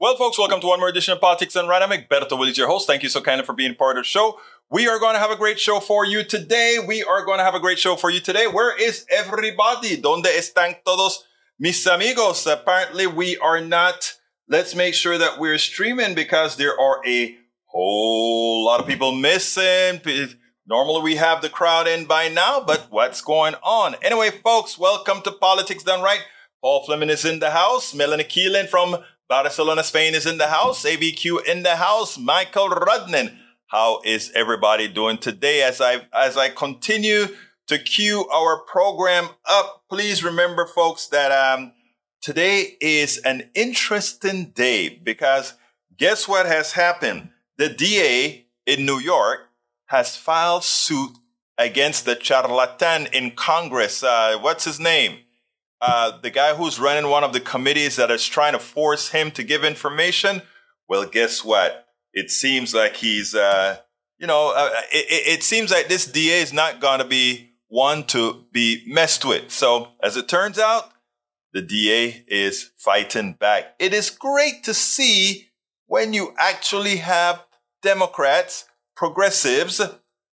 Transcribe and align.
Well, 0.00 0.14
folks, 0.14 0.38
welcome 0.38 0.60
to 0.60 0.66
one 0.68 0.78
more 0.78 0.88
edition 0.88 1.12
of 1.12 1.20
Politics 1.20 1.54
Done 1.54 1.66
Right. 1.66 1.82
I'm 1.82 1.90
Egberto 1.90 2.38
Willies, 2.38 2.56
your 2.56 2.68
host. 2.68 2.86
Thank 2.86 3.02
you 3.02 3.08
so 3.08 3.20
kindly 3.20 3.44
for 3.44 3.52
being 3.52 3.74
part 3.74 3.96
of 3.96 4.04
the 4.04 4.06
show. 4.06 4.38
We 4.70 4.86
are 4.86 5.00
going 5.00 5.14
to 5.14 5.18
have 5.18 5.32
a 5.32 5.36
great 5.36 5.58
show 5.58 5.80
for 5.80 6.06
you 6.06 6.22
today. 6.22 6.76
We 6.78 7.02
are 7.02 7.24
going 7.24 7.38
to 7.38 7.44
have 7.44 7.56
a 7.56 7.58
great 7.58 7.80
show 7.80 7.96
for 7.96 8.08
you 8.08 8.20
today. 8.20 8.46
Where 8.46 8.80
is 8.80 9.04
everybody? 9.10 10.00
¿Dónde 10.00 10.26
están 10.26 10.76
todos 10.84 11.24
mis 11.58 11.84
amigos? 11.88 12.46
Apparently, 12.46 13.08
we 13.08 13.38
are 13.38 13.60
not. 13.60 14.14
Let's 14.48 14.76
make 14.76 14.94
sure 14.94 15.18
that 15.18 15.40
we're 15.40 15.58
streaming 15.58 16.14
because 16.14 16.54
there 16.54 16.78
are 16.80 17.00
a 17.04 17.36
whole 17.64 18.64
lot 18.66 18.78
of 18.78 18.86
people 18.86 19.10
missing. 19.10 20.00
Normally, 20.64 21.02
we 21.02 21.16
have 21.16 21.42
the 21.42 21.48
crowd 21.48 21.88
in 21.88 22.04
by 22.04 22.28
now, 22.28 22.60
but 22.64 22.86
what's 22.90 23.20
going 23.20 23.56
on? 23.64 23.96
Anyway, 24.00 24.30
folks, 24.30 24.78
welcome 24.78 25.22
to 25.22 25.32
Politics 25.32 25.82
Done 25.82 26.02
Right. 26.02 26.22
Paul 26.60 26.84
Fleming 26.84 27.10
is 27.10 27.24
in 27.24 27.40
the 27.40 27.50
house. 27.50 27.92
Melanie 27.94 28.22
Keelan 28.22 28.68
from 28.68 28.98
Barcelona, 29.28 29.84
Spain 29.84 30.14
is 30.14 30.24
in 30.24 30.38
the 30.38 30.46
house. 30.46 30.84
ABQ 30.84 31.44
in 31.44 31.62
the 31.62 31.76
house. 31.76 32.16
Michael 32.16 32.70
Rudnin. 32.70 33.36
How 33.66 34.00
is 34.02 34.32
everybody 34.34 34.88
doing 34.88 35.18
today? 35.18 35.62
As 35.62 35.82
I 35.82 36.06
as 36.14 36.38
I 36.38 36.48
continue 36.48 37.26
to 37.66 37.78
cue 37.78 38.26
our 38.32 38.62
program 38.62 39.28
up, 39.46 39.84
please 39.90 40.24
remember, 40.24 40.64
folks, 40.64 41.08
that 41.08 41.30
um, 41.30 41.72
today 42.22 42.78
is 42.80 43.18
an 43.18 43.50
interesting 43.54 44.46
day 44.52 44.88
because 44.88 45.52
guess 45.98 46.26
what 46.26 46.46
has 46.46 46.72
happened? 46.72 47.28
The 47.58 47.68
DA 47.68 48.46
in 48.66 48.86
New 48.86 48.98
York 48.98 49.50
has 49.88 50.16
filed 50.16 50.64
suit 50.64 51.18
against 51.58 52.06
the 52.06 52.18
charlatan 52.18 53.08
in 53.12 53.32
Congress. 53.32 54.02
Uh, 54.02 54.38
what's 54.40 54.64
his 54.64 54.80
name? 54.80 55.18
Uh, 55.80 56.18
the 56.18 56.30
guy 56.30 56.54
who's 56.54 56.80
running 56.80 57.10
one 57.10 57.24
of 57.24 57.32
the 57.32 57.40
committees 57.40 57.96
that 57.96 58.10
is 58.10 58.26
trying 58.26 58.52
to 58.52 58.58
force 58.58 59.10
him 59.10 59.30
to 59.32 59.42
give 59.42 59.64
information, 59.64 60.42
well, 60.88 61.04
guess 61.04 61.44
what? 61.44 61.86
It 62.12 62.30
seems 62.30 62.74
like 62.74 62.96
he's, 62.96 63.34
uh, 63.34 63.78
you 64.18 64.26
know, 64.26 64.52
uh, 64.56 64.70
it, 64.90 65.38
it, 65.38 65.42
seems 65.42 65.70
like 65.70 65.88
this 65.88 66.06
DA 66.06 66.40
is 66.40 66.52
not 66.52 66.80
going 66.80 66.98
to 66.98 67.04
be 67.04 67.50
one 67.68 68.04
to 68.04 68.46
be 68.50 68.82
messed 68.86 69.24
with. 69.24 69.52
So, 69.52 69.88
as 70.02 70.16
it 70.16 70.28
turns 70.28 70.58
out, 70.58 70.90
the 71.52 71.62
DA 71.62 72.24
is 72.26 72.70
fighting 72.76 73.34
back. 73.34 73.74
It 73.78 73.94
is 73.94 74.10
great 74.10 74.64
to 74.64 74.74
see 74.74 75.50
when 75.86 76.12
you 76.12 76.34
actually 76.38 76.96
have 76.96 77.44
Democrats, 77.82 78.64
progressives 78.96 79.80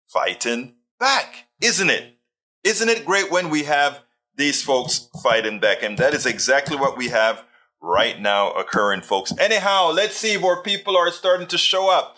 fighting 0.07 0.75
back, 0.99 1.47
isn't 1.61 1.89
it? 1.89 2.17
Isn't 2.63 2.89
it 2.89 3.05
great 3.05 3.31
when 3.31 3.49
we 3.49 3.63
have 3.63 4.01
these 4.35 4.61
folks 4.61 5.09
fighting 5.23 5.59
back. 5.59 5.83
And 5.83 5.97
that 5.97 6.13
is 6.13 6.25
exactly 6.25 6.77
what 6.77 6.97
we 6.97 7.09
have 7.09 7.43
right 7.81 8.19
now 8.19 8.51
occurring, 8.51 9.01
folks. 9.01 9.33
Anyhow, 9.37 9.91
let's 9.91 10.15
see 10.15 10.37
where 10.37 10.61
people 10.61 10.95
are 10.97 11.11
starting 11.11 11.47
to 11.47 11.57
show 11.57 11.91
up. 11.91 12.17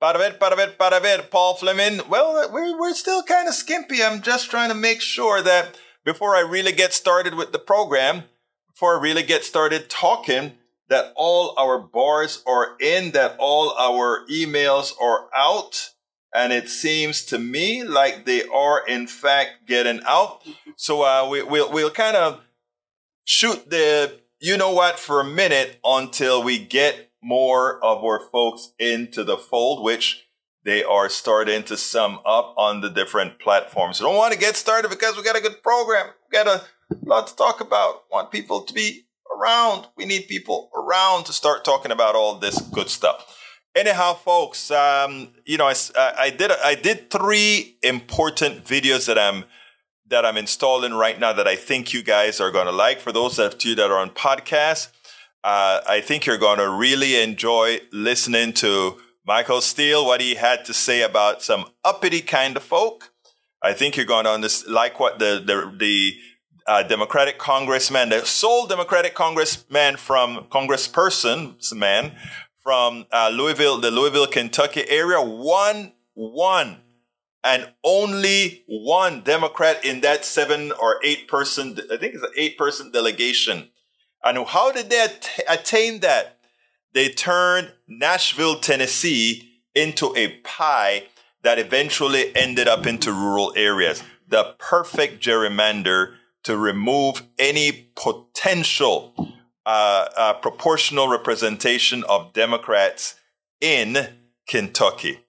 Para 0.00 0.18
ver, 0.18 0.32
para 0.32 0.56
ver, 0.56 0.74
para 0.76 1.00
ver, 1.00 1.22
Paul 1.30 1.54
Fleming. 1.54 2.00
Well, 2.08 2.50
we're, 2.52 2.78
we're 2.78 2.94
still 2.94 3.22
kind 3.22 3.46
of 3.46 3.54
skimpy. 3.54 4.02
I'm 4.02 4.20
just 4.20 4.50
trying 4.50 4.70
to 4.70 4.74
make 4.74 5.00
sure 5.00 5.40
that 5.42 5.78
before 6.04 6.34
I 6.34 6.40
really 6.40 6.72
get 6.72 6.92
started 6.92 7.34
with 7.34 7.52
the 7.52 7.58
program, 7.58 8.24
before 8.68 8.98
I 8.98 9.02
really 9.02 9.22
get 9.22 9.44
started 9.44 9.88
talking, 9.88 10.54
that 10.88 11.12
all 11.14 11.54
our 11.56 11.78
bars 11.78 12.42
are 12.46 12.76
in, 12.80 13.12
that 13.12 13.36
all 13.38 13.70
our 13.78 14.26
emails 14.26 14.92
are 15.00 15.28
out. 15.36 15.90
And 16.34 16.52
it 16.52 16.68
seems 16.68 17.24
to 17.26 17.38
me 17.38 17.84
like 17.84 18.24
they 18.24 18.44
are 18.44 18.86
in 18.86 19.06
fact 19.06 19.66
getting 19.66 20.00
out. 20.06 20.42
So 20.76 21.02
uh, 21.02 21.28
we, 21.30 21.42
we'll 21.42 21.70
we'll 21.70 21.90
kind 21.90 22.16
of 22.16 22.40
shoot 23.24 23.68
the 23.68 24.20
you 24.40 24.56
know 24.56 24.72
what 24.72 24.98
for 24.98 25.20
a 25.20 25.24
minute 25.24 25.78
until 25.84 26.42
we 26.42 26.58
get 26.58 27.10
more 27.22 27.82
of 27.84 28.02
our 28.02 28.20
folks 28.30 28.72
into 28.78 29.22
the 29.24 29.36
fold, 29.36 29.84
which 29.84 30.26
they 30.64 30.82
are 30.82 31.08
starting 31.08 31.62
to 31.64 31.76
sum 31.76 32.20
up 32.24 32.54
on 32.56 32.80
the 32.80 32.90
different 32.90 33.38
platforms. 33.38 34.00
I 34.00 34.04
don't 34.04 34.16
want 34.16 34.32
to 34.32 34.38
get 34.38 34.56
started 34.56 34.88
because 34.88 35.16
we 35.16 35.22
got 35.22 35.36
a 35.36 35.40
good 35.40 35.62
program. 35.62 36.06
We 36.30 36.36
got 36.36 36.46
a 36.46 36.64
lot 37.04 37.26
to 37.28 37.36
talk 37.36 37.60
about. 37.60 38.04
Want 38.10 38.30
people 38.30 38.62
to 38.62 38.74
be 38.74 39.06
around. 39.36 39.86
We 39.96 40.04
need 40.04 40.28
people 40.28 40.70
around 40.74 41.24
to 41.24 41.32
start 41.32 41.64
talking 41.64 41.92
about 41.92 42.14
all 42.14 42.38
this 42.38 42.60
good 42.60 42.88
stuff. 42.88 43.38
Anyhow, 43.74 44.12
folks, 44.14 44.70
um, 44.70 45.28
you 45.46 45.56
know, 45.56 45.66
I, 45.66 45.74
I 45.96 46.28
did 46.28 46.50
I 46.50 46.74
did 46.74 47.10
three 47.10 47.78
important 47.82 48.64
videos 48.64 49.06
that 49.06 49.18
I'm 49.18 49.44
that 50.08 50.26
I'm 50.26 50.36
installing 50.36 50.92
right 50.92 51.18
now 51.18 51.32
that 51.32 51.48
I 51.48 51.56
think 51.56 51.94
you 51.94 52.02
guys 52.02 52.38
are 52.38 52.50
going 52.50 52.66
to 52.66 52.72
like. 52.72 53.00
For 53.00 53.12
those 53.12 53.38
of 53.38 53.64
you 53.64 53.74
that 53.76 53.90
are 53.90 53.96
on 53.96 54.10
podcast, 54.10 54.88
uh, 55.42 55.80
I 55.88 56.02
think 56.02 56.26
you're 56.26 56.36
going 56.36 56.58
to 56.58 56.68
really 56.68 57.22
enjoy 57.22 57.78
listening 57.92 58.52
to 58.54 58.98
Michael 59.26 59.62
Steele, 59.62 60.04
what 60.04 60.20
he 60.20 60.34
had 60.34 60.66
to 60.66 60.74
say 60.74 61.00
about 61.00 61.42
some 61.42 61.64
uppity 61.82 62.20
kind 62.20 62.58
of 62.58 62.62
folk. 62.62 63.10
I 63.62 63.72
think 63.72 63.96
you're 63.96 64.04
going 64.04 64.26
to 64.26 64.50
like 64.68 65.00
what 65.00 65.18
the, 65.18 65.42
the, 65.46 65.74
the 65.78 66.16
uh, 66.66 66.82
Democratic 66.82 67.38
congressman, 67.38 68.10
the 68.10 68.26
sole 68.26 68.66
Democratic 68.66 69.14
congressman 69.14 69.96
from 69.96 70.46
congressperson, 70.50 71.74
man 71.74 72.12
from 72.62 73.06
uh, 73.12 73.30
Louisville, 73.32 73.78
the 73.78 73.90
Louisville, 73.90 74.26
Kentucky 74.26 74.88
area, 74.88 75.20
one, 75.20 75.92
one 76.14 76.78
and 77.44 77.72
only 77.82 78.62
one 78.66 79.22
Democrat 79.22 79.84
in 79.84 80.00
that 80.02 80.24
seven 80.24 80.72
or 80.72 81.00
eight 81.04 81.26
person, 81.26 81.76
I 81.90 81.96
think 81.96 82.14
it's 82.14 82.22
an 82.22 82.30
eight 82.36 82.56
person 82.56 82.92
delegation. 82.92 83.68
And 84.24 84.46
how 84.46 84.70
did 84.70 84.90
they 84.90 85.02
att- 85.02 85.40
attain 85.48 86.00
that? 86.00 86.38
They 86.94 87.08
turned 87.08 87.72
Nashville, 87.88 88.60
Tennessee 88.60 89.60
into 89.74 90.14
a 90.16 90.28
pie 90.40 91.04
that 91.42 91.58
eventually 91.58 92.34
ended 92.36 92.68
up 92.68 92.86
into 92.86 93.12
rural 93.12 93.52
areas. 93.56 94.02
The 94.28 94.54
perfect 94.58 95.24
gerrymander 95.24 96.14
to 96.44 96.56
remove 96.56 97.22
any 97.38 97.90
potential 97.96 99.14
uh, 99.66 100.08
uh, 100.16 100.32
proportional 100.34 101.08
representation 101.08 102.04
of 102.04 102.32
Democrats 102.32 103.14
in 103.60 104.08
Kentucky. 104.48 105.20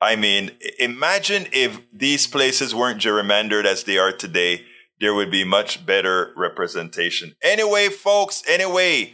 I 0.00 0.16
mean, 0.16 0.50
imagine 0.78 1.46
if 1.52 1.80
these 1.92 2.26
places 2.26 2.74
weren't 2.74 3.00
gerrymandered 3.00 3.64
as 3.64 3.84
they 3.84 3.98
are 3.98 4.12
today, 4.12 4.64
there 5.00 5.14
would 5.14 5.30
be 5.30 5.44
much 5.44 5.84
better 5.84 6.32
representation. 6.36 7.34
Anyway, 7.42 7.88
folks, 7.88 8.42
anyway, 8.48 9.12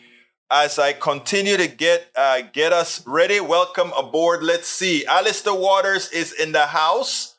as 0.50 0.78
I 0.78 0.92
continue 0.92 1.56
to 1.56 1.68
get 1.68 2.10
uh, 2.16 2.42
get 2.52 2.72
us 2.72 3.06
ready, 3.06 3.40
welcome 3.40 3.92
aboard. 3.98 4.42
Let's 4.42 4.68
see. 4.68 5.04
Alistair 5.04 5.54
Waters 5.54 6.10
is 6.10 6.32
in 6.32 6.52
the 6.52 6.66
house. 6.66 7.36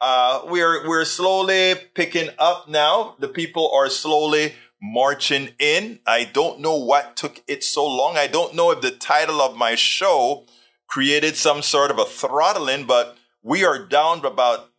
Uh, 0.00 0.42
we're 0.46 0.86
we're 0.88 1.04
slowly 1.04 1.74
picking 1.94 2.28
up 2.38 2.68
now. 2.68 3.16
The 3.18 3.28
people 3.28 3.70
are 3.74 3.88
slowly 3.88 4.54
marching 4.82 5.50
in. 5.60 6.00
I 6.06 6.24
don't 6.24 6.60
know 6.60 6.76
what 6.76 7.16
took 7.16 7.40
it 7.46 7.62
so 7.62 7.86
long. 7.86 8.16
I 8.16 8.26
don't 8.26 8.54
know 8.54 8.72
if 8.72 8.80
the 8.80 8.90
title 8.90 9.40
of 9.40 9.56
my 9.56 9.76
show 9.76 10.44
created 10.88 11.36
some 11.36 11.62
sort 11.62 11.92
of 11.92 11.98
a 11.98 12.04
throttling, 12.04 12.84
but 12.84 13.16
we 13.42 13.64
are 13.64 13.78
down 13.78 14.22
to 14.22 14.28
about 14.28 14.70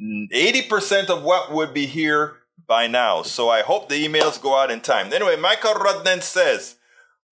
80% 0.00 1.10
of 1.10 1.22
what 1.22 1.52
would 1.52 1.74
be 1.74 1.86
here 1.86 2.38
by 2.66 2.86
now. 2.86 3.22
So 3.22 3.50
I 3.50 3.60
hope 3.60 3.88
the 3.88 4.06
emails 4.06 4.40
go 4.40 4.58
out 4.58 4.70
in 4.70 4.80
time. 4.80 5.12
Anyway, 5.12 5.36
Michael 5.36 5.74
Rudnan 5.74 6.22
says, 6.22 6.76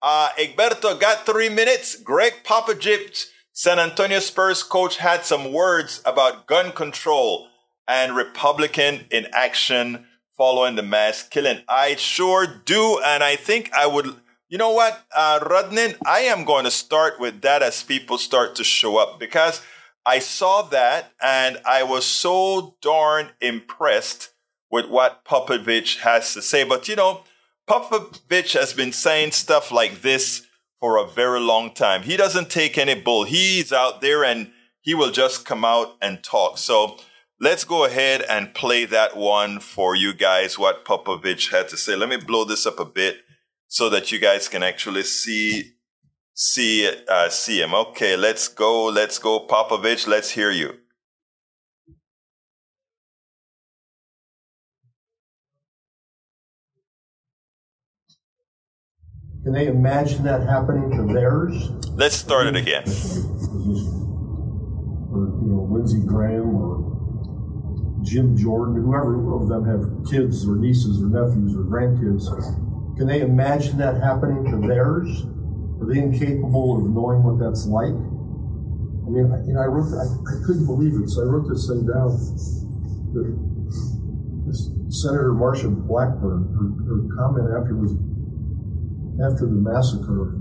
uh, 0.02 0.30
Egberto 0.38 1.00
got 1.00 1.24
three 1.24 1.48
minutes. 1.48 1.96
Greg 1.96 2.34
Popovich, 2.44 3.26
San 3.52 3.78
Antonio 3.78 4.18
Spurs 4.18 4.62
coach, 4.62 4.98
had 4.98 5.24
some 5.24 5.52
words 5.52 6.02
about 6.04 6.46
gun 6.46 6.72
control 6.72 7.48
and 7.88 8.14
Republican 8.14 9.06
inaction 9.10 10.06
following 10.36 10.76
the 10.76 10.82
mass 10.82 11.22
killing. 11.22 11.62
I 11.68 11.96
sure 11.96 12.46
do. 12.46 13.00
And 13.04 13.22
I 13.22 13.36
think 13.36 13.72
I 13.72 13.86
would 13.86 14.16
you 14.52 14.58
know 14.58 14.72
what, 14.72 15.02
uh, 15.16 15.40
Rudnin, 15.40 15.96
I 16.04 16.20
am 16.20 16.44
going 16.44 16.66
to 16.66 16.70
start 16.70 17.18
with 17.18 17.40
that 17.40 17.62
as 17.62 17.82
people 17.82 18.18
start 18.18 18.54
to 18.56 18.64
show 18.64 18.98
up 18.98 19.18
because 19.18 19.62
I 20.04 20.18
saw 20.18 20.60
that 20.60 21.12
and 21.22 21.58
I 21.64 21.84
was 21.84 22.04
so 22.04 22.76
darn 22.82 23.30
impressed 23.40 24.34
with 24.70 24.90
what 24.90 25.24
Popovich 25.24 26.00
has 26.00 26.34
to 26.34 26.42
say. 26.42 26.64
But 26.64 26.86
you 26.86 26.96
know, 26.96 27.22
Popovich 27.66 28.52
has 28.52 28.74
been 28.74 28.92
saying 28.92 29.30
stuff 29.30 29.72
like 29.72 30.02
this 30.02 30.46
for 30.78 30.98
a 30.98 31.08
very 31.08 31.40
long 31.40 31.72
time. 31.72 32.02
He 32.02 32.18
doesn't 32.18 32.50
take 32.50 32.76
any 32.76 32.94
bull. 32.94 33.24
He's 33.24 33.72
out 33.72 34.02
there 34.02 34.22
and 34.22 34.50
he 34.82 34.92
will 34.94 35.12
just 35.12 35.46
come 35.46 35.64
out 35.64 35.96
and 36.02 36.22
talk. 36.22 36.58
So 36.58 36.98
let's 37.42 37.64
go 37.64 37.84
ahead 37.84 38.22
and 38.30 38.54
play 38.54 38.84
that 38.84 39.16
one 39.16 39.58
for 39.58 39.96
you 39.96 40.14
guys, 40.14 40.58
what 40.58 40.84
Popovich 40.84 41.50
had 41.50 41.68
to 41.68 41.76
say. 41.76 41.96
Let 41.96 42.08
me 42.08 42.16
blow 42.16 42.44
this 42.44 42.64
up 42.66 42.78
a 42.78 42.84
bit 42.84 43.16
so 43.66 43.90
that 43.90 44.12
you 44.12 44.20
guys 44.20 44.48
can 44.48 44.62
actually 44.62 45.02
see 45.02 45.72
see 46.34 46.88
uh, 47.08 47.28
see 47.28 47.60
him. 47.60 47.74
Okay, 47.74 48.16
let's 48.16 48.46
go. 48.46 48.86
Let's 48.86 49.18
go, 49.18 49.46
Popovich. 49.46 50.06
Let's 50.06 50.30
hear 50.30 50.52
you. 50.52 50.78
Can 59.42 59.54
they 59.54 59.66
imagine 59.66 60.22
that 60.22 60.46
happening 60.46 60.92
to 60.96 61.12
theirs? 61.12 61.70
Let's 61.96 62.14
start 62.14 62.46
it 62.46 62.54
again. 62.54 62.84
Or, 65.10 65.26
you 65.42 65.48
know, 65.50 65.68
Lindsey 65.68 66.06
Graham 66.06 66.54
or 66.54 66.92
Jim 68.12 68.36
Jordan, 68.36 68.76
whoever 68.76 69.16
of 69.32 69.48
them 69.48 69.64
have 69.64 69.88
kids 70.04 70.46
or 70.46 70.56
nieces 70.56 71.00
or 71.00 71.08
nephews 71.08 71.56
or 71.56 71.64
grandkids. 71.64 72.28
Can 72.98 73.06
they 73.06 73.22
imagine 73.22 73.78
that 73.78 74.02
happening 74.02 74.44
to 74.52 74.60
theirs? 74.68 75.08
Are 75.80 75.88
they 75.88 75.98
incapable 75.98 76.76
of 76.76 76.92
knowing 76.92 77.24
what 77.24 77.40
that's 77.40 77.64
like? 77.64 77.88
I 77.88 79.08
mean, 79.08 79.32
I, 79.32 79.40
you 79.48 79.56
know, 79.56 79.64
I 79.64 79.66
wrote, 79.66 79.88
I, 79.96 80.04
I 80.28 80.44
couldn't 80.44 80.66
believe 80.66 80.92
it, 81.00 81.08
so 81.08 81.22
I 81.22 81.24
wrote 81.24 81.48
this 81.48 81.66
thing 81.66 81.88
down. 81.88 82.12
This 84.44 84.68
Senator 84.92 85.32
Marsha 85.32 85.72
Blackburn, 85.72 86.52
her, 86.52 86.68
her 86.84 87.08
comment 87.16 87.48
after 87.48 87.72
was 87.74 87.96
after 89.24 89.48
the 89.48 89.56
massacre. 89.56 90.36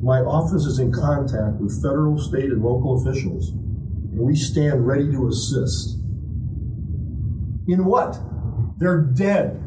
My 0.00 0.20
office 0.24 0.64
is 0.64 0.78
in 0.78 0.90
contact 0.90 1.60
with 1.60 1.76
federal, 1.84 2.16
state, 2.16 2.48
and 2.48 2.64
local 2.64 2.96
officials, 2.96 3.50
and 3.52 4.20
we 4.20 4.34
stand 4.34 4.86
ready 4.86 5.12
to 5.12 5.28
assist. 5.28 5.99
In 7.70 7.84
what? 7.84 8.18
They're 8.78 9.00
dead. 9.00 9.62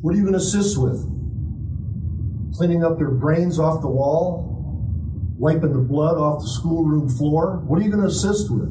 What 0.00 0.14
are 0.14 0.16
you 0.16 0.22
going 0.22 0.32
to 0.32 0.38
assist 0.38 0.80
with? 0.80 1.06
Cleaning 2.56 2.82
up 2.82 2.96
their 2.96 3.10
brains 3.10 3.58
off 3.58 3.82
the 3.82 3.88
wall? 3.88 4.48
Wiping 5.36 5.74
the 5.74 5.78
blood 5.78 6.16
off 6.16 6.40
the 6.40 6.48
schoolroom 6.48 7.10
floor? 7.10 7.60
What 7.66 7.78
are 7.78 7.82
you 7.82 7.90
going 7.90 8.00
to 8.00 8.08
assist 8.08 8.50
with? 8.50 8.70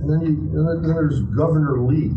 And 0.00 0.10
then, 0.10 0.20
you, 0.22 0.58
and 0.58 0.84
then 0.84 0.94
there's 0.94 1.20
Governor 1.20 1.82
Lee. 1.82 2.14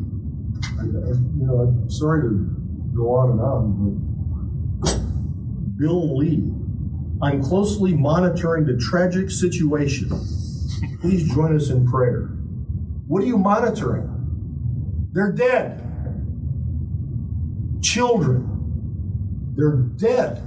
I, 0.80 0.84
I, 0.84 1.12
you 1.12 1.46
know, 1.46 1.60
I'm 1.60 1.90
sorry 1.90 2.22
to 2.22 2.56
go 2.96 3.16
on 3.16 3.32
and 3.32 3.42
on, 3.42 4.80
but 4.80 4.98
Bill 5.78 6.18
Lee. 6.18 6.59
I'm 7.22 7.44
closely 7.44 7.94
monitoring 7.94 8.66
the 8.66 8.78
tragic 8.78 9.30
situation. 9.30 10.10
Please 11.02 11.28
join 11.34 11.54
us 11.54 11.70
in 11.70 11.86
prayer. 11.86 12.28
What 13.08 13.24
are 13.24 13.26
you 13.26 13.38
monitoring? 13.38 14.08
They're 15.12 15.34
dead. 15.34 15.84
Children. 17.82 19.54
They're 19.56 19.76
dead. 19.98 20.46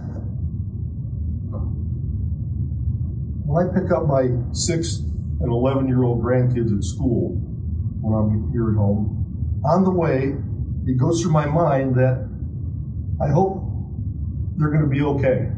When 3.44 3.69
I 3.69 3.74
pick 3.78 3.90
up 3.92 4.06
my 4.06 4.30
six 4.52 4.98
and 5.40 5.52
11 5.52 5.88
year 5.88 6.04
old 6.04 6.22
grandkids 6.22 6.74
at 6.74 6.84
school 6.84 7.36
when 8.00 8.14
I'm 8.14 8.50
here 8.50 8.70
at 8.70 8.76
home, 8.76 9.60
on 9.64 9.84
the 9.84 9.90
way, 9.90 10.36
it 10.86 10.96
goes 10.96 11.20
through 11.20 11.32
my 11.32 11.44
mind 11.44 11.96
that 11.96 12.26
I 13.20 13.28
hope 13.28 13.62
they're 14.56 14.70
going 14.70 14.82
to 14.82 14.88
be 14.88 15.02
okay. 15.02 15.50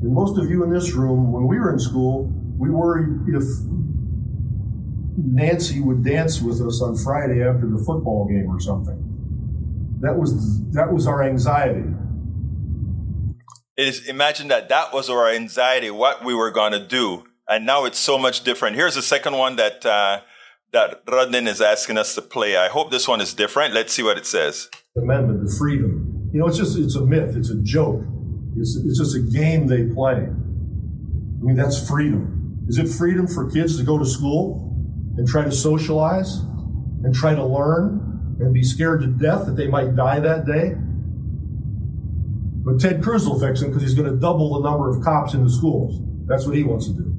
And 0.00 0.14
most 0.14 0.38
of 0.38 0.48
you 0.48 0.62
in 0.62 0.70
this 0.70 0.92
room, 0.92 1.32
when 1.32 1.46
we 1.46 1.58
were 1.58 1.72
in 1.72 1.78
school, 1.78 2.30
we 2.56 2.70
worried 2.70 3.28
if 3.28 3.42
Nancy 5.16 5.80
would 5.80 6.04
dance 6.04 6.40
with 6.40 6.60
us 6.60 6.80
on 6.80 6.96
Friday 6.96 7.42
after 7.42 7.68
the 7.68 7.82
football 7.84 8.26
game 8.28 8.48
or 8.48 8.60
something. 8.60 9.04
That 10.00 10.16
was 10.16 10.62
that 10.70 10.92
was 10.92 11.06
our 11.08 11.24
anxiety. 11.24 11.84
It 13.76 13.88
is 13.88 14.06
imagine 14.06 14.48
that 14.48 14.68
that 14.68 14.92
was 14.92 15.10
our 15.10 15.28
anxiety, 15.28 15.90
what 15.90 16.24
we 16.24 16.34
were 16.34 16.52
going 16.52 16.72
to 16.72 16.84
do, 16.84 17.24
and 17.48 17.66
now 17.66 17.84
it's 17.84 17.98
so 17.98 18.16
much 18.16 18.44
different. 18.44 18.76
Here's 18.76 18.94
the 18.94 19.02
second 19.02 19.36
one 19.36 19.56
that 19.56 19.84
uh, 19.84 20.20
that 20.72 21.04
Rudnin 21.06 21.48
is 21.48 21.60
asking 21.60 21.98
us 21.98 22.14
to 22.14 22.22
play. 22.22 22.56
I 22.56 22.68
hope 22.68 22.92
this 22.92 23.08
one 23.08 23.20
is 23.20 23.34
different. 23.34 23.74
Let's 23.74 23.92
see 23.92 24.04
what 24.04 24.18
it 24.18 24.26
says. 24.26 24.68
Amendment, 24.96 25.44
the 25.44 25.56
freedom. 25.58 26.30
You 26.32 26.40
know, 26.40 26.46
it's 26.46 26.58
just 26.58 26.78
it's 26.78 26.94
a 26.94 27.04
myth. 27.04 27.36
It's 27.36 27.50
a 27.50 27.60
joke. 27.62 28.02
It's, 28.60 28.76
it's 28.76 28.98
just 28.98 29.16
a 29.16 29.20
game 29.20 29.66
they 29.66 29.84
play. 29.84 30.14
I 30.14 31.42
mean, 31.42 31.56
that's 31.56 31.88
freedom. 31.88 32.64
Is 32.68 32.78
it 32.78 32.88
freedom 32.88 33.26
for 33.26 33.50
kids 33.50 33.76
to 33.78 33.84
go 33.84 33.98
to 33.98 34.04
school 34.04 34.74
and 35.16 35.26
try 35.26 35.44
to 35.44 35.52
socialize 35.52 36.38
and 37.04 37.14
try 37.14 37.34
to 37.34 37.44
learn 37.44 38.36
and 38.40 38.52
be 38.52 38.62
scared 38.62 39.00
to 39.00 39.06
death 39.06 39.46
that 39.46 39.56
they 39.56 39.68
might 39.68 39.96
die 39.96 40.20
that 40.20 40.46
day? 40.46 40.74
But 42.64 42.80
Ted 42.80 43.02
Cruz 43.02 43.26
will 43.26 43.40
fix 43.40 43.60
them 43.60 43.70
because 43.70 43.82
he's 43.82 43.94
going 43.94 44.10
to 44.10 44.16
double 44.16 44.60
the 44.60 44.68
number 44.68 44.90
of 44.90 45.02
cops 45.02 45.32
in 45.32 45.42
the 45.42 45.50
schools. 45.50 46.00
That's 46.26 46.44
what 46.44 46.54
he 46.56 46.64
wants 46.64 46.86
to 46.86 46.92
do. 46.92 47.14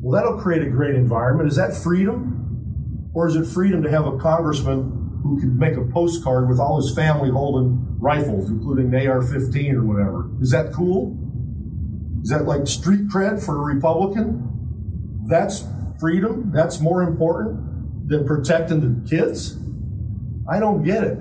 Well, 0.00 0.12
that'll 0.12 0.40
create 0.40 0.62
a 0.62 0.70
great 0.70 0.94
environment. 0.94 1.48
Is 1.48 1.56
that 1.56 1.74
freedom? 1.74 3.10
Or 3.12 3.26
is 3.26 3.34
it 3.34 3.46
freedom 3.46 3.82
to 3.82 3.90
have 3.90 4.06
a 4.06 4.16
congressman 4.18 4.99
who 5.22 5.38
can 5.38 5.58
make 5.58 5.76
a 5.76 5.84
postcard 5.84 6.48
with 6.48 6.58
all 6.58 6.80
his 6.80 6.94
family 6.94 7.30
holding 7.30 7.98
rifles, 7.98 8.48
including 8.48 8.94
an 8.94 9.06
AR 9.06 9.22
15 9.22 9.74
or 9.76 9.84
whatever? 9.84 10.30
Is 10.40 10.50
that 10.50 10.72
cool? 10.72 11.16
Is 12.22 12.30
that 12.30 12.44
like 12.44 12.66
street 12.66 13.08
cred 13.08 13.44
for 13.44 13.56
a 13.56 13.74
Republican? 13.74 15.26
That's 15.28 15.64
freedom? 15.98 16.50
That's 16.52 16.80
more 16.80 17.02
important 17.02 18.08
than 18.08 18.26
protecting 18.26 18.80
the 18.80 19.08
kids? 19.08 19.58
I 20.50 20.58
don't 20.58 20.82
get 20.82 21.04
it. 21.04 21.18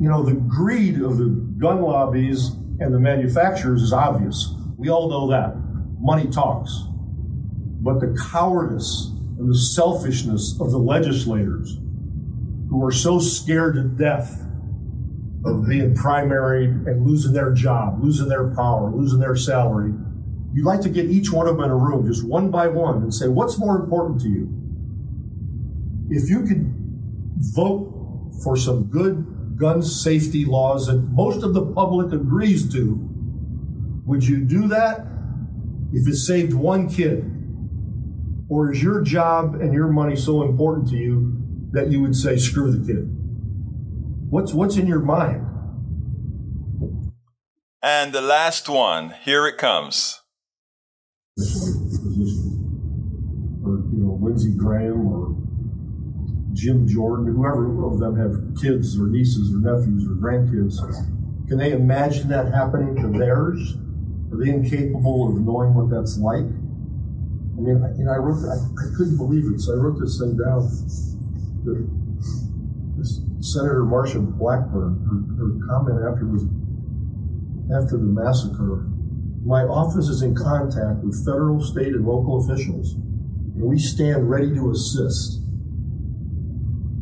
You 0.00 0.08
know, 0.08 0.22
the 0.22 0.34
greed 0.34 1.00
of 1.00 1.18
the 1.18 1.26
gun 1.58 1.80
lobbies 1.80 2.50
and 2.80 2.94
the 2.94 3.00
manufacturers 3.00 3.82
is 3.82 3.92
obvious. 3.92 4.54
We 4.76 4.90
all 4.90 5.08
know 5.08 5.28
that. 5.30 5.56
Money 5.98 6.28
talks. 6.30 6.84
But 7.80 8.00
the 8.00 8.16
cowardice 8.30 9.12
and 9.38 9.48
the 9.48 9.56
selfishness 9.56 10.60
of 10.60 10.70
the 10.72 10.78
legislators 10.78 11.78
who 12.68 12.84
are 12.84 12.92
so 12.92 13.18
scared 13.18 13.74
to 13.74 13.84
death 13.84 14.44
of 15.44 15.66
being 15.68 15.94
primaried 15.94 16.86
and 16.86 17.06
losing 17.06 17.32
their 17.32 17.52
job, 17.52 18.02
losing 18.02 18.28
their 18.28 18.52
power, 18.54 18.90
losing 18.90 19.20
their 19.20 19.36
salary, 19.36 19.92
you'd 20.52 20.66
like 20.66 20.80
to 20.80 20.88
get 20.88 21.06
each 21.06 21.30
one 21.32 21.46
of 21.46 21.56
them 21.56 21.64
in 21.64 21.70
a 21.70 21.76
room, 21.76 22.06
just 22.06 22.26
one 22.26 22.50
by 22.50 22.66
one, 22.66 23.02
and 23.02 23.14
say, 23.14 23.28
what's 23.28 23.58
more 23.58 23.76
important 23.76 24.20
to 24.20 24.28
you? 24.28 24.52
If 26.10 26.28
you 26.28 26.42
could 26.42 26.74
vote 27.54 28.32
for 28.42 28.56
some 28.56 28.84
good 28.84 29.56
gun 29.56 29.82
safety 29.82 30.44
laws 30.44 30.86
that 30.86 30.96
most 30.96 31.44
of 31.44 31.54
the 31.54 31.64
public 31.66 32.12
agrees 32.12 32.70
to, 32.72 32.98
would 34.04 34.26
you 34.26 34.38
do 34.38 34.68
that 34.68 35.06
if 35.92 36.08
it 36.08 36.16
saved 36.16 36.52
one 36.52 36.88
kid? 36.88 37.37
Or 38.48 38.72
is 38.72 38.82
your 38.82 39.02
job 39.02 39.54
and 39.56 39.74
your 39.74 39.88
money 39.88 40.16
so 40.16 40.42
important 40.42 40.88
to 40.88 40.96
you 40.96 41.36
that 41.72 41.90
you 41.90 42.00
would 42.00 42.16
say, 42.16 42.38
screw 42.38 42.72
the 42.72 42.86
kid? 42.86 43.14
What's, 44.30 44.54
what's 44.54 44.76
in 44.76 44.86
your 44.86 45.00
mind? 45.00 45.44
And 47.82 48.12
the 48.12 48.20
last 48.20 48.68
one, 48.68 49.14
here 49.22 49.46
it 49.46 49.58
comes. 49.58 50.20
Or, 51.38 51.44
you 53.92 54.02
know, 54.02 54.18
Lindsey 54.20 54.52
Graham 54.56 55.06
or 55.06 55.36
Jim 56.54 56.88
Jordan, 56.88 57.26
whoever 57.26 57.86
of 57.86 58.00
them 58.00 58.16
have 58.16 58.60
kids 58.60 58.98
or 58.98 59.06
nieces 59.06 59.54
or 59.54 59.58
nephews 59.58 60.04
or 60.06 60.14
grandkids. 60.16 60.78
Can 61.46 61.58
they 61.58 61.72
imagine 61.72 62.28
that 62.28 62.52
happening 62.52 62.96
to 62.96 63.08
theirs? 63.16 63.76
Are 64.32 64.38
they 64.44 64.50
incapable 64.50 65.28
of 65.28 65.40
knowing 65.40 65.74
what 65.74 65.88
that's 65.88 66.18
like? 66.18 66.44
I 67.58 67.60
mean, 67.60 67.82
I, 67.82 67.90
know, 67.90 68.12
I 68.12 68.16
wrote, 68.18 68.38
I, 68.46 68.54
I 68.54 68.96
couldn't 68.96 69.16
believe 69.16 69.44
it, 69.52 69.60
so 69.60 69.72
I 69.74 69.76
wrote 69.76 69.98
this 69.98 70.20
thing 70.20 70.38
down. 70.38 70.62
The, 71.66 71.90
this 72.96 73.20
Senator 73.40 73.82
Marsha 73.82 74.22
Blackburn, 74.38 75.02
her, 75.02 75.18
her 75.42 75.66
comment 75.66 75.98
after 76.06 76.26
was 76.26 76.46
after 77.74 77.98
the 77.98 78.06
massacre. 78.06 78.86
My 79.44 79.62
office 79.62 80.08
is 80.08 80.22
in 80.22 80.36
contact 80.36 81.02
with 81.02 81.18
federal, 81.26 81.60
state, 81.60 81.94
and 81.94 82.06
local 82.06 82.44
officials, 82.44 82.94
and 82.94 83.62
we 83.62 83.78
stand 83.78 84.30
ready 84.30 84.54
to 84.54 84.70
assist. 84.70 85.42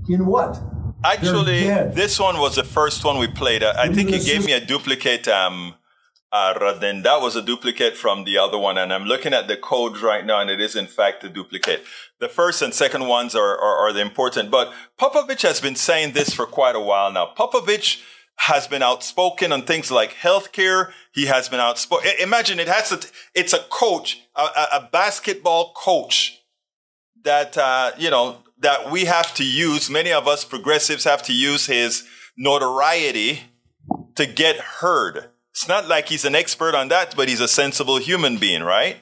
In 0.08 0.24
what? 0.24 0.58
Actually, 1.04 1.64
this 1.92 2.18
one 2.18 2.38
was 2.38 2.56
the 2.56 2.64
first 2.64 3.04
one 3.04 3.18
we 3.18 3.28
played. 3.28 3.62
I, 3.62 3.84
I 3.84 3.88
think 3.92 4.08
he 4.08 4.16
you 4.16 4.24
gave 4.24 4.46
me 4.46 4.52
a 4.52 4.60
duplicate. 4.60 5.28
Um, 5.28 5.74
Radin. 6.60 7.02
That 7.02 7.20
was 7.20 7.36
a 7.36 7.42
duplicate 7.42 7.96
from 7.96 8.24
the 8.24 8.38
other 8.38 8.58
one, 8.58 8.78
and 8.78 8.92
I'm 8.92 9.04
looking 9.04 9.34
at 9.34 9.48
the 9.48 9.56
codes 9.56 10.02
right 10.02 10.24
now, 10.24 10.40
and 10.40 10.50
it 10.50 10.60
is 10.60 10.76
in 10.76 10.86
fact 10.86 11.24
a 11.24 11.28
duplicate. 11.28 11.84
The 12.20 12.28
first 12.28 12.62
and 12.62 12.72
second 12.72 13.06
ones 13.06 13.34
are, 13.34 13.56
are, 13.58 13.76
are 13.88 13.92
the 13.92 14.00
important, 14.00 14.50
but 14.50 14.72
Popovich 14.98 15.42
has 15.42 15.60
been 15.60 15.76
saying 15.76 16.12
this 16.12 16.32
for 16.34 16.46
quite 16.46 16.76
a 16.76 16.80
while 16.80 17.12
now. 17.12 17.32
Popovich 17.36 18.02
has 18.38 18.66
been 18.66 18.82
outspoken 18.82 19.52
on 19.52 19.62
things 19.62 19.90
like 19.90 20.12
healthcare. 20.12 20.92
He 21.12 21.26
has 21.26 21.48
been 21.48 21.60
outspoken. 21.60 22.10
Imagine 22.20 22.60
it 22.60 22.68
has 22.68 22.90
to, 22.90 23.06
it's 23.34 23.52
a 23.52 23.64
coach, 23.70 24.20
a, 24.34 24.42
a 24.74 24.88
basketball 24.92 25.72
coach 25.74 26.42
that 27.24 27.58
uh, 27.58 27.92
you 27.98 28.10
know 28.10 28.38
that 28.58 28.90
we 28.90 29.04
have 29.04 29.34
to 29.34 29.44
use. 29.44 29.90
Many 29.90 30.12
of 30.12 30.26
us 30.26 30.44
progressives 30.44 31.04
have 31.04 31.22
to 31.24 31.34
use 31.34 31.66
his 31.66 32.04
notoriety 32.36 33.40
to 34.14 34.26
get 34.26 34.56
heard. 34.56 35.30
It's 35.56 35.66
not 35.66 35.88
like 35.88 36.10
he's 36.10 36.26
an 36.26 36.34
expert 36.34 36.74
on 36.74 36.88
that, 36.88 37.16
but 37.16 37.30
he's 37.30 37.40
a 37.40 37.48
sensible 37.48 37.96
human 37.96 38.36
being, 38.36 38.62
right? 38.62 38.98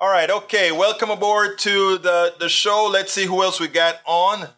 All 0.00 0.10
right, 0.10 0.28
okay. 0.28 0.72
Welcome 0.72 1.10
aboard 1.10 1.60
to 1.60 1.96
the 1.98 2.34
the 2.40 2.48
show. 2.48 2.90
Let's 2.90 3.12
see 3.12 3.26
who 3.26 3.40
else 3.44 3.60
we 3.60 3.68
got 3.68 4.00
on. 4.04 4.48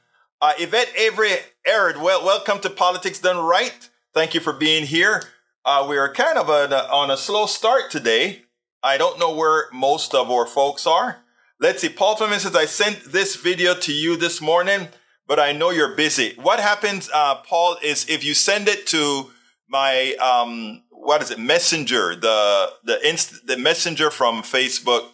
Uh, 0.41 0.55
Yvette 0.59 0.91
Avery 0.97 1.33
Arid, 1.67 1.99
well, 1.99 2.25
welcome 2.25 2.61
to 2.61 2.71
Politics 2.71 3.19
Done 3.19 3.45
Right. 3.45 3.91
Thank 4.15 4.33
you 4.33 4.41
for 4.41 4.55
being 4.55 4.87
here. 4.87 5.23
Uh, 5.67 5.87
we 5.87 5.99
are 5.99 6.11
kind 6.11 6.39
of 6.39 6.49
a, 6.49 6.91
on 6.91 7.11
a 7.11 7.17
slow 7.19 7.45
start 7.45 7.91
today. 7.91 8.45
I 8.83 8.97
don't 8.97 9.19
know 9.19 9.35
where 9.35 9.67
most 9.71 10.15
of 10.15 10.31
our 10.31 10.47
folks 10.47 10.87
are. 10.87 11.19
Let's 11.61 11.83
see. 11.83 11.91
Paul 11.91 12.17
Fleming 12.17 12.39
says, 12.39 12.57
I 12.57 12.65
sent 12.65 13.13
this 13.13 13.37
video 13.37 13.75
to 13.75 13.93
you 13.93 14.17
this 14.17 14.41
morning, 14.41 14.89
but 15.27 15.39
I 15.39 15.53
know 15.53 15.69
you're 15.69 15.95
busy. 15.95 16.37
What 16.41 16.59
happens, 16.59 17.11
uh, 17.13 17.35
Paul, 17.43 17.77
is 17.83 18.09
if 18.09 18.25
you 18.25 18.33
send 18.33 18.67
it 18.67 18.87
to 18.87 19.31
my, 19.69 20.15
um, 20.15 20.85
what 21.09 21.23
is 21.23 21.31
it, 21.31 21.39
Messenger, 21.39 22.17
the, 22.17 22.71
the, 22.85 23.09
inst- 23.09 23.47
the 23.47 23.57
Messenger 23.57 24.11
from 24.11 24.43
Facebook, 24.43 25.07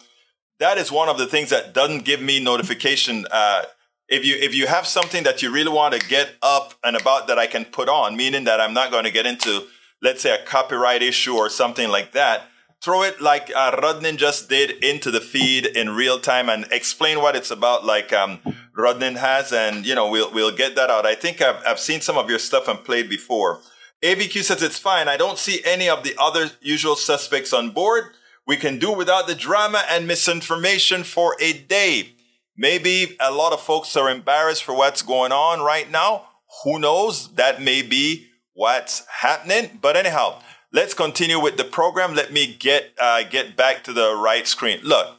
that 0.59 0.77
is 0.77 0.91
one 0.91 1.07
of 1.07 1.17
the 1.17 1.25
things 1.25 1.51
that 1.51 1.73
doesn't 1.73 2.03
give 2.03 2.21
me 2.21 2.43
notification. 2.43 3.25
Uh, 3.31 3.63
if 4.09 4.25
you 4.25 4.35
if 4.35 4.53
you 4.53 4.67
have 4.67 4.85
something 4.85 5.23
that 5.23 5.41
you 5.41 5.49
really 5.53 5.71
want 5.71 5.93
to 5.93 6.09
get 6.09 6.35
up 6.41 6.73
and 6.83 6.97
about 6.97 7.27
that 7.27 7.39
I 7.39 7.47
can 7.47 7.63
put 7.63 7.87
on, 7.87 8.17
meaning 8.17 8.43
that 8.43 8.59
I'm 8.59 8.73
not 8.73 8.91
going 8.91 9.05
to 9.05 9.11
get 9.11 9.25
into, 9.25 9.63
let's 10.01 10.21
say, 10.21 10.35
a 10.35 10.43
copyright 10.43 11.01
issue 11.01 11.33
or 11.33 11.49
something 11.49 11.87
like 11.87 12.11
that, 12.11 12.41
throw 12.83 13.01
it 13.03 13.21
like 13.21 13.49
uh, 13.55 13.71
Rodnin 13.77 14.17
just 14.17 14.49
did 14.49 14.83
into 14.83 15.11
the 15.11 15.21
feed 15.21 15.65
in 15.65 15.91
real 15.91 16.19
time 16.19 16.49
and 16.49 16.67
explain 16.71 17.21
what 17.21 17.37
it's 17.37 17.51
about, 17.51 17.85
like 17.85 18.11
um, 18.11 18.39
Rodnin 18.77 19.15
has, 19.15 19.53
and 19.53 19.85
you 19.85 19.95
know 19.95 20.09
we'll 20.09 20.31
we'll 20.33 20.55
get 20.55 20.75
that 20.75 20.89
out. 20.89 21.05
I 21.05 21.15
think 21.15 21.41
I've 21.41 21.63
I've 21.65 21.79
seen 21.79 22.01
some 22.01 22.17
of 22.17 22.29
your 22.29 22.39
stuff 22.39 22.67
and 22.67 22.83
played 22.83 23.09
before. 23.09 23.61
ABQ 24.05 24.43
says 24.43 24.61
it's 24.61 24.77
fine. 24.77 25.07
I 25.07 25.17
don't 25.17 25.39
see 25.39 25.61
any 25.65 25.89
of 25.89 26.03
the 26.03 26.15
other 26.19 26.51
usual 26.61 26.95
suspects 26.95 27.51
on 27.51 27.71
board. 27.71 28.11
We 28.45 28.55
can 28.55 28.77
do 28.77 28.91
without 28.91 29.25
the 29.25 29.33
drama 29.33 29.83
and 29.89 30.05
misinformation 30.05 31.03
for 31.03 31.35
a 31.41 31.53
day. 31.53 32.13
Maybe 32.55 33.17
a 33.19 33.31
lot 33.31 33.51
of 33.51 33.61
folks 33.61 33.95
are 33.97 34.11
embarrassed 34.11 34.63
for 34.63 34.75
what's 34.75 35.01
going 35.01 35.31
on 35.31 35.61
right 35.61 35.89
now. 35.89 36.27
Who 36.63 36.77
knows? 36.77 37.33
That 37.33 37.63
may 37.63 37.81
be 37.81 38.27
what's 38.53 39.07
happening. 39.07 39.79
But 39.81 39.97
anyhow, 39.97 40.39
let's 40.71 40.93
continue 40.93 41.39
with 41.39 41.57
the 41.57 41.63
program. 41.63 42.13
Let 42.13 42.31
me 42.31 42.53
get 42.53 42.91
uh, 43.01 43.23
get 43.23 43.57
back 43.57 43.83
to 43.85 43.93
the 43.93 44.15
right 44.15 44.47
screen. 44.47 44.81
Look, 44.83 45.17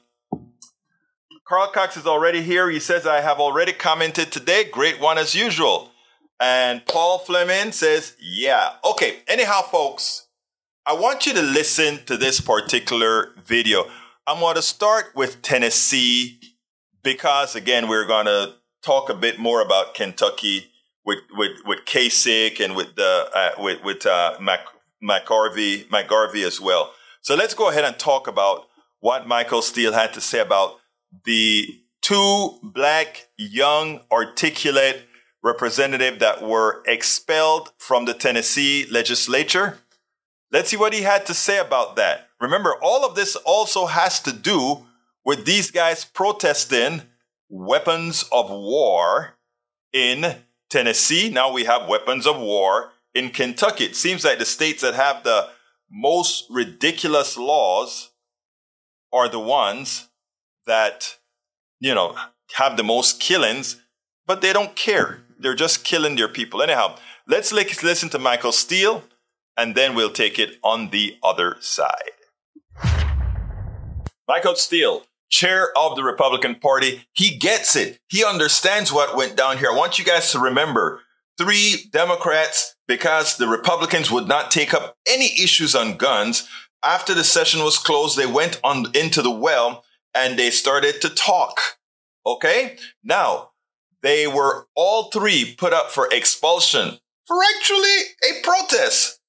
Carl 1.48 1.72
Cox 1.72 1.96
is 1.96 2.06
already 2.06 2.42
here. 2.42 2.70
He 2.70 2.78
says, 2.78 3.04
I 3.04 3.20
have 3.20 3.40
already 3.40 3.72
commented 3.72 4.30
today. 4.30 4.62
Great 4.62 5.00
one 5.00 5.18
as 5.18 5.34
usual. 5.34 5.90
And 6.38 6.84
Paul 6.86 7.18
Fleming 7.18 7.72
says, 7.72 8.14
yeah. 8.20 8.74
Okay. 8.84 9.18
Anyhow, 9.26 9.62
folks, 9.62 10.28
I 10.84 10.92
want 10.92 11.26
you 11.26 11.32
to 11.34 11.42
listen 11.42 12.04
to 12.06 12.16
this 12.16 12.40
particular 12.40 13.32
video. 13.44 13.84
I'm 14.26 14.40
going 14.40 14.56
to 14.56 14.62
start 14.62 15.06
with 15.14 15.40
Tennessee 15.42 16.38
because, 17.02 17.54
again, 17.54 17.88
we're 17.88 18.06
going 18.06 18.26
to 18.26 18.54
talk 18.82 19.08
a 19.08 19.14
bit 19.14 19.38
more 19.38 19.62
about 19.62 19.94
Kentucky 19.94 20.66
with 21.04 21.20
with 21.32 21.52
with 21.64 21.80
Kasich 21.86 22.62
and 22.62 22.76
with 22.76 22.96
the 22.96 23.30
uh, 23.34 23.50
with 23.58 23.82
with 23.84 24.04
uh, 24.04 24.36
Mac, 24.40 24.60
McGarvey 25.02 25.88
McGarvey 25.88 26.44
as 26.44 26.60
well. 26.60 26.92
So 27.22 27.34
let's 27.34 27.54
go 27.54 27.70
ahead 27.70 27.84
and 27.84 27.98
talk 27.98 28.28
about 28.28 28.66
what 29.00 29.26
Michael 29.26 29.62
Steele 29.62 29.92
had 29.92 30.12
to 30.14 30.20
say 30.20 30.40
about 30.40 30.76
the 31.24 31.66
two 32.02 32.58
black, 32.62 33.28
young, 33.36 34.00
articulate 34.10 35.04
representative 35.46 36.18
that 36.18 36.42
were 36.42 36.82
expelled 36.86 37.72
from 37.78 38.04
the 38.04 38.14
Tennessee 38.14 38.86
legislature 38.90 39.78
Let's 40.52 40.70
see 40.70 40.76
what 40.76 40.94
he 40.94 41.02
had 41.02 41.26
to 41.26 41.34
say 41.34 41.58
about 41.58 41.96
that. 41.96 42.28
Remember, 42.40 42.74
all 42.80 43.04
of 43.04 43.14
this 43.14 43.36
also 43.36 43.86
has 43.86 44.20
to 44.20 44.32
do 44.32 44.86
with 45.24 45.44
these 45.44 45.70
guys 45.70 46.04
protesting 46.04 47.02
weapons 47.48 48.24
of 48.30 48.48
war 48.50 49.34
in 49.92 50.36
Tennessee. 50.70 51.30
Now 51.30 51.52
we 51.52 51.64
have 51.64 51.88
weapons 51.88 52.26
of 52.26 52.38
war 52.38 52.92
in 53.14 53.30
Kentucky. 53.30 53.84
It 53.84 53.96
seems 53.96 54.24
like 54.24 54.38
the 54.38 54.44
states 54.44 54.82
that 54.82 54.94
have 54.94 55.24
the 55.24 55.48
most 55.90 56.46
ridiculous 56.50 57.36
laws 57.36 58.10
are 59.12 59.28
the 59.28 59.40
ones 59.40 60.08
that, 60.66 61.16
you 61.80 61.94
know, 61.94 62.16
have 62.54 62.76
the 62.76 62.84
most 62.84 63.20
killings, 63.20 63.80
but 64.26 64.42
they 64.42 64.52
don't 64.52 64.76
care. 64.76 65.22
They're 65.38 65.54
just 65.54 65.84
killing 65.84 66.16
their 66.16 66.28
people. 66.28 66.62
Anyhow, 66.62 66.96
let's 67.26 67.52
listen 67.52 68.08
to 68.10 68.18
Michael 68.18 68.52
Steele 68.52 69.04
and 69.56 69.74
then 69.74 69.94
we'll 69.94 70.10
take 70.10 70.38
it 70.38 70.58
on 70.62 70.90
the 70.90 71.16
other 71.22 71.56
side. 71.60 72.12
Michael 74.28 74.56
Steele, 74.56 75.04
chair 75.30 75.68
of 75.76 75.96
the 75.96 76.02
Republican 76.02 76.56
Party, 76.56 77.06
he 77.12 77.36
gets 77.36 77.76
it. 77.76 78.00
He 78.08 78.24
understands 78.24 78.92
what 78.92 79.16
went 79.16 79.36
down 79.36 79.58
here. 79.58 79.70
I 79.70 79.76
want 79.76 79.98
you 79.98 80.04
guys 80.04 80.32
to 80.32 80.38
remember 80.38 81.02
three 81.38 81.88
Democrats, 81.92 82.76
because 82.88 83.36
the 83.36 83.48
Republicans 83.48 84.10
would 84.10 84.28
not 84.28 84.50
take 84.50 84.72
up 84.72 84.96
any 85.06 85.26
issues 85.42 85.74
on 85.74 85.96
guns. 85.96 86.48
After 86.84 87.14
the 87.14 87.24
session 87.24 87.62
was 87.62 87.78
closed, 87.78 88.16
they 88.16 88.26
went 88.26 88.60
on 88.62 88.86
into 88.94 89.22
the 89.22 89.30
well 89.30 89.84
and 90.14 90.38
they 90.38 90.50
started 90.50 91.00
to 91.02 91.08
talk. 91.08 91.58
Okay. 92.24 92.76
Now 93.02 93.50
they 94.06 94.26
were 94.26 94.66
all 94.74 95.10
three 95.10 95.54
put 95.58 95.72
up 95.72 95.90
for 95.90 96.08
expulsion 96.12 96.98
for 97.26 97.36
actually 97.56 97.98
a 98.30 98.40
protest 98.42 99.20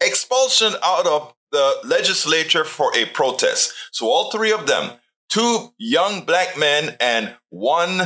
expulsion 0.00 0.74
out 0.82 1.06
of 1.06 1.34
the 1.52 1.76
legislature 1.84 2.64
for 2.64 2.96
a 2.96 3.06
protest. 3.06 3.72
So 3.92 4.06
all 4.06 4.30
three 4.30 4.52
of 4.52 4.66
them, 4.66 4.92
two 5.28 5.72
young 5.78 6.24
black 6.24 6.56
men 6.56 6.96
and 7.00 7.34
one 7.48 8.00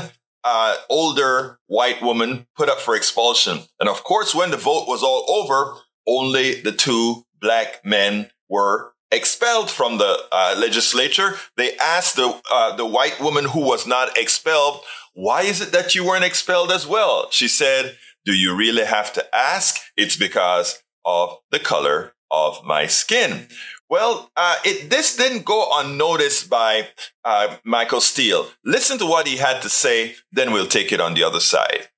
uh, 0.45 0.77
older 0.89 1.59
white 1.67 2.03
woman 2.03 2.47
put 2.57 2.69
up 2.69 2.81
for 2.81 2.97
expulsion. 2.97 3.61
And 3.81 3.89
of 3.89 4.05
course, 4.05 4.35
when 4.35 4.51
the 4.51 4.57
vote 4.57 4.87
was 4.87 5.03
all 5.03 5.25
over, 5.29 5.79
only 6.07 6.61
the 6.61 6.73
two 6.73 7.25
black 7.41 7.85
men 7.85 8.31
were 8.49 8.94
expelled 9.15 9.71
from 9.71 9.99
the 9.99 10.19
uh, 10.33 10.55
legislature. 10.59 11.37
They 11.57 11.77
asked 11.77 12.17
the 12.17 12.41
uh, 12.51 12.77
the 12.77 12.87
white 12.87 13.21
woman 13.21 13.47
who 13.47 13.61
was 13.61 13.87
not 13.87 14.19
expelled, 14.19 14.81
"Why 15.15 15.43
is 15.43 15.61
it 15.61 15.73
that 15.73 15.95
you 15.95 16.05
weren't 16.05 16.25
expelled 16.25 16.71
as 16.71 16.87
well?" 16.87 17.29
She 17.31 17.49
said, 17.49 17.97
"Do 18.25 18.33
you 18.33 18.55
really 18.57 18.85
have 18.85 19.13
to 19.15 19.25
ask? 19.35 19.77
It's 19.97 20.17
because 20.17 20.83
of 21.05 21.39
the 21.51 21.61
color 21.61 22.15
of 22.31 22.65
my 22.65 22.87
skin. 22.87 23.49
Well, 23.89 24.31
uh, 24.37 24.57
it, 24.65 24.91
this 24.91 25.17
didn't 25.17 25.45
go 25.45 25.69
unnoticed 25.73 26.49
by 26.49 26.89
uh, 27.25 27.57
Michael 27.65 28.01
Steele. 28.01 28.49
Listen 28.65 28.99
to 28.99 29.07
what 29.07 29.29
he 29.29 29.37
had 29.37 29.63
to 29.63 29.69
say, 29.69 30.17
then 30.33 30.53
we'll 30.53 30.67
take 30.67 30.91
it 30.91 31.01
on 31.01 31.15
the 31.15 31.23
other 31.23 31.41
side 31.41 31.89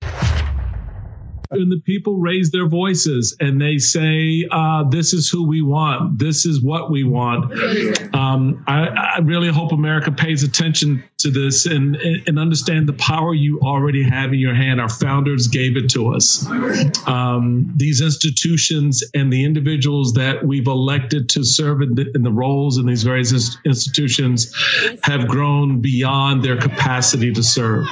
and 1.50 1.70
the 1.70 1.80
people 1.84 2.16
raise 2.16 2.50
their 2.50 2.68
voices 2.68 3.36
and 3.40 3.60
they 3.60 3.78
say, 3.78 4.46
uh, 4.50 4.84
"This 4.84 5.12
is 5.12 5.28
who 5.28 5.46
we 5.46 5.62
want. 5.62 6.18
This 6.18 6.46
is 6.46 6.62
what 6.62 6.90
we 6.90 7.04
want." 7.04 7.52
Um, 8.14 8.64
I, 8.66 8.86
I, 9.16 9.18
really 9.18 9.48
hope 9.48 9.72
America 9.72 10.10
pays 10.10 10.42
attention 10.42 11.04
to 11.26 11.30
this 11.32 11.66
and 11.66 11.96
and 11.96 12.38
understand 12.38 12.88
the 12.88 12.92
power 12.94 13.34
you 13.34 13.60
already 13.60 14.02
have 14.02 14.32
in 14.32 14.38
your 14.38 14.54
hand. 14.54 14.80
Our 14.80 14.88
founders 14.88 15.48
gave 15.48 15.76
it 15.76 15.90
to 15.90 16.14
us. 16.14 16.46
Um, 17.06 17.72
these 17.76 18.00
institutions 18.00 19.04
and 19.14 19.32
the 19.32 19.44
individuals 19.44 20.14
that 20.14 20.44
we've 20.44 20.66
elected 20.66 21.28
to 21.30 21.44
serve 21.44 21.82
in 21.82 21.94
the, 21.94 22.10
in 22.14 22.22
the 22.22 22.30
roles 22.30 22.78
in 22.78 22.86
these 22.86 23.02
various 23.02 23.58
institutions 23.64 24.54
have 25.02 25.26
grown 25.28 25.80
beyond 25.80 26.42
their 26.42 26.56
capacity 26.56 27.32
to 27.32 27.42
serve. 27.42 27.86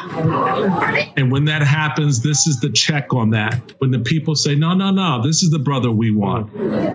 And 1.16 1.30
when 1.30 1.46
that 1.46 1.62
happens, 1.62 2.22
this 2.22 2.46
is 2.46 2.60
the 2.60 2.70
check 2.70 3.12
on 3.12 3.30
that 3.30 3.72
when 3.78 3.90
the 3.90 4.00
people 4.00 4.34
say, 4.34 4.54
no, 4.54 4.74
no, 4.74 4.90
no, 4.90 5.22
this 5.22 5.42
is 5.42 5.50
the 5.50 5.58
brother 5.58 5.90
we 5.90 6.10
want. 6.10 6.50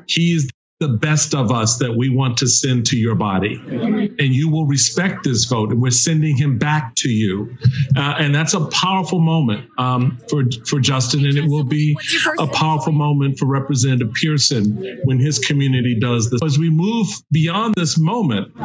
He 0.10 0.34
is 0.34 0.50
the 0.80 0.88
best 0.88 1.36
of 1.36 1.52
us 1.52 1.78
that 1.78 1.94
we 1.94 2.10
want 2.10 2.38
to 2.38 2.48
send 2.48 2.86
to 2.86 2.98
your 2.98 3.16
body. 3.16 3.62
And 3.68 4.34
you 4.34 4.50
will 4.50 4.66
respect 4.66 5.26
this 5.26 5.44
vote. 5.44 5.72
And 5.72 5.82
we're 5.82 5.92
sending 5.92 6.38
him 6.38 6.58
back 6.58 6.96
to 6.98 7.10
you. 7.10 7.58
Uh, 7.98 8.16
and 8.18 8.34
that's 8.34 8.54
a 8.54 8.66
powerful 8.68 9.20
moment 9.20 9.70
um, 9.78 10.18
for, 10.30 10.44
for 10.66 10.80
Justin. 10.80 11.26
And 11.26 11.38
it 11.38 11.46
will 11.46 11.66
be 11.66 11.98
a 12.40 12.48
powerful 12.48 12.94
moment 12.94 13.40
for 13.40 13.46
Representative 13.46 14.14
Pearson 14.14 15.02
when 15.04 15.20
his 15.20 15.40
community 15.40 16.00
does 16.00 16.30
this. 16.30 16.42
As 16.42 16.58
we 16.58 16.70
move 16.70 17.08
beyond 17.30 17.76
this 17.76 18.00
moment, 18.00 18.56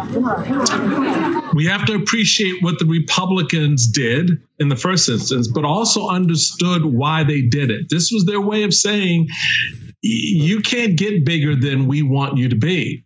we 1.54 1.66
have 1.66 1.84
to 1.86 1.94
appreciate 1.94 2.62
what 2.62 2.78
the 2.78 2.86
Republicans 2.86 3.88
did 3.88 4.30
in 4.60 4.68
the 4.68 4.76
first 4.76 5.08
instance, 5.08 5.48
but 5.48 5.64
also 5.64 6.08
understood 6.08 6.84
why 6.84 7.24
they 7.24 7.42
did 7.42 7.72
it. 7.72 7.88
This 7.90 8.12
was 8.12 8.24
their 8.24 8.40
way 8.40 8.62
of 8.62 8.72
saying, 8.72 9.28
you 10.04 10.60
can't 10.60 10.96
get 10.96 11.24
bigger 11.24 11.56
than 11.56 11.86
we 11.86 12.02
want 12.02 12.36
you 12.36 12.50
to 12.50 12.56
be. 12.56 13.04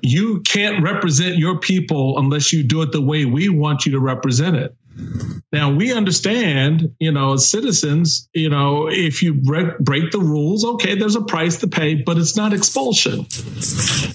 You 0.00 0.40
can't 0.42 0.82
represent 0.82 1.38
your 1.38 1.58
people 1.58 2.18
unless 2.18 2.52
you 2.52 2.62
do 2.62 2.82
it 2.82 2.92
the 2.92 3.00
way 3.00 3.24
we 3.24 3.48
want 3.48 3.84
you 3.84 3.92
to 3.92 4.00
represent 4.00 4.56
it. 4.56 4.76
Now 5.50 5.72
we 5.72 5.92
understand, 5.92 6.94
you 7.00 7.10
know, 7.10 7.32
as 7.32 7.48
citizens, 7.48 8.28
you 8.32 8.48
know, 8.48 8.88
if 8.88 9.22
you 9.22 9.34
break, 9.34 9.78
break 9.78 10.12
the 10.12 10.20
rules, 10.20 10.64
okay, 10.64 10.94
there's 10.94 11.16
a 11.16 11.22
price 11.22 11.58
to 11.58 11.66
pay, 11.66 11.94
but 11.94 12.16
it's 12.16 12.36
not 12.36 12.52
expulsion. 12.52 13.26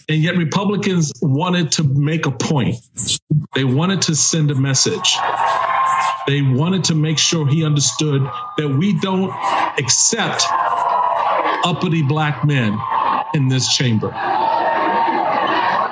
And 0.08 0.24
yet 0.24 0.38
Republicans 0.38 1.12
wanted 1.22 1.74
to 1.74 1.84
make 1.84 2.28
a 2.28 2.32
point. 2.32 2.78
They 3.56 3.66
wanted 3.66 4.04
to 4.04 4.16
send 4.16 4.52
a 4.52 4.56
message. 4.56 5.18
They 6.28 6.42
wanted 6.42 6.86
to 6.86 6.96
make 6.96 7.18
sure 7.18 7.48
he 7.48 7.66
understood 7.66 8.22
that 8.58 8.70
we 8.70 9.00
don't 9.00 9.32
accept 9.78 10.44
uppity 11.68 12.02
black 12.02 12.46
men 12.46 12.80
in 13.34 13.50
this 13.50 13.76
chamber. 13.76 14.08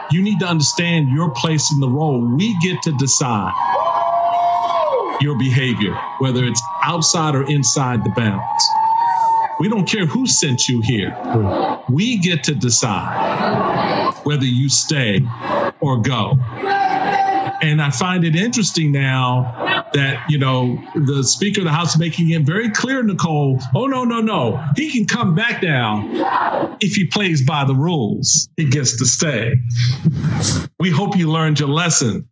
You 0.10 0.22
need 0.22 0.39
to 0.39 0.46
understand 0.46 1.10
your 1.10 1.32
place 1.32 1.70
in 1.74 1.82
the 1.82 1.89
role. 1.89 2.22
We 2.22 2.58
get 2.62 2.82
to 2.84 2.94
decide 2.94 3.51
your 5.20 5.38
behavior, 5.38 5.94
whether 6.20 6.46
it's 6.46 6.62
outside 6.82 7.36
or 7.36 7.44
inside 7.50 8.05
the 8.05 8.12
bounds. 8.12 8.65
We 9.60 9.67
don't 9.67 9.86
care 9.86 10.05
who 10.05 10.25
sent 10.27 10.70
you 10.70 10.79
here. 10.82 11.13
We 11.89 12.20
get 12.20 12.46
to 12.46 12.55
decide 12.55 14.13
whether 14.24 14.46
you 14.46 14.70
stay 14.70 15.27
or 15.82 16.01
go. 16.01 16.38
And 17.62 17.82
I 17.82 17.90
find 17.90 18.24
it 18.24 18.36
interesting 18.36 18.92
now 18.92 19.86
that, 19.94 20.30
you 20.30 20.38
know, 20.38 20.82
the 20.96 21.24
Speaker 21.24 21.62
of 21.62 21.66
the 21.66 21.72
House 21.72 21.98
making 21.98 22.30
it 22.32 22.44
very 22.44 22.70
clear, 22.70 23.02
Nicole, 23.02 23.60
oh, 23.74 23.86
no, 23.86 24.04
no, 24.04 24.22
no. 24.22 24.64
He 24.76 24.92
can 24.92 25.06
come 25.06 25.36
back 25.36 25.64
now 25.64 26.78
if 26.82 26.96
he 26.96 27.08
plays 27.08 27.46
by 27.46 27.66
the 27.66 27.76
rules. 27.76 28.50
He 28.58 28.70
gets 28.70 28.98
to 28.98 29.06
stay. 29.06 29.56
We 30.80 30.90
hope 30.90 31.16
you 31.16 31.32
learned 31.32 31.60
your 31.60 31.70
lesson. 31.70 32.28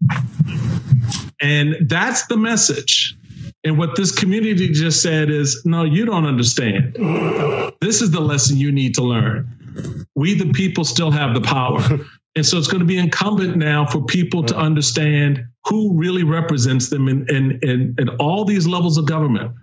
And 1.39 1.87
that's 1.87 2.27
the 2.27 2.37
message. 2.37 3.17
And 3.63 3.77
what 3.77 3.95
this 3.95 4.11
community 4.11 4.69
just 4.69 5.01
said 5.01 5.29
is 5.29 5.61
no, 5.65 5.83
you 5.83 6.05
don't 6.05 6.25
understand. 6.25 6.95
This 7.79 8.01
is 8.01 8.11
the 8.11 8.19
lesson 8.19 8.57
you 8.57 8.71
need 8.71 8.95
to 8.95 9.03
learn. 9.03 10.05
We, 10.15 10.35
the 10.35 10.51
people, 10.51 10.83
still 10.83 11.11
have 11.11 11.33
the 11.33 11.41
power. 11.41 11.81
And 12.35 12.45
so 12.45 12.57
it's 12.57 12.67
going 12.67 12.79
to 12.79 12.85
be 12.85 12.97
incumbent 12.97 13.57
now 13.57 13.85
for 13.85 14.03
people 14.03 14.43
to 14.43 14.53
mm-hmm. 14.53 14.63
understand 14.63 15.45
who 15.65 15.97
really 15.97 16.23
represents 16.23 16.89
them 16.89 17.07
in, 17.07 17.29
in, 17.29 17.59
in, 17.61 17.95
in 17.97 18.09
all 18.19 18.43
these 18.43 18.67
levels 18.67 18.97
of 18.97 19.05
government 19.05 19.53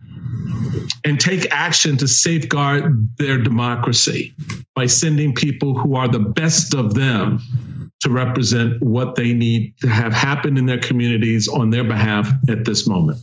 and 1.04 1.20
take 1.20 1.50
action 1.50 1.96
to 1.96 2.08
safeguard 2.08 3.08
their 3.16 3.38
democracy 3.38 4.34
by 4.74 4.86
sending 4.86 5.34
people 5.34 5.76
who 5.76 5.96
are 5.96 6.08
the 6.08 6.18
best 6.18 6.74
of 6.74 6.94
them 6.94 7.40
to 8.00 8.10
represent 8.10 8.82
what 8.82 9.14
they 9.14 9.32
need 9.32 9.76
to 9.78 9.88
have 9.88 10.12
happen 10.12 10.56
in 10.56 10.66
their 10.66 10.78
communities 10.78 11.48
on 11.48 11.70
their 11.70 11.84
behalf 11.84 12.30
at 12.48 12.64
this 12.64 12.86
moment. 12.86 13.18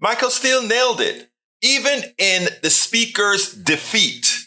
Michael 0.00 0.30
Steele 0.30 0.66
nailed 0.66 1.00
it. 1.00 1.30
Even 1.60 2.04
in 2.18 2.48
the 2.62 2.70
speaker's 2.70 3.52
defeat, 3.52 4.37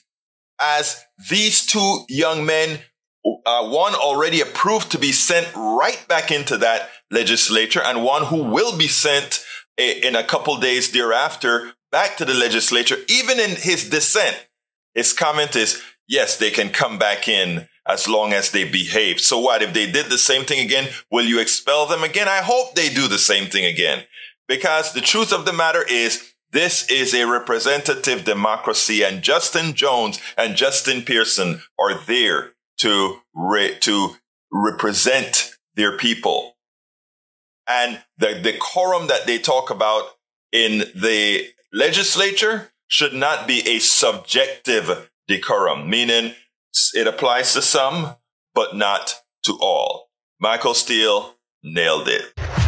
as 0.61 1.03
these 1.29 1.65
two 1.65 2.05
young 2.07 2.45
men, 2.45 2.79
uh, 3.25 3.67
one 3.67 3.93
already 3.95 4.41
approved 4.41 4.91
to 4.91 4.97
be 4.97 5.11
sent 5.11 5.47
right 5.55 6.03
back 6.07 6.31
into 6.31 6.57
that 6.57 6.89
legislature, 7.09 7.81
and 7.83 8.03
one 8.03 8.25
who 8.25 8.43
will 8.43 8.77
be 8.77 8.87
sent 8.87 9.43
a, 9.77 10.07
in 10.07 10.15
a 10.15 10.23
couple 10.23 10.57
days 10.57 10.91
thereafter 10.91 11.73
back 11.91 12.17
to 12.17 12.25
the 12.25 12.33
legislature, 12.33 12.97
even 13.09 13.39
in 13.39 13.51
his 13.51 13.89
dissent, 13.89 14.47
his 14.95 15.13
comment 15.13 15.55
is, 15.55 15.81
yes, 16.07 16.37
they 16.37 16.49
can 16.49 16.69
come 16.69 16.97
back 16.97 17.27
in 17.27 17.67
as 17.87 18.07
long 18.07 18.33
as 18.33 18.51
they 18.51 18.63
behave. 18.63 19.19
So 19.19 19.39
what? 19.39 19.61
If 19.61 19.73
they 19.73 19.91
did 19.91 20.07
the 20.07 20.17
same 20.17 20.43
thing 20.43 20.65
again, 20.65 20.89
will 21.11 21.25
you 21.25 21.39
expel 21.39 21.85
them 21.85 22.03
again? 22.03 22.27
I 22.27 22.37
hope 22.37 22.75
they 22.75 22.89
do 22.89 23.07
the 23.07 23.17
same 23.17 23.49
thing 23.49 23.65
again. 23.65 24.03
Because 24.47 24.93
the 24.93 25.01
truth 25.01 25.33
of 25.33 25.45
the 25.45 25.53
matter 25.53 25.83
is, 25.89 26.30
this 26.51 26.89
is 26.89 27.13
a 27.13 27.25
representative 27.25 28.25
democracy 28.25 29.03
and 29.03 29.21
Justin 29.21 29.73
Jones 29.73 30.19
and 30.37 30.55
Justin 30.55 31.01
Pearson 31.01 31.61
are 31.79 31.97
there 31.97 32.51
to, 32.79 33.19
re- 33.33 33.77
to 33.79 34.15
represent 34.51 35.55
their 35.75 35.97
people. 35.97 36.57
And 37.67 38.01
the 38.17 38.39
decorum 38.41 39.07
that 39.07 39.25
they 39.25 39.37
talk 39.37 39.69
about 39.69 40.03
in 40.51 40.79
the 40.93 41.47
legislature 41.71 42.71
should 42.87 43.13
not 43.13 43.47
be 43.47 43.61
a 43.67 43.79
subjective 43.79 45.09
decorum, 45.27 45.89
meaning 45.89 46.33
it 46.93 47.07
applies 47.07 47.53
to 47.53 47.61
some, 47.61 48.15
but 48.53 48.75
not 48.75 49.15
to 49.45 49.57
all. 49.61 50.09
Michael 50.39 50.73
Steele 50.73 51.35
nailed 51.63 52.09
it. 52.09 52.60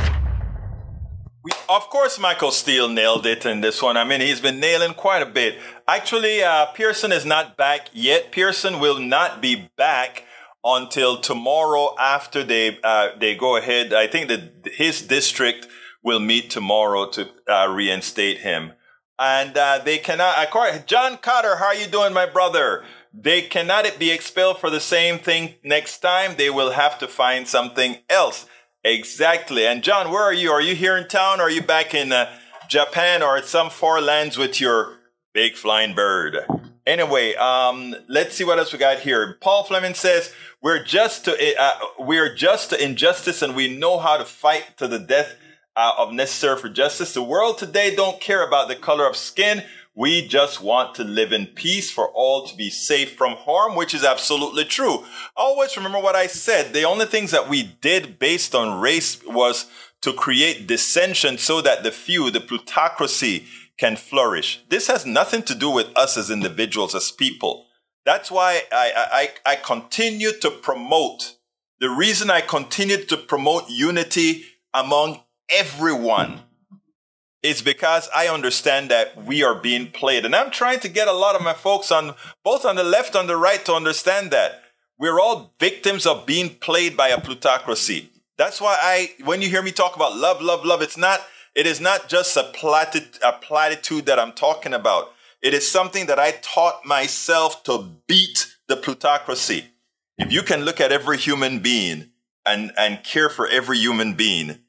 We, 1.43 1.51
of 1.67 1.89
course, 1.89 2.17
Michael 2.17 2.51
Steele 2.51 2.87
nailed 2.87 3.25
it 3.25 3.45
in 3.45 3.59
this 3.59 3.81
one. 3.81 3.97
I 3.97 4.05
mean, 4.05 4.21
he's 4.21 4.39
been 4.39 4.61
nailing 4.61 4.93
quite 4.93 5.21
a 5.21 5.25
bit. 5.25 5.59
Actually, 5.87 6.41
uh, 6.41 6.67
Pearson 6.67 7.11
is 7.11 7.25
not 7.25 7.57
back 7.57 7.89
yet. 7.91 8.31
Pearson 8.31 8.79
will 8.79 8.97
not 8.97 9.41
be 9.41 9.69
back 9.77 10.23
until 10.63 11.19
tomorrow 11.19 11.95
after 11.99 12.45
they 12.45 12.79
uh, 12.81 13.09
they 13.19 13.35
go 13.35 13.57
ahead. 13.57 13.93
I 13.93 14.07
think 14.07 14.29
that 14.29 14.71
his 14.73 15.01
district 15.01 15.67
will 16.01 16.21
meet 16.21 16.49
tomorrow 16.49 17.09
to 17.09 17.29
uh, 17.49 17.67
reinstate 17.67 18.39
him, 18.39 18.71
and 19.19 19.57
uh, 19.57 19.79
they 19.83 19.97
cannot. 19.97 20.87
John 20.87 21.17
Carter, 21.17 21.57
how 21.57 21.65
are 21.65 21.75
you 21.75 21.87
doing, 21.87 22.13
my 22.13 22.25
brother? 22.25 22.85
They 23.13 23.41
cannot 23.41 23.99
be 23.99 24.11
expelled 24.11 24.59
for 24.59 24.69
the 24.69 24.79
same 24.79 25.19
thing 25.19 25.55
next 25.61 25.99
time. 25.99 26.35
They 26.37 26.49
will 26.49 26.71
have 26.71 26.97
to 26.99 27.07
find 27.07 27.47
something 27.47 27.97
else. 28.09 28.47
Exactly. 28.83 29.65
And 29.65 29.81
John, 29.81 30.11
where 30.11 30.23
are 30.23 30.33
you? 30.33 30.51
Are 30.51 30.61
you 30.61 30.75
here 30.75 30.97
in 30.97 31.07
town? 31.07 31.39
Or 31.39 31.43
are 31.43 31.49
you 31.49 31.61
back 31.61 31.93
in 31.93 32.11
uh, 32.11 32.29
Japan 32.67 33.23
or 33.23 33.37
at 33.37 33.45
some 33.45 33.69
far 33.69 34.01
lands 34.01 34.37
with 34.37 34.59
your 34.59 34.97
big 35.33 35.55
flying 35.55 35.95
bird? 35.95 36.39
Anyway, 36.85 37.33
um, 37.35 37.95
let's 38.09 38.35
see 38.35 38.43
what 38.43 38.59
else 38.59 38.73
we 38.73 38.79
got 38.79 38.99
here. 38.99 39.37
Paul 39.39 39.63
Fleming 39.63 39.93
says 39.93 40.33
we're 40.61 40.83
just 40.83 41.23
to 41.25 41.55
uh, 41.57 41.71
we're 41.97 42.35
just 42.35 42.71
to 42.71 42.83
injustice, 42.83 43.41
and 43.41 43.55
we 43.55 43.73
know 43.73 43.99
how 43.99 44.17
to 44.17 44.25
fight 44.25 44.77
to 44.77 44.89
the 44.89 44.99
death 44.99 45.35
uh, 45.77 45.93
of 45.97 46.11
necessary 46.11 46.57
for 46.57 46.67
justice. 46.67 47.13
The 47.13 47.23
world 47.23 47.57
today 47.57 47.95
don't 47.95 48.19
care 48.19 48.45
about 48.45 48.67
the 48.67 48.75
color 48.75 49.07
of 49.07 49.15
skin. 49.15 49.63
We 49.95 50.27
just 50.27 50.61
want 50.61 50.95
to 50.95 51.03
live 51.03 51.31
in 51.31 51.45
peace 51.45 51.91
for 51.91 52.09
all 52.09 52.47
to 52.47 52.57
be 52.57 52.71
safe 52.71 53.15
from 53.15 53.33
harm, 53.33 53.75
which 53.75 53.93
is 53.93 54.03
absolutely 54.03 54.65
true. 54.65 55.05
Always 55.35 55.77
remember 55.77 55.99
what 55.99 56.15
I 56.15 56.25
said. 56.25 56.73
The 56.73 56.83
only 56.83 57.05
things 57.05 57.29
that 57.29 57.47
we 57.47 57.61
did 57.79 58.17
based 58.17 58.55
on 58.55 58.81
race 58.81 59.23
was 59.23 59.67
to 60.01 60.11
create 60.11 60.67
dissension 60.67 61.37
so 61.37 61.61
that 61.61 61.83
the 61.83 61.91
few, 61.91 62.31
the 62.31 62.41
plutocracy, 62.41 63.45
can 63.77 63.95
flourish. 63.95 64.63
This 64.69 64.87
has 64.87 65.05
nothing 65.05 65.43
to 65.43 65.55
do 65.55 65.69
with 65.69 65.95
us 65.95 66.17
as 66.17 66.31
individuals, 66.31 66.95
as 66.95 67.11
people. 67.11 67.67
That's 68.05 68.31
why 68.31 68.63
I, 68.71 69.29
I, 69.45 69.51
I 69.51 69.55
continue 69.55 70.31
to 70.41 70.49
promote. 70.49 71.35
The 71.79 71.89
reason 71.89 72.29
I 72.29 72.41
continue 72.41 72.97
to 72.97 73.17
promote 73.17 73.69
unity 73.69 74.45
among 74.73 75.21
everyone 75.49 76.41
it's 77.43 77.61
because 77.61 78.09
I 78.15 78.29
understand 78.29 78.89
that 78.89 79.21
we 79.25 79.43
are 79.43 79.53
being 79.53 79.91
played. 79.91 80.23
And 80.25 80.33
I'm 80.33 80.49
trying 80.49 80.79
to 80.79 80.87
get 80.87 81.09
a 81.09 81.13
lot 81.13 81.35
of 81.35 81.41
my 81.41 81.53
folks 81.53 81.91
on 81.91 82.15
both 82.43 82.63
on 82.63 82.77
the 82.77 82.83
left 82.83 83.15
and 83.15 83.27
the 83.27 83.35
right 83.35 83.63
to 83.65 83.73
understand 83.73 84.31
that 84.31 84.61
we're 84.97 85.19
all 85.19 85.53
victims 85.59 86.05
of 86.05 86.25
being 86.25 86.55
played 86.55 86.95
by 86.95 87.09
a 87.09 87.19
plutocracy. 87.19 88.09
That's 88.37 88.61
why 88.61 88.77
I, 88.81 89.11
when 89.25 89.41
you 89.41 89.49
hear 89.49 89.61
me 89.61 89.73
talk 89.73 89.97
about 89.97 90.15
love, 90.15 90.41
love, 90.41 90.63
love, 90.63 90.81
it's 90.81 90.97
not, 90.97 91.19
it 91.53 91.67
is 91.67 91.81
not 91.81 92.07
just 92.07 92.37
a, 92.37 92.43
platit- 92.43 93.19
a 93.21 93.33
platitude 93.33 94.05
that 94.05 94.19
I'm 94.19 94.31
talking 94.31 94.73
about. 94.73 95.11
It 95.41 95.53
is 95.53 95.69
something 95.69 96.05
that 96.05 96.19
I 96.19 96.31
taught 96.41 96.85
myself 96.85 97.63
to 97.63 97.89
beat 98.07 98.55
the 98.69 98.77
plutocracy. 98.77 99.65
If 100.17 100.31
you 100.31 100.43
can 100.43 100.63
look 100.63 100.79
at 100.79 100.93
every 100.93 101.17
human 101.17 101.59
being 101.59 102.11
and, 102.45 102.71
and 102.77 103.03
care 103.03 103.29
for 103.29 103.47
every 103.47 103.79
human 103.79 104.13
being, 104.13 104.59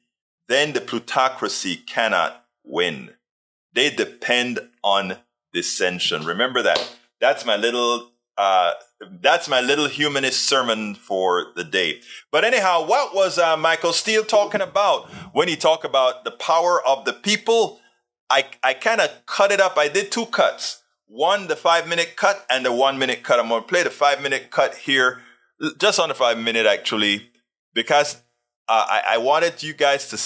then 0.49 0.73
the 0.73 0.81
plutocracy 0.81 1.77
cannot 1.77 2.44
win. 2.65 3.11
They 3.73 3.89
depend 3.89 4.59
on 4.83 5.17
dissension. 5.53 6.25
Remember 6.25 6.61
that. 6.61 6.95
That's 7.19 7.45
my 7.45 7.55
little 7.55 8.11
uh, 8.37 8.73
that's 9.21 9.47
my 9.47 9.61
little 9.61 9.87
humanist 9.87 10.43
sermon 10.43 10.95
for 10.95 11.47
the 11.55 11.63
day. 11.63 12.01
But 12.31 12.43
anyhow, 12.43 12.85
what 12.85 13.15
was 13.15 13.37
uh, 13.37 13.55
Michael 13.55 13.93
Steele 13.93 14.25
talking 14.25 14.61
about 14.61 15.09
when 15.33 15.47
he 15.47 15.55
talked 15.55 15.85
about 15.85 16.25
the 16.25 16.31
power 16.31 16.85
of 16.85 17.05
the 17.05 17.13
people? 17.13 17.79
I, 18.29 18.45
I 18.63 18.73
kind 18.73 19.01
of 19.01 19.09
cut 19.25 19.51
it 19.51 19.61
up. 19.61 19.77
I 19.77 19.87
did 19.87 20.11
two 20.11 20.25
cuts. 20.25 20.81
One, 21.07 21.47
the 21.47 21.55
five 21.55 21.87
minute 21.87 22.15
cut 22.15 22.45
and 22.49 22.65
the 22.65 22.71
one 22.73 22.97
minute 22.97 23.23
cut. 23.23 23.39
I'm 23.39 23.49
going 23.49 23.61
to 23.61 23.67
play 23.67 23.83
the 23.83 23.89
five 23.89 24.21
minute 24.21 24.49
cut 24.51 24.75
here, 24.75 25.21
just 25.77 25.99
on 25.99 26.09
the 26.09 26.15
five 26.15 26.37
minute 26.37 26.65
actually, 26.65 27.29
because 27.73 28.15
uh, 28.67 28.85
I, 28.89 29.03
I 29.11 29.17
wanted 29.19 29.61
you 29.61 29.73
guys 29.73 30.09
to 30.09 30.17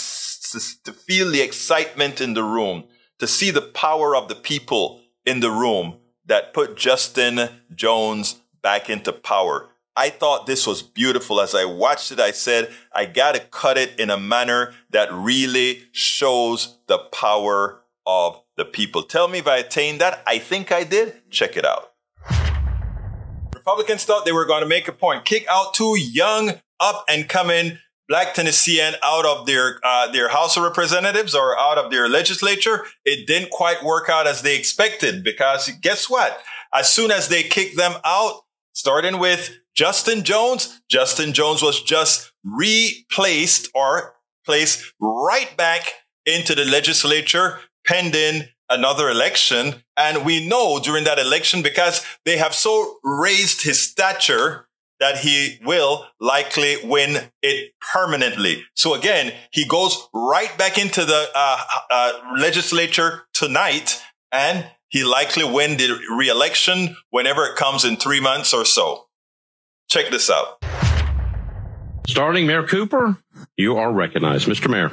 to, 0.51 0.93
feel 0.93 1.31
the 1.31 1.41
excitement 1.41 2.21
in 2.21 2.33
the 2.33 2.43
room, 2.43 2.85
to 3.19 3.27
see 3.27 3.51
the 3.51 3.61
power 3.61 4.15
of 4.15 4.27
the 4.27 4.35
people 4.35 5.01
in 5.25 5.39
the 5.39 5.51
room 5.51 5.97
that 6.25 6.53
put 6.53 6.77
Justin 6.77 7.49
Jones 7.73 8.39
back 8.61 8.89
into 8.89 9.11
power. 9.11 9.69
I 9.95 10.09
thought 10.09 10.45
this 10.45 10.65
was 10.65 10.81
beautiful. 10.81 11.41
As 11.41 11.53
I 11.53 11.65
watched 11.65 12.11
it, 12.11 12.19
I 12.19 12.31
said, 12.31 12.71
I 12.93 13.05
got 13.05 13.35
to 13.35 13.41
cut 13.41 13.77
it 13.77 13.99
in 13.99 14.09
a 14.09 14.17
manner 14.17 14.73
that 14.91 15.11
really 15.11 15.83
shows 15.91 16.77
the 16.87 16.99
power 16.99 17.81
of 18.05 18.41
the 18.55 18.65
people. 18.65 19.03
Tell 19.03 19.27
me 19.27 19.39
if 19.39 19.47
I 19.47 19.57
attained 19.57 19.99
that. 19.99 20.23
I 20.25 20.39
think 20.39 20.71
I 20.71 20.83
did. 20.83 21.29
Check 21.29 21.57
it 21.57 21.65
out. 21.65 21.91
Republicans 23.53 24.05
thought 24.05 24.25
they 24.25 24.31
were 24.31 24.45
going 24.45 24.63
to 24.63 24.69
make 24.69 24.87
a 24.87 24.93
point, 24.93 25.25
kick 25.25 25.45
out 25.49 25.73
two 25.73 25.95
young, 25.99 26.53
up 26.79 27.03
and 27.09 27.27
coming 27.27 27.77
black 28.09 28.33
Tennessean 28.33 28.95
out 29.03 29.25
of 29.25 29.45
their 29.45 29.79
uh, 29.83 30.11
their 30.11 30.29
House 30.29 30.57
of 30.57 30.63
Representatives 30.63 31.35
or 31.35 31.57
out 31.57 31.77
of 31.77 31.91
their 31.91 32.09
legislature, 32.09 32.85
it 33.05 33.27
didn't 33.27 33.51
quite 33.51 33.83
work 33.83 34.09
out 34.09 34.27
as 34.27 34.41
they 34.41 34.57
expected 34.57 35.23
because 35.23 35.69
guess 35.81 36.09
what? 36.09 36.41
As 36.73 36.91
soon 36.91 37.11
as 37.11 37.29
they 37.29 37.43
kicked 37.43 37.77
them 37.77 37.93
out, 38.03 38.41
starting 38.73 39.19
with 39.19 39.57
Justin 39.75 40.23
Jones, 40.23 40.81
Justin 40.89 41.33
Jones 41.33 41.61
was 41.61 41.81
just 41.81 42.31
replaced 42.43 43.69
or 43.73 44.15
placed 44.45 44.93
right 44.99 45.55
back 45.55 45.83
into 46.25 46.55
the 46.55 46.65
legislature 46.65 47.59
pending 47.85 48.47
another 48.69 49.09
election. 49.09 49.83
And 49.97 50.25
we 50.25 50.47
know 50.47 50.79
during 50.79 51.03
that 51.05 51.19
election, 51.19 51.61
because 51.61 52.05
they 52.25 52.37
have 52.37 52.53
so 52.53 52.97
raised 53.03 53.63
his 53.63 53.81
stature 53.81 54.67
that 54.99 55.17
he 55.19 55.59
will 55.63 56.05
likely 56.19 56.77
win 56.83 57.29
it 57.41 57.71
permanently. 57.93 58.63
So 58.75 58.93
again, 58.93 59.33
he 59.51 59.65
goes 59.65 60.09
right 60.13 60.55
back 60.57 60.77
into 60.77 61.05
the 61.05 61.29
uh, 61.33 61.63
uh, 61.89 62.11
legislature 62.37 63.23
tonight 63.33 64.01
and 64.31 64.69
he 64.89 65.03
likely 65.03 65.43
win 65.43 65.77
the 65.77 65.97
re-election 66.17 66.97
whenever 67.09 67.45
it 67.45 67.55
comes 67.55 67.85
in 67.85 67.95
three 67.95 68.19
months 68.19 68.53
or 68.53 68.65
so. 68.65 69.05
Check 69.87 70.09
this 70.09 70.29
out. 70.29 70.63
Starting 72.07 72.47
Mayor 72.47 72.63
Cooper, 72.63 73.17
you 73.55 73.77
are 73.77 73.91
recognized. 73.91 74.47
Mr. 74.47 74.69
Mayor. 74.69 74.89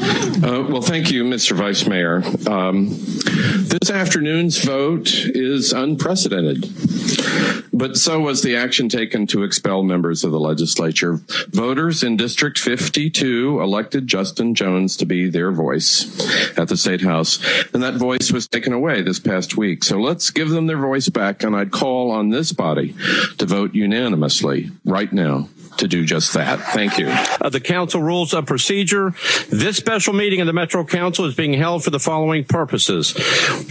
Uh, 0.00 0.64
well, 0.68 0.82
thank 0.82 1.10
you, 1.10 1.24
Mr. 1.24 1.56
Vice 1.56 1.86
Mayor. 1.86 2.22
Um, 2.48 2.88
this 2.88 3.90
afternoon's 3.90 4.62
vote 4.62 5.08
is 5.12 5.72
unprecedented, 5.72 6.62
but 7.72 7.96
so 7.96 8.20
was 8.20 8.42
the 8.42 8.54
action 8.56 8.88
taken 8.88 9.26
to 9.28 9.42
expel 9.42 9.82
members 9.82 10.22
of 10.22 10.30
the 10.30 10.38
legislature. 10.38 11.20
Voters 11.48 12.02
in 12.04 12.16
District 12.16 12.58
52 12.58 13.60
elected 13.60 14.06
Justin 14.06 14.54
Jones 14.54 14.96
to 14.98 15.06
be 15.06 15.28
their 15.28 15.50
voice 15.50 16.06
at 16.56 16.68
the 16.68 16.76
State 16.76 17.02
House, 17.02 17.38
and 17.74 17.82
that 17.82 17.94
voice 17.94 18.30
was 18.30 18.46
taken 18.46 18.72
away 18.72 19.02
this 19.02 19.18
past 19.18 19.56
week. 19.56 19.82
So 19.82 19.98
let's 19.98 20.30
give 20.30 20.50
them 20.50 20.68
their 20.68 20.78
voice 20.78 21.08
back, 21.08 21.42
and 21.42 21.56
I'd 21.56 21.72
call 21.72 22.10
on 22.12 22.28
this 22.28 22.52
body 22.52 22.94
to 23.38 23.46
vote 23.46 23.74
unanimously 23.74 24.70
right 24.84 25.12
now 25.12 25.48
to 25.78 25.88
do 25.88 26.04
just 26.04 26.34
that. 26.34 26.60
Thank 26.60 26.98
you. 26.98 27.08
Uh, 27.08 27.48
the 27.48 27.60
council 27.60 28.02
rules 28.02 28.34
of 28.34 28.46
procedure. 28.46 29.14
This 29.48 29.76
special 29.76 30.12
meeting 30.12 30.40
of 30.40 30.46
the 30.46 30.52
Metro 30.52 30.84
Council 30.84 31.24
is 31.24 31.34
being 31.34 31.54
held 31.54 31.84
for 31.84 31.90
the 31.90 32.00
following 32.00 32.44
purposes. 32.44 33.14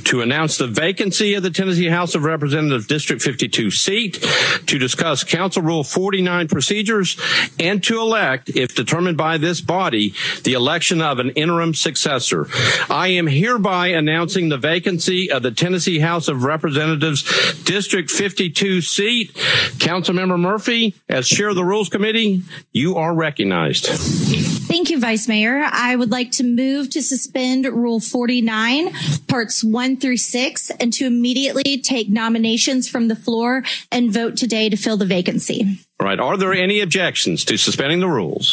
To 0.05 0.21
announce 0.21 0.57
the 0.57 0.67
vacancy 0.67 1.33
of 1.33 1.43
the 1.43 1.49
Tennessee 1.49 1.87
House 1.87 2.15
of 2.15 2.23
Representatives 2.23 2.87
District 2.87 3.21
52 3.21 3.71
seat, 3.71 4.25
to 4.65 4.77
discuss 4.77 5.23
Council 5.23 5.61
Rule 5.61 5.83
49 5.83 6.47
procedures, 6.47 7.17
and 7.59 7.83
to 7.83 7.99
elect, 7.99 8.49
if 8.49 8.75
determined 8.75 9.17
by 9.17 9.37
this 9.37 9.61
body, 9.61 10.13
the 10.43 10.53
election 10.53 11.01
of 11.01 11.19
an 11.19 11.31
interim 11.31 11.73
successor. 11.73 12.47
I 12.89 13.09
am 13.09 13.27
hereby 13.27 13.87
announcing 13.87 14.49
the 14.49 14.57
vacancy 14.57 15.29
of 15.31 15.43
the 15.43 15.51
Tennessee 15.51 15.99
House 15.99 16.27
of 16.27 16.43
Representatives 16.43 17.23
District 17.63 18.09
52 18.09 18.81
seat. 18.81 19.33
Councilmember 19.77 20.39
Murphy, 20.39 20.95
as 21.09 21.27
chair 21.27 21.49
of 21.49 21.55
the 21.55 21.63
Rules 21.65 21.89
Committee, 21.97 22.43
you 22.73 22.95
are 22.95 23.11
recognized. 23.11 23.87
Thank 23.87 24.91
you, 24.91 24.99
Vice 24.99 25.27
Mayor. 25.27 25.63
I 25.63 25.95
would 25.95 26.11
like 26.11 26.29
to 26.33 26.43
move 26.43 26.91
to 26.91 27.01
suspend 27.01 27.65
Rule 27.65 27.99
49, 27.99 28.93
parts 29.27 29.63
1 29.63 29.97
through 29.97 30.17
6, 30.17 30.69
and 30.79 30.93
to 30.93 31.07
immediately 31.07 31.81
take 31.81 32.07
nominations 32.07 32.87
from 32.87 33.07
the 33.07 33.15
floor 33.15 33.63
and 33.91 34.13
vote 34.13 34.37
today 34.37 34.69
to 34.69 34.77
fill 34.77 34.97
the 34.97 35.07
vacancy. 35.07 35.79
All 35.99 36.05
right. 36.05 36.19
Are 36.19 36.37
there 36.37 36.53
any 36.53 36.81
objections 36.81 37.43
to 37.45 37.57
suspending 37.57 37.99
the 37.99 38.07
rules? 38.07 38.47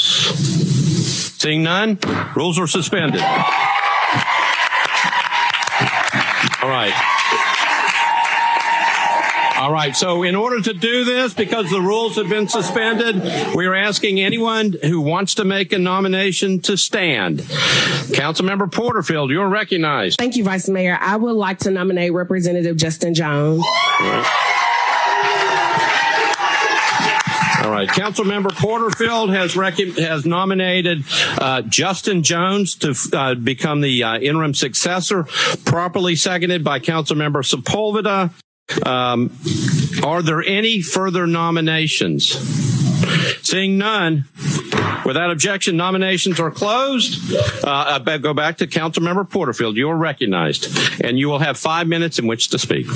Seeing 1.39 1.63
none, 1.63 1.99
rules 2.35 2.59
are 2.59 2.67
suspended. 2.67 3.21
All 6.63 6.71
right. 6.71 6.95
All 9.65 9.73
right. 9.73 9.97
So 9.97 10.25
in 10.25 10.35
order 10.35 10.61
to 10.61 10.75
do 10.75 11.05
this, 11.05 11.33
because 11.33 11.71
the 11.71 11.81
rules 11.81 12.17
have 12.17 12.29
been 12.29 12.49
suspended, 12.49 13.55
we 13.55 13.65
are 13.65 13.75
asking 13.75 14.21
anyone 14.21 14.75
who 14.83 15.01
wants 15.01 15.37
to 15.37 15.45
make 15.47 15.73
a 15.73 15.79
nomination 15.79 16.61
to 16.61 16.77
stand. 16.77 17.39
Councilmember 17.39 18.71
Porterfield, 18.71 19.31
you're 19.31 19.49
recognized. 19.49 20.19
Thank 20.19 20.37
you, 20.37 20.45
Vice 20.45 20.69
Mayor. 20.69 20.99
I 21.01 21.17
would 21.17 21.33
like 21.33 21.61
to 21.61 21.71
nominate 21.71 22.13
Representative 22.13 22.77
Justin 22.77 23.15
Jones. 23.15 23.65
All 27.63 27.71
right. 27.71 27.89
Councilmember 27.89 28.55
Porterfield 28.55 29.31
has 29.31 29.57
rec- 29.57 29.79
has 29.79 30.27
nominated 30.27 31.05
uh, 31.39 31.63
Justin 31.63 32.23
Jones 32.23 32.75
to 32.75 32.95
uh, 33.17 33.35
become 33.35 33.81
the 33.81 34.03
uh, 34.03 34.19
interim 34.19 34.53
successor, 34.53 35.25
properly 35.65 36.17
seconded 36.17 36.63
by 36.63 36.81
Councilmember 36.81 37.43
Sepulveda. 37.43 38.31
Um, 38.85 39.37
are 40.03 40.23
there 40.23 40.43
any 40.43 40.81
further 40.81 41.27
nominations? 41.27 42.29
Seeing 43.43 43.79
none, 43.79 44.25
without 45.05 45.31
objection, 45.31 45.77
nominations 45.77 46.41
are 46.41 46.51
closed. 46.51 47.35
Uh, 47.65 48.01
I 48.07 48.19
go 48.19 48.33
back 48.35 48.59
to 48.59 48.67
Councilmember 48.67 49.29
Porterfield. 49.29 49.77
You 49.77 49.91
are 49.91 49.97
recognized, 49.97 51.01
and 51.03 51.19
you 51.19 51.29
will 51.29 51.41
have 51.41 51.59
five 51.59 51.87
minutes 51.87 52.19
in 52.19 52.27
which 52.27 52.49
to 52.49 52.59
speak. 52.59 52.87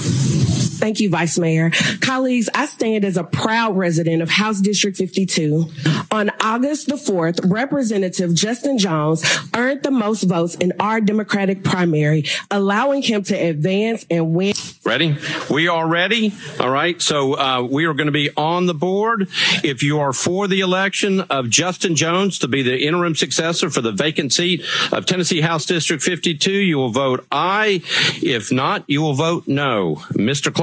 Thank 0.78 1.00
you, 1.00 1.10
Vice 1.10 1.38
Mayor. 1.38 1.70
Colleagues, 2.00 2.48
I 2.54 2.66
stand 2.66 3.04
as 3.04 3.16
a 3.16 3.24
proud 3.24 3.76
resident 3.76 4.22
of 4.22 4.30
House 4.30 4.60
District 4.60 4.96
52. 4.96 5.66
On 6.12 6.30
August 6.40 6.86
the 6.86 6.94
4th, 6.94 7.40
Representative 7.50 8.34
Justin 8.34 8.78
Jones 8.78 9.24
earned 9.54 9.82
the 9.82 9.90
most 9.90 10.22
votes 10.22 10.54
in 10.54 10.72
our 10.78 11.00
Democratic 11.00 11.64
primary, 11.64 12.24
allowing 12.50 13.02
him 13.02 13.22
to 13.24 13.34
advance 13.34 14.06
and 14.08 14.32
win. 14.32 14.54
Ready? 14.84 15.16
We 15.50 15.68
are 15.68 15.86
ready. 15.86 16.32
All 16.60 16.70
right. 16.70 17.00
So 17.02 17.36
uh, 17.36 17.62
we 17.62 17.84
are 17.84 17.94
going 17.94 18.06
to 18.06 18.12
be 18.12 18.30
on 18.36 18.66
the 18.66 18.74
board. 18.74 19.28
If 19.64 19.82
you 19.82 19.98
are 19.98 20.12
for 20.12 20.46
the 20.46 20.60
election 20.60 21.20
of 21.22 21.50
Justin 21.50 21.96
Jones 21.96 22.38
to 22.38 22.48
be 22.48 22.62
the 22.62 22.86
interim 22.86 23.14
successor 23.14 23.68
for 23.68 23.80
the 23.80 23.92
vacant 23.92 24.32
seat 24.32 24.64
of 24.92 25.06
Tennessee 25.06 25.40
House 25.40 25.66
District 25.66 26.02
52, 26.02 26.52
you 26.52 26.78
will 26.78 26.90
vote 26.90 27.26
aye. 27.32 27.82
If 28.22 28.52
not, 28.52 28.84
you 28.86 29.02
will 29.02 29.14
vote 29.14 29.48
no. 29.48 29.96
Mr. 30.12 30.54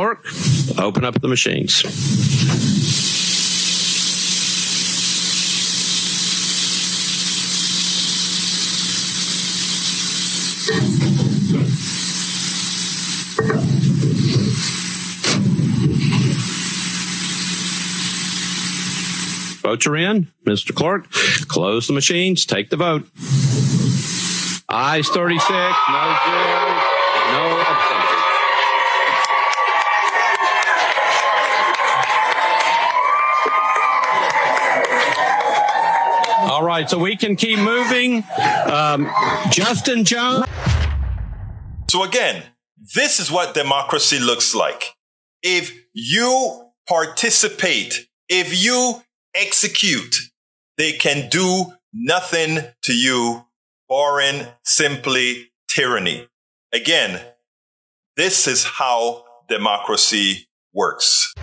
open 0.78 1.04
up 1.04 1.20
the 1.22 1.28
machines. 1.28 1.82
Votes 19.62 19.88
are 19.88 19.96
in. 19.98 20.28
Mr. 20.46 20.74
Clerk, 20.74 21.10
close 21.48 21.88
the 21.88 21.94
machines. 21.94 22.46
Take 22.46 22.70
the 22.70 22.78
vote. 22.78 23.08
Ayes 24.70 25.10
36, 25.10 25.50
no 25.50 26.95
right, 36.76 36.90
so 36.90 37.00
we 37.00 37.16
can 37.16 37.36
keep 37.36 37.60
moving. 37.60 38.24
Um, 38.70 39.10
Justin 39.50 40.04
Jones. 40.04 40.46
So 41.90 42.04
again, 42.04 42.44
this 42.96 43.20
is 43.20 43.32
what 43.32 43.54
democracy 43.54 44.20
looks 44.20 44.54
like. 44.54 44.84
If 45.42 45.72
you 45.94 46.72
participate, 46.88 48.08
if 48.28 48.64
you 48.64 49.02
execute, 49.34 50.16
they 50.78 50.92
can 50.94 51.30
do 51.30 51.74
nothing 51.94 52.60
to 52.84 52.94
you, 52.94 53.46
barring 53.88 54.48
simply 54.64 55.52
tyranny. 55.70 56.28
Again, 56.74 57.22
this 58.18 58.48
is 58.48 58.66
how 58.66 59.24
democracy 59.48 60.48
works. 60.74 61.34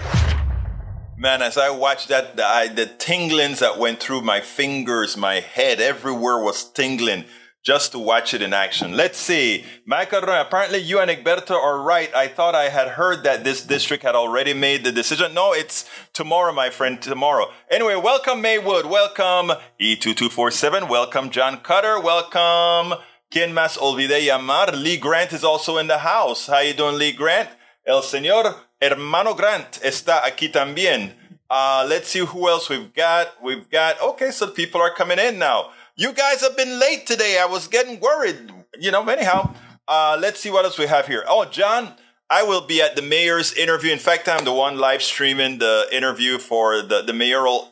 Man, 1.23 1.41
as 1.41 1.57
I 1.57 1.71
watched 1.71 2.09
that, 2.09 2.35
the, 2.35 2.45
I, 2.45 2.67
the 2.67 2.87
tinglings 2.87 3.61
that 3.61 3.79
went 3.79 4.01
through 4.01 4.23
my 4.23 4.41
fingers, 4.41 5.17
my 5.17 5.39
head, 5.39 5.81
everywhere 5.81 6.37
was 6.41 6.69
tingling 6.69 7.27
just 7.63 7.93
to 7.93 8.01
watch 8.01 8.35
it 8.35 8.43
in 8.43 8.53
action. 8.53 8.97
Let's 8.97 9.19
see. 9.19 9.65
Macaron, 9.89 10.41
apparently 10.41 10.81
you 10.81 10.99
and 10.99 11.09
Egberto 11.09 11.53
are 11.53 11.81
right. 11.81 12.13
I 12.13 12.27
thought 12.27 12.57
I 12.57 12.71
had 12.71 12.89
heard 12.89 13.23
that 13.23 13.45
this 13.45 13.65
district 13.65 14.03
had 14.03 14.17
already 14.17 14.53
made 14.53 14.83
the 14.83 14.91
decision. 14.91 15.33
No, 15.33 15.53
it's 15.53 15.89
tomorrow, 16.13 16.53
my 16.53 16.71
friend, 16.71 17.01
tomorrow. 17.01 17.53
Anyway, 17.71 17.95
welcome 17.95 18.43
Maywood. 18.43 18.87
Welcome 18.87 19.57
E2247. 19.81 20.89
Welcome 20.89 21.31
John 21.31 21.59
Cutter. 21.59 22.01
Welcome 22.01 22.99
Quien 23.31 23.53
Más 23.53 23.79
Olvide 23.79 24.27
Llamar. 24.27 24.73
Lee 24.75 24.97
Grant 24.97 25.33
is 25.33 25.45
also 25.45 25.79
in 25.79 25.87
the 25.87 25.99
house. 25.99 26.49
How 26.49 26.59
you 26.59 26.75
doing, 26.75 26.99
Lee 26.99 27.13
Grant? 27.13 27.49
El 27.87 28.03
señor 28.03 28.57
Hermano 28.83 29.35
Grant 29.35 29.81
está 29.85 30.25
aquí 30.25 30.51
también. 30.51 31.15
Uh, 31.49 31.87
let's 31.89 32.09
see 32.09 32.19
who 32.19 32.49
else 32.49 32.69
we've 32.69 32.93
got. 32.93 33.29
We've 33.41 33.71
got, 33.71 34.01
okay, 34.01 34.33
so 34.33 34.49
people 34.49 34.81
are 34.81 34.93
coming 34.93 35.21
in 35.21 35.39
now. 35.39 35.71
You 35.95 36.13
guys 36.13 36.41
have 36.41 36.57
been 36.57 36.81
late 36.81 37.07
today. 37.07 37.39
I 37.39 37.47
was 37.47 37.69
getting 37.69 38.01
worried, 38.01 38.51
you 38.81 38.91
know, 38.91 39.07
anyhow. 39.09 39.55
Uh, 39.87 40.19
let's 40.21 40.41
see 40.41 40.51
what 40.51 40.65
else 40.65 40.79
we 40.79 40.87
have 40.87 41.07
here. 41.07 41.23
Oh, 41.29 41.45
John, 41.45 41.93
I 42.29 42.43
will 42.43 42.63
be 42.67 42.83
at 42.83 42.97
the 42.97 43.03
mayor's 43.03 43.53
interview. 43.53 43.93
In 43.93 44.01
fact, 44.01 44.29
I'm 44.29 44.45
the 44.45 44.53
one 44.53 44.79
live 44.79 45.03
streaming 45.03 45.59
the 45.59 45.87
interview 45.93 46.39
for 46.39 46.83
the, 46.83 47.03
the 47.03 47.13
mayoral 47.13 47.69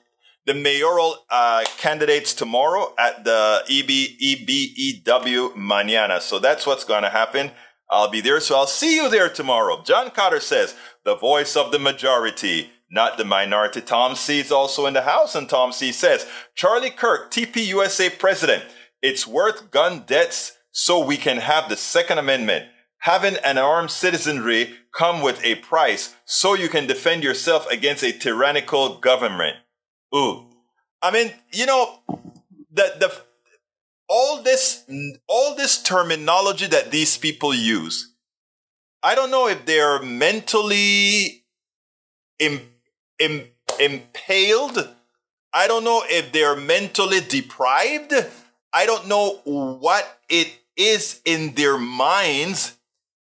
the 0.46 0.54
mayoral 0.54 1.16
uh, 1.30 1.64
candidates 1.76 2.34
tomorrow 2.34 2.94
at 2.98 3.24
the 3.24 3.62
EB, 3.68 5.04
EBEW 5.06 5.54
Manana. 5.54 6.20
So 6.20 6.38
that's 6.38 6.66
what's 6.66 6.84
going 6.84 7.02
to 7.02 7.10
happen. 7.10 7.50
I'll 7.90 8.10
be 8.10 8.20
there. 8.20 8.40
So 8.40 8.56
I'll 8.56 8.66
see 8.66 8.96
you 8.96 9.10
there 9.10 9.28
tomorrow. 9.28 9.82
John 9.82 10.10
Cotter 10.10 10.40
says, 10.40 10.74
the 11.04 11.16
voice 11.16 11.56
of 11.56 11.72
the 11.72 11.78
majority, 11.78 12.70
not 12.90 13.18
the 13.18 13.24
minority. 13.24 13.80
Tom 13.80 14.14
C 14.14 14.40
is 14.40 14.52
also 14.52 14.86
in 14.86 14.94
the 14.94 15.02
house. 15.02 15.34
And 15.34 15.48
Tom 15.48 15.72
C 15.72 15.92
says, 15.92 16.26
Charlie 16.54 16.90
Kirk, 16.90 17.30
TPUSA 17.30 18.18
president, 18.18 18.64
it's 19.02 19.26
worth 19.26 19.70
gun 19.70 20.04
debts 20.06 20.56
so 20.72 21.04
we 21.04 21.16
can 21.16 21.38
have 21.38 21.68
the 21.68 21.76
second 21.76 22.18
amendment. 22.18 22.66
Having 22.98 23.36
an 23.44 23.58
armed 23.58 23.90
citizenry 23.90 24.74
come 24.92 25.22
with 25.22 25.42
a 25.42 25.54
price 25.56 26.14
so 26.26 26.54
you 26.54 26.68
can 26.68 26.86
defend 26.86 27.24
yourself 27.24 27.66
against 27.70 28.04
a 28.04 28.12
tyrannical 28.12 28.98
government. 28.98 29.56
Ooh. 30.14 30.46
I 31.02 31.10
mean, 31.10 31.32
you 31.52 31.64
know, 31.64 32.00
the 32.70 32.94
the 33.00 33.22
all 34.10 34.42
this 34.42 34.84
all 35.28 35.54
this 35.54 35.82
terminology 35.82 36.66
that 36.66 36.90
these 36.90 37.16
people 37.16 37.54
use. 37.54 38.12
I 39.02 39.14
don't 39.14 39.30
know 39.30 39.46
if 39.46 39.64
they're 39.64 40.02
mentally 40.02 41.44
Im, 42.40 42.60
Im, 43.18 43.44
impaled. 43.78 44.94
I 45.52 45.66
don't 45.68 45.84
know 45.84 46.02
if 46.06 46.32
they're 46.32 46.56
mentally 46.56 47.20
deprived. 47.20 48.12
I 48.72 48.84
don't 48.84 49.08
know 49.08 49.40
what 49.44 50.20
it 50.28 50.58
is 50.76 51.20
in 51.24 51.54
their 51.54 51.78
minds 51.78 52.76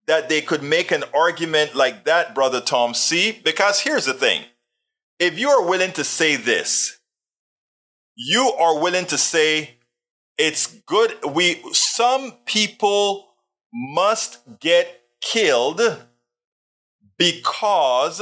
that 0.07 0.29
they 0.29 0.41
could 0.41 0.63
make 0.63 0.91
an 0.91 1.03
argument 1.13 1.75
like 1.75 2.05
that, 2.05 2.33
brother 2.35 2.59
Tom 2.59 2.93
C. 2.93 3.39
Because 3.43 3.79
here's 3.79 4.05
the 4.05 4.13
thing 4.13 4.43
if 5.19 5.37
you 5.37 5.49
are 5.49 5.65
willing 5.65 5.91
to 5.93 6.03
say 6.03 6.35
this, 6.35 6.99
you 8.15 8.51
are 8.57 8.79
willing 8.79 9.05
to 9.05 9.17
say 9.17 9.77
it's 10.41 10.65
good. 10.87 11.13
We, 11.23 11.61
some 11.71 12.33
people 12.47 13.27
must 13.71 14.59
get 14.59 15.01
killed 15.21 15.79
because 17.15 18.21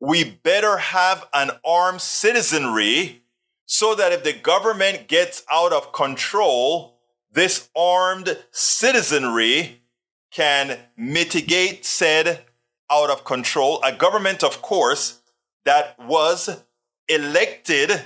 we 0.00 0.24
better 0.24 0.78
have 0.78 1.26
an 1.34 1.50
armed 1.66 2.00
citizenry 2.00 3.24
so 3.66 3.94
that 3.94 4.10
if 4.12 4.24
the 4.24 4.32
government 4.32 5.06
gets 5.06 5.44
out 5.52 5.74
of 5.74 5.92
control, 5.92 6.98
this 7.30 7.68
armed 7.76 8.38
citizenry 8.50 9.82
can 10.30 10.78
mitigate 10.96 11.84
said 11.84 12.46
out 12.90 13.10
of 13.10 13.24
control. 13.26 13.82
A 13.84 13.92
government, 13.92 14.42
of 14.42 14.62
course, 14.62 15.20
that 15.66 15.94
was 15.98 16.64
elected 17.06 18.00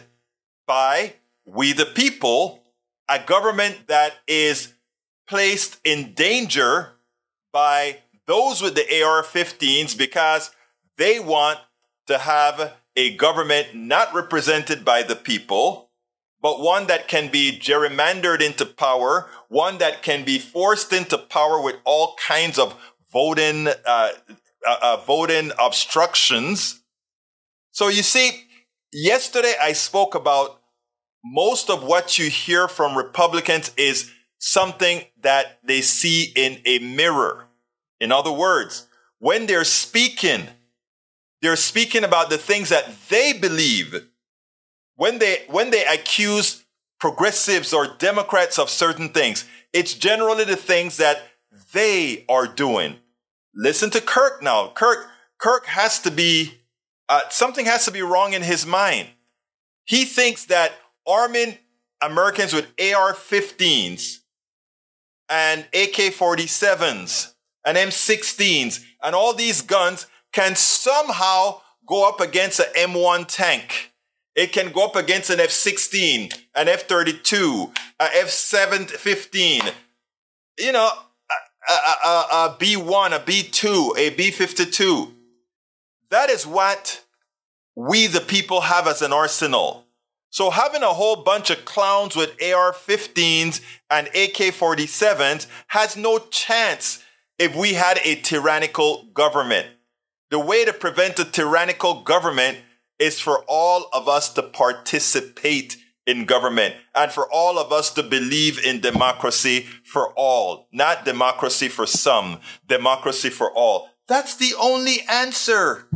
by 0.66 1.14
we 1.44 1.72
the 1.72 1.86
people, 1.86 2.61
a 3.12 3.24
government 3.26 3.88
that 3.88 4.14
is 4.26 4.72
placed 5.28 5.78
in 5.84 6.14
danger 6.14 6.92
by 7.52 7.98
those 8.26 8.62
with 8.62 8.74
the 8.74 9.02
AR 9.02 9.22
15s 9.22 9.96
because 9.96 10.50
they 10.96 11.20
want 11.20 11.58
to 12.06 12.18
have 12.18 12.74
a 12.96 13.14
government 13.16 13.74
not 13.74 14.14
represented 14.14 14.84
by 14.84 15.02
the 15.02 15.16
people, 15.16 15.90
but 16.40 16.60
one 16.60 16.86
that 16.86 17.06
can 17.06 17.30
be 17.30 17.58
gerrymandered 17.58 18.40
into 18.40 18.64
power, 18.64 19.28
one 19.48 19.78
that 19.78 20.02
can 20.02 20.24
be 20.24 20.38
forced 20.38 20.92
into 20.92 21.18
power 21.18 21.60
with 21.60 21.76
all 21.84 22.16
kinds 22.16 22.58
of 22.58 22.74
voting, 23.12 23.68
uh, 23.68 23.72
uh, 23.86 24.76
uh, 24.82 24.96
voting 25.06 25.52
obstructions. 25.58 26.80
So 27.72 27.88
you 27.88 28.02
see, 28.02 28.44
yesterday 28.92 29.54
I 29.62 29.72
spoke 29.72 30.14
about 30.14 30.61
most 31.24 31.70
of 31.70 31.82
what 31.82 32.18
you 32.18 32.28
hear 32.28 32.68
from 32.68 32.96
Republicans 32.96 33.72
is 33.76 34.10
something 34.38 35.04
that 35.20 35.58
they 35.64 35.80
see 35.80 36.32
in 36.34 36.60
a 36.64 36.78
mirror. 36.80 37.46
In 38.00 38.10
other 38.10 38.32
words, 38.32 38.88
when 39.18 39.46
they're 39.46 39.64
speaking, 39.64 40.48
they're 41.40 41.56
speaking 41.56 42.04
about 42.04 42.28
the 42.28 42.38
things 42.38 42.70
that 42.70 42.92
they 43.08 43.32
believe. 43.32 44.08
When 44.96 45.18
they, 45.18 45.44
when 45.48 45.70
they 45.70 45.84
accuse 45.84 46.64
progressives 46.98 47.72
or 47.72 47.96
Democrats 47.98 48.58
of 48.58 48.68
certain 48.68 49.10
things, 49.10 49.44
it's 49.72 49.94
generally 49.94 50.44
the 50.44 50.56
things 50.56 50.96
that 50.96 51.22
they 51.72 52.24
are 52.28 52.46
doing. 52.46 52.96
Listen 53.54 53.90
to 53.90 54.00
Kirk 54.00 54.42
now. 54.42 54.72
Kirk, 54.74 55.06
Kirk 55.38 55.66
has 55.66 56.00
to 56.00 56.10
be 56.10 56.62
uh, 57.08 57.28
something 57.28 57.66
has 57.66 57.84
to 57.84 57.90
be 57.90 58.00
wrong 58.00 58.32
in 58.32 58.42
his 58.42 58.64
mind. 58.64 59.08
He 59.84 60.04
thinks 60.04 60.46
that 60.46 60.72
arming 61.06 61.58
Americans 62.00 62.52
with 62.52 62.66
AR 62.78 63.14
15s 63.14 64.18
and 65.28 65.62
AK 65.72 66.12
47s 66.14 67.32
and 67.64 67.76
M16s 67.76 68.84
and 69.02 69.14
all 69.14 69.34
these 69.34 69.62
guns 69.62 70.06
can 70.32 70.56
somehow 70.56 71.60
go 71.86 72.08
up 72.08 72.20
against 72.20 72.60
an 72.60 72.66
M1 72.74 73.26
tank. 73.28 73.92
It 74.34 74.52
can 74.52 74.72
go 74.72 74.86
up 74.86 74.96
against 74.96 75.30
an 75.30 75.40
F 75.40 75.50
16, 75.50 76.30
an 76.54 76.68
F 76.68 76.88
32, 76.88 77.72
a 78.00 78.08
F 78.16 78.30
715, 78.30 79.62
you 80.58 80.72
know, 80.72 80.88
a, 81.68 81.72
a, 81.72 82.08
a, 82.08 82.46
a 82.46 82.56
B1, 82.58 83.14
a 83.14 83.20
B2, 83.20 83.98
a 83.98 84.10
B 84.10 84.30
52. 84.30 85.12
That 86.10 86.30
is 86.30 86.46
what 86.46 87.04
we, 87.76 88.06
the 88.06 88.20
people, 88.20 88.62
have 88.62 88.86
as 88.86 89.02
an 89.02 89.12
arsenal. 89.12 89.86
So 90.32 90.48
having 90.48 90.82
a 90.82 90.94
whole 90.94 91.16
bunch 91.16 91.50
of 91.50 91.66
clowns 91.66 92.16
with 92.16 92.30
AR-15s 92.42 93.60
and 93.90 94.06
AK-47s 94.06 95.46
has 95.66 95.94
no 95.94 96.20
chance 96.30 97.04
if 97.38 97.54
we 97.54 97.74
had 97.74 98.00
a 98.02 98.14
tyrannical 98.14 99.10
government. 99.12 99.66
The 100.30 100.38
way 100.38 100.64
to 100.64 100.72
prevent 100.72 101.18
a 101.18 101.26
tyrannical 101.26 102.00
government 102.00 102.56
is 102.98 103.20
for 103.20 103.44
all 103.46 103.88
of 103.92 104.08
us 104.08 104.32
to 104.32 104.42
participate 104.42 105.76
in 106.06 106.24
government 106.24 106.76
and 106.94 107.12
for 107.12 107.30
all 107.30 107.58
of 107.58 107.70
us 107.70 107.92
to 107.92 108.02
believe 108.02 108.58
in 108.64 108.80
democracy 108.80 109.66
for 109.84 110.14
all, 110.14 110.66
not 110.72 111.04
democracy 111.04 111.68
for 111.68 111.84
some, 111.84 112.40
democracy 112.66 113.28
for 113.28 113.52
all. 113.52 113.90
That's 114.08 114.36
the 114.36 114.54
only 114.58 115.02
answer. 115.10 115.88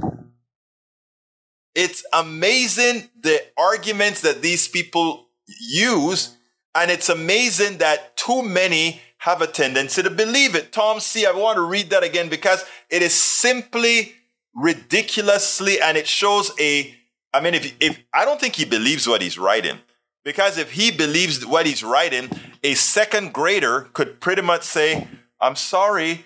It's 1.76 2.06
amazing 2.10 3.10
the 3.20 3.38
arguments 3.58 4.22
that 4.22 4.40
these 4.40 4.66
people 4.66 5.26
use, 5.60 6.34
and 6.74 6.90
it's 6.90 7.10
amazing 7.10 7.78
that 7.78 8.16
too 8.16 8.40
many 8.42 9.02
have 9.18 9.42
a 9.42 9.46
tendency 9.46 10.02
to 10.02 10.08
believe 10.08 10.54
it. 10.54 10.72
Tom 10.72 11.00
C., 11.00 11.26
I 11.26 11.32
want 11.32 11.56
to 11.56 11.62
read 11.62 11.90
that 11.90 12.02
again 12.02 12.30
because 12.30 12.64
it 12.88 13.02
is 13.02 13.12
simply 13.12 14.14
ridiculously, 14.54 15.78
and 15.78 15.98
it 15.98 16.08
shows 16.08 16.50
a, 16.58 16.94
I 17.34 17.42
mean, 17.42 17.52
if, 17.52 17.74
if 17.78 18.02
I 18.14 18.24
don't 18.24 18.40
think 18.40 18.56
he 18.56 18.64
believes 18.64 19.06
what 19.06 19.20
he's 19.20 19.38
writing, 19.38 19.78
because 20.24 20.56
if 20.56 20.72
he 20.72 20.90
believes 20.90 21.44
what 21.44 21.66
he's 21.66 21.84
writing, 21.84 22.30
a 22.64 22.72
second 22.72 23.34
grader 23.34 23.90
could 23.92 24.18
pretty 24.22 24.40
much 24.40 24.62
say, 24.62 25.06
I'm 25.42 25.56
sorry, 25.56 26.24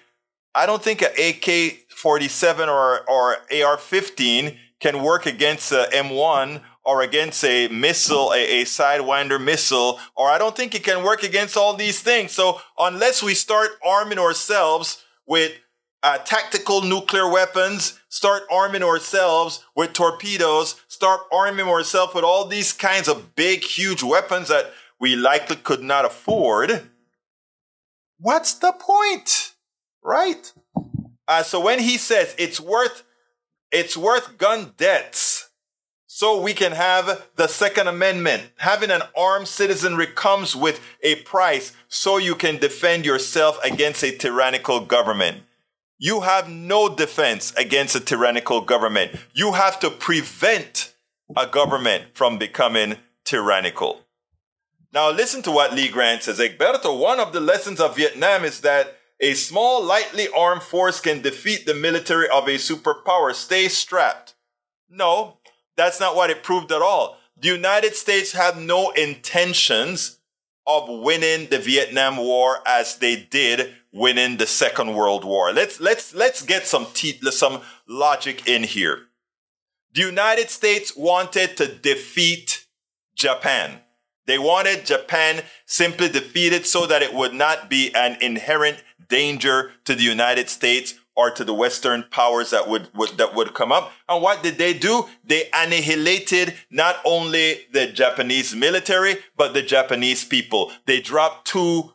I 0.55 0.67
don't 0.67 0.83
think 0.83 1.03
an 1.03 1.11
AK 1.19 1.89
47 1.91 2.69
or, 2.69 3.01
or 3.11 3.37
AR 3.53 3.77
15 3.79 4.57
can 4.81 5.03
work 5.03 5.27
against 5.27 5.71
a 5.73 5.89
M1 5.93 6.63
or 6.85 7.03
against 7.03 7.45
a 7.45 7.69
missile, 7.69 8.33
a, 8.33 8.63
a 8.63 8.65
Sidewinder 8.65 9.43
missile, 9.43 10.01
or 10.17 10.31
I 10.31 10.39
don't 10.39 10.57
think 10.57 10.75
it 10.75 10.83
can 10.83 11.05
work 11.05 11.23
against 11.23 11.57
all 11.57 11.75
these 11.75 12.01
things. 12.01 12.33
So 12.33 12.61
unless 12.79 13.23
we 13.23 13.35
start 13.35 13.71
arming 13.85 14.19
ourselves 14.19 15.05
with 15.27 15.53
uh, 16.03 16.19
tactical 16.19 16.83
nuclear 16.83 17.31
weapons, 17.31 18.01
start 18.09 18.45
arming 18.51 18.83
ourselves 18.83 19.65
with 19.77 19.93
torpedoes, 19.93 20.81
start 20.89 21.21
arming 21.31 21.67
ourselves 21.67 22.15
with 22.15 22.25
all 22.25 22.47
these 22.47 22.73
kinds 22.73 23.09
of 23.09 23.35
big, 23.37 23.63
huge 23.63 24.03
weapons 24.03 24.49
that 24.49 24.73
we 24.99 25.15
likely 25.15 25.57
could 25.57 25.83
not 25.83 26.05
afford. 26.05 26.89
What's 28.19 28.55
the 28.55 28.73
point? 28.73 29.55
Right? 30.03 30.53
Uh, 31.29 31.43
so 31.43 31.61
when 31.61 31.79
he 31.79 31.99
says 31.99 32.35
it's 32.39 32.59
worth, 32.61 33.03
it's 33.73 33.97
worth 33.97 34.39
gun 34.39 34.73
debts 34.77 35.51
so 36.07 36.41
we 36.41 36.53
can 36.53 36.73
have 36.73 37.29
the 37.37 37.47
Second 37.47 37.87
Amendment. 37.87 38.43
Having 38.59 38.91
an 38.91 39.03
armed 39.17 39.49
citizenry 39.49 40.07
comes 40.07 40.55
with 40.55 40.81
a 41.03 41.17
price 41.23 41.73
so 41.89 42.19
you 42.19 42.35
can 42.35 42.59
defend 42.59 43.07
yourself 43.07 43.59
against 43.65 44.03
a 44.03 44.17
tyrannical 44.17 44.81
government. 44.81 45.45
You 45.99 46.21
have 46.21 46.49
no 46.49 46.95
defense 46.95 47.55
against 47.57 47.95
a 47.95 48.01
tyrannical 48.01 48.61
government. 48.61 49.13
You 49.33 49.53
have 49.53 49.79
to 49.81 49.91
prevent 49.91 50.95
a 51.37 51.47
government 51.47 52.07
from 52.15 52.39
becoming 52.39 52.97
tyrannical. 53.25 54.01
Now, 54.93 55.11
listen 55.11 55.43
to 55.43 55.53
what 55.53 55.73
Lee 55.73 55.89
Grant 55.89 56.25
says. 56.25 56.41
Egberto, 56.41 56.99
one 56.99 57.21
of 57.21 57.33
the 57.33 57.41
lessons 57.41 57.81
of 57.81 57.97
Vietnam 57.97 58.45
is 58.45 58.63
that 58.63 58.97
a 59.21 59.35
small, 59.35 59.85
lightly 59.85 60.29
armed 60.35 60.63
force 60.63 61.01
can 61.01 61.21
defeat 61.21 61.67
the 61.67 61.75
military 61.75 62.29
of 62.29 62.49
a 62.49 62.53
superpower. 62.57 63.35
Stay 63.35 63.69
strapped. 63.69 64.35
No, 64.89 65.39
that's 65.77 66.01
not 66.01 66.17
what 66.17 66.31
it 66.31 66.43
proved 66.43 66.73
at 66.73 66.83
all. 66.83 67.19
The 67.37 67.49
United 67.49 67.95
States 67.95 68.33
had 68.33 68.59
no 68.59 68.91
intentions 68.91 70.19
of 70.67 70.89
winning 70.89 71.49
the 71.49 71.59
Vietnam 71.59 72.17
War 72.17 72.59
as 72.67 72.97
they 72.97 73.17
did 73.17 73.75
winning 73.93 74.37
the 74.37 74.47
Second 74.47 74.95
World 74.95 75.25
War. 75.25 75.53
Let's 75.53 75.81
let's 75.81 76.15
let's 76.15 76.43
get 76.43 76.67
some 76.67 76.87
te- 76.93 77.21
some 77.31 77.61
logic 77.89 78.47
in 78.47 78.63
here. 78.63 79.07
The 79.93 80.03
United 80.03 80.51
States 80.51 80.97
wanted 80.97 81.57
to 81.57 81.67
defeat 81.67 82.67
Japan. 83.15 83.81
They 84.27 84.39
wanted 84.39 84.87
Japan 84.87 85.43
simply 85.67 86.09
defeated 86.09 86.67
so 86.67 86.87
that 86.87 87.03
it 87.03 87.15
would 87.15 87.35
not 87.35 87.69
be 87.69 87.95
an 87.95 88.17
inherent 88.21 88.83
danger 89.09 89.73
to 89.85 89.95
the 89.95 90.03
United 90.03 90.49
States 90.49 90.95
or 91.17 91.31
to 91.31 91.45
the 91.45 91.53
Western 91.53 92.05
powers 92.11 92.51
that 92.51 92.69
would, 92.69 92.89
would, 92.95 93.19
that 93.19 93.35
would 93.35 93.53
come 93.53 93.73
up. 93.73 93.93
And 94.09 94.23
what 94.23 94.43
did 94.43 94.57
they 94.57 94.73
do? 94.73 95.07
They 95.25 95.51
annihilated 95.53 96.55
not 96.71 96.97
only 97.05 97.67
the 97.73 97.89
Japanese 97.89 98.55
military, 98.55 99.17
but 99.37 99.53
the 99.53 99.63
Japanese 99.63 100.25
people. 100.25 100.73
They 100.87 101.01
dropped 101.01 101.47
two, 101.49 101.93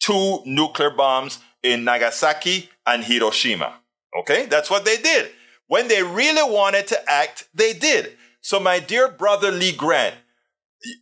two 0.00 0.40
nuclear 0.44 0.90
bombs 0.90 1.38
in 1.62 1.84
Nagasaki 1.84 2.70
and 2.86 3.04
Hiroshima. 3.04 3.74
Okay. 4.18 4.46
That's 4.46 4.70
what 4.70 4.84
they 4.84 4.96
did. 4.96 5.30
When 5.66 5.88
they 5.88 6.02
really 6.02 6.50
wanted 6.50 6.86
to 6.88 7.10
act, 7.10 7.48
they 7.54 7.72
did. 7.74 8.16
So 8.40 8.60
my 8.60 8.78
dear 8.78 9.08
brother 9.08 9.50
Lee 9.50 9.72
Grant, 9.72 10.14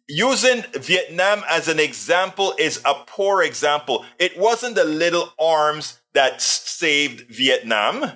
using 0.09 0.63
Vietnam 0.73 1.43
as 1.49 1.69
an 1.69 1.79
example 1.79 2.55
is 2.59 2.81
a 2.85 2.95
poor 3.07 3.43
example. 3.43 4.05
It 4.19 4.39
wasn't 4.39 4.75
the 4.75 4.85
little 4.85 5.33
arms 5.39 6.01
that 6.15 6.43
saved 6.43 7.29
Vietnam. 7.29 8.13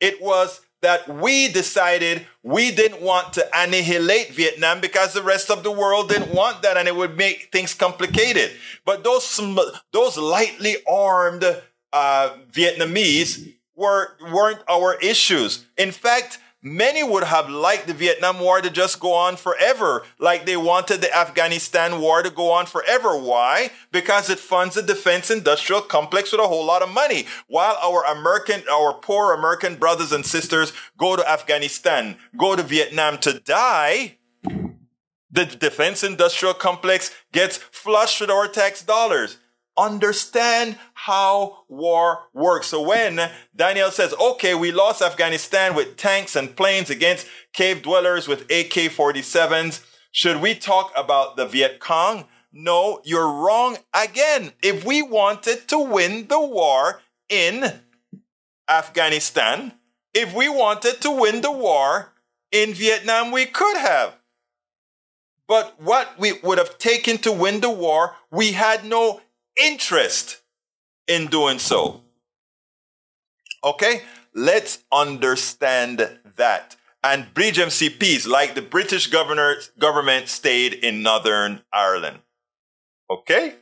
It 0.00 0.22
was 0.22 0.60
that 0.80 1.08
we 1.08 1.48
decided 1.48 2.26
we 2.42 2.70
didn't 2.70 3.02
want 3.02 3.32
to 3.32 3.46
annihilate 3.52 4.30
Vietnam 4.30 4.80
because 4.80 5.12
the 5.12 5.22
rest 5.22 5.50
of 5.50 5.64
the 5.64 5.72
world 5.72 6.08
didn't 6.08 6.32
want 6.32 6.62
that 6.62 6.76
and 6.76 6.86
it 6.86 6.94
would 6.94 7.16
make 7.16 7.48
things 7.50 7.74
complicated. 7.74 8.50
But 8.84 9.02
those, 9.02 9.40
those 9.92 10.16
lightly 10.16 10.76
armed 10.88 11.44
uh, 11.92 12.36
Vietnamese 12.52 13.54
were, 13.74 14.16
weren't 14.32 14.60
our 14.68 14.94
issues. 15.00 15.66
In 15.76 15.90
fact, 15.90 16.38
Many 16.60 17.04
would 17.04 17.22
have 17.22 17.48
liked 17.48 17.86
the 17.86 17.94
Vietnam 17.94 18.40
War 18.40 18.60
to 18.60 18.68
just 18.68 18.98
go 18.98 19.12
on 19.14 19.36
forever, 19.36 20.02
like 20.18 20.44
they 20.44 20.56
wanted 20.56 21.00
the 21.00 21.16
Afghanistan 21.16 22.00
War 22.00 22.20
to 22.22 22.30
go 22.30 22.50
on 22.50 22.66
forever. 22.66 23.16
Why? 23.16 23.70
Because 23.92 24.28
it 24.28 24.40
funds 24.40 24.74
the 24.74 24.82
defense 24.82 25.30
industrial 25.30 25.82
complex 25.82 26.32
with 26.32 26.40
a 26.40 26.48
whole 26.48 26.66
lot 26.66 26.82
of 26.82 26.88
money. 26.88 27.26
While 27.46 27.76
our 27.80 28.04
American, 28.04 28.62
our 28.68 28.92
poor 28.92 29.34
American 29.34 29.76
brothers 29.76 30.10
and 30.10 30.26
sisters 30.26 30.72
go 30.96 31.14
to 31.14 31.30
Afghanistan, 31.30 32.16
go 32.36 32.56
to 32.56 32.64
Vietnam 32.64 33.18
to 33.18 33.38
die, 33.38 34.16
the 35.30 35.44
defense 35.44 36.02
industrial 36.02 36.54
complex 36.54 37.14
gets 37.32 37.58
flushed 37.58 38.20
with 38.20 38.30
our 38.30 38.48
tax 38.48 38.82
dollars 38.82 39.38
understand 39.78 40.76
how 40.94 41.64
war 41.68 42.24
works. 42.34 42.68
So 42.68 42.82
when 42.82 43.30
Daniel 43.54 43.90
says, 43.90 44.14
okay, 44.20 44.54
we 44.54 44.72
lost 44.72 45.00
Afghanistan 45.00 45.74
with 45.74 45.96
tanks 45.96 46.36
and 46.36 46.56
planes 46.56 46.90
against 46.90 47.26
cave 47.52 47.82
dwellers 47.82 48.26
with 48.26 48.42
AK 48.42 48.90
47s, 48.90 49.84
should 50.10 50.40
we 50.40 50.54
talk 50.54 50.92
about 50.96 51.36
the 51.36 51.46
Viet 51.46 51.80
Cong? 51.80 52.26
No, 52.52 53.00
you're 53.04 53.30
wrong 53.30 53.76
again. 53.94 54.52
If 54.62 54.84
we 54.84 55.02
wanted 55.02 55.68
to 55.68 55.78
win 55.78 56.26
the 56.28 56.40
war 56.40 57.00
in 57.28 57.80
Afghanistan, 58.68 59.72
if 60.14 60.34
we 60.34 60.48
wanted 60.48 61.00
to 61.02 61.10
win 61.10 61.42
the 61.42 61.52
war 61.52 62.12
in 62.50 62.74
Vietnam, 62.74 63.30
we 63.30 63.46
could 63.46 63.76
have. 63.76 64.16
But 65.46 65.80
what 65.80 66.18
we 66.18 66.34
would 66.42 66.58
have 66.58 66.78
taken 66.78 67.18
to 67.18 67.32
win 67.32 67.60
the 67.60 67.70
war, 67.70 68.16
we 68.30 68.52
had 68.52 68.84
no 68.84 69.20
interest 69.58 70.42
in 71.06 71.26
doing 71.26 71.58
so. 71.58 72.02
Okay, 73.64 74.02
let's 74.34 74.84
understand 74.92 76.18
that. 76.36 76.76
And 77.02 77.32
bridge 77.32 77.58
MCPs, 77.58 78.26
like 78.26 78.54
the 78.54 78.62
British 78.62 79.06
governor, 79.06 79.56
government, 79.78 80.28
stayed 80.28 80.74
in 80.74 81.02
Northern 81.02 81.62
Ireland. 81.72 82.20
Okay? 83.10 83.54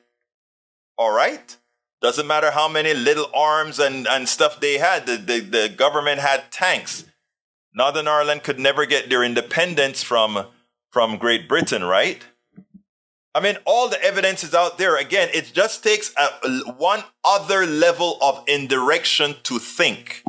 All 0.97 1.15
right? 1.15 1.57
Doesn't 2.01 2.27
matter 2.27 2.51
how 2.51 2.69
many 2.69 2.95
little 2.95 3.31
arms 3.35 3.79
and, 3.79 4.07
and 4.07 4.29
stuff 4.29 4.61
they 4.61 4.79
had, 4.79 5.07
the, 5.07 5.17
the, 5.17 5.41
the 5.41 5.69
government 5.69 6.21
had 6.21 6.51
tanks. 6.51 7.05
Northern 7.75 8.09
Ireland 8.09 8.43
could 8.43 8.59
never 8.59 8.87
get 8.87 9.11
their 9.11 9.23
independence 9.23 10.03
from, 10.03 10.47
from 10.91 11.19
Great 11.19 11.49
Britain, 11.49 11.85
right? 11.85 12.23
I 13.37 13.41
mean, 13.41 13.59
all 13.67 13.91
the 13.91 14.03
evidence 14.03 14.43
is 14.43 14.55
out 14.55 14.79
there. 14.79 14.97
Again, 14.97 15.29
it 15.35 15.53
just 15.53 15.85
takes 15.85 16.11
a, 16.17 16.73
one 16.73 17.05
other 17.23 17.67
level 17.67 18.17
of 18.23 18.43
indirection 18.49 19.35
to 19.43 19.59
think. 19.59 20.23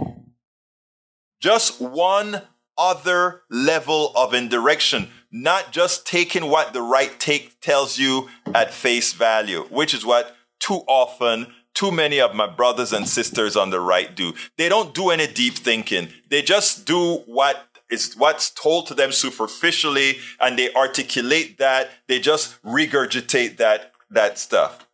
Just 1.39 1.79
one 1.79 2.41
other 2.77 3.43
level 3.49 4.11
of 4.13 4.33
indirection, 4.33 5.07
not 5.31 5.71
just 5.71 6.05
taking 6.05 6.49
what 6.49 6.73
the 6.73 6.81
right 6.81 7.17
take 7.17 7.61
tells 7.61 7.97
you 7.97 8.27
at 8.53 8.73
face 8.73 9.13
value, 9.13 9.63
which 9.69 9.93
is 9.93 10.05
what 10.05 10.35
too 10.59 10.81
often 10.85 11.47
too 11.77 11.91
many 11.91 12.19
of 12.19 12.33
my 12.33 12.47
brothers 12.47 12.91
and 12.91 13.07
sisters 13.07 13.55
on 13.55 13.69
the 13.69 13.79
right 13.79 14.15
do. 14.15 14.33
They 14.57 14.67
don't 14.67 14.95
do 14.95 15.11
any 15.11 15.27
deep 15.27 15.53
thinking. 15.53 16.09
They 16.27 16.41
just 16.41 16.87
do 16.87 17.17
what 17.27 17.66
it's 17.89 18.15
what's 18.15 18.49
told 18.49 18.87
to 18.87 18.93
them 18.93 19.11
superficially 19.11 20.17
and 20.39 20.57
they 20.57 20.73
articulate 20.73 21.57
that. 21.57 21.89
They 22.07 22.19
just 22.19 22.61
regurgitate 22.63 23.57
that, 23.57 23.91
that 24.09 24.37
stuff. 24.37 24.87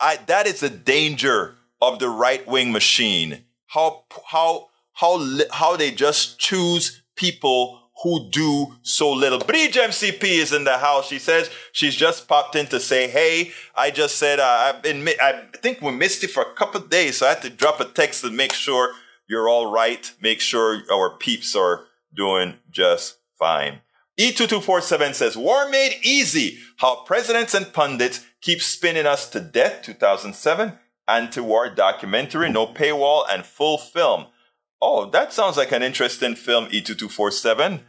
I, 0.00 0.18
that 0.26 0.46
is 0.46 0.60
the 0.60 0.70
danger 0.70 1.56
of 1.80 1.98
the 1.98 2.08
right 2.08 2.46
wing 2.46 2.72
machine. 2.72 3.44
How, 3.68 4.04
how, 4.30 4.68
how, 4.94 5.38
how 5.52 5.76
they 5.76 5.90
just 5.90 6.38
choose 6.38 7.02
people 7.16 7.80
who 8.02 8.28
do 8.30 8.74
so 8.82 9.12
little. 9.12 9.38
Bridge 9.38 9.74
MCP 9.74 10.24
is 10.24 10.52
in 10.52 10.64
the 10.64 10.78
house. 10.78 11.08
She 11.08 11.18
says 11.18 11.50
she's 11.72 11.94
just 11.94 12.28
popped 12.28 12.56
in 12.56 12.66
to 12.66 12.80
say, 12.80 13.08
"Hey, 13.08 13.52
I 13.74 13.90
just 13.90 14.18
said 14.18 14.40
uh, 14.40 14.44
I've 14.44 14.82
been. 14.82 15.08
I 15.20 15.44
think 15.62 15.80
we 15.80 15.92
missed 15.92 16.24
it 16.24 16.30
for 16.30 16.42
a 16.42 16.54
couple 16.54 16.80
days, 16.80 17.18
so 17.18 17.26
I 17.26 17.30
had 17.30 17.42
to 17.42 17.50
drop 17.50 17.80
a 17.80 17.84
text 17.84 18.22
to 18.22 18.30
make 18.30 18.52
sure 18.52 18.92
you're 19.28 19.48
all 19.48 19.70
right. 19.70 20.12
Make 20.20 20.40
sure 20.40 20.82
our 20.92 21.16
peeps 21.16 21.54
are 21.54 21.84
doing 22.14 22.58
just 22.70 23.18
fine. 23.38 23.80
E2247 24.18 25.14
says, 25.14 25.36
War 25.36 25.68
made 25.68 25.98
easy. 26.02 26.58
How 26.76 27.02
presidents 27.04 27.54
and 27.54 27.72
pundits 27.72 28.24
keep 28.40 28.62
spinning 28.62 29.06
us 29.06 29.28
to 29.30 29.40
death. 29.40 29.82
2007 29.82 30.78
anti-war 31.08 31.70
documentary, 31.70 32.50
no 32.50 32.66
paywall 32.66 33.24
and 33.30 33.44
full 33.44 33.78
film. 33.78 34.26
Oh, 34.80 35.08
that 35.10 35.32
sounds 35.32 35.56
like 35.56 35.72
an 35.72 35.82
interesting 35.82 36.34
film, 36.34 36.66
E2247. 36.66 37.80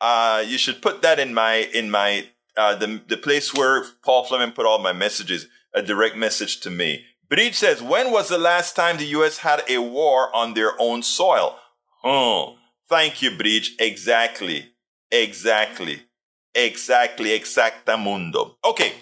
Uh, 0.00 0.44
you 0.46 0.58
should 0.58 0.82
put 0.82 1.02
that 1.02 1.18
in 1.18 1.32
my, 1.32 1.68
in 1.72 1.90
my, 1.90 2.26
uh, 2.56 2.74
the, 2.74 3.00
the 3.08 3.16
place 3.16 3.54
where 3.54 3.84
Paul 4.04 4.24
Fleming 4.24 4.52
put 4.52 4.66
all 4.66 4.78
my 4.78 4.92
messages, 4.92 5.46
a 5.74 5.82
direct 5.82 6.16
message 6.16 6.60
to 6.60 6.70
me. 6.70 7.04
Bridge 7.28 7.54
says, 7.54 7.82
when 7.82 8.10
was 8.10 8.28
the 8.28 8.38
last 8.38 8.76
time 8.76 8.98
the 8.98 9.06
U.S. 9.06 9.38
had 9.38 9.62
a 9.68 9.78
war 9.78 10.34
on 10.36 10.52
their 10.52 10.72
own 10.78 11.02
soil? 11.02 11.56
Oh, 12.04 12.56
Thank 12.92 13.22
you, 13.22 13.30
Bridge. 13.30 13.74
Exactly. 13.78 14.68
Exactly. 15.10 16.02
Exactly. 16.54 17.30
Exactamundo. 17.30 18.56
Okay. 18.62 18.92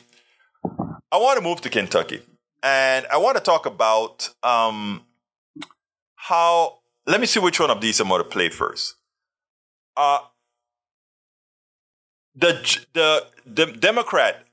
I 1.11 1.17
want 1.17 1.39
to 1.39 1.43
move 1.43 1.61
to 1.63 1.69
Kentucky. 1.69 2.23
And 2.63 3.05
I 3.11 3.17
want 3.17 3.37
to 3.37 3.43
talk 3.43 3.67
about 3.67 4.29
um, 4.45 5.03
how. 6.15 6.79
Let 7.05 7.19
me 7.21 7.27
see 7.27 7.41
which 7.41 7.59
one 7.59 7.73
of 7.73 7.81
these 7.81 7.99
I'm 7.99 8.07
going 8.07 8.23
to 8.23 8.29
play 8.29 8.49
first. 8.49 8.95
Uh, 9.97 10.21
the, 12.37 12.53
the, 12.93 13.27
the 13.45 13.67
Democrat, 13.73 14.47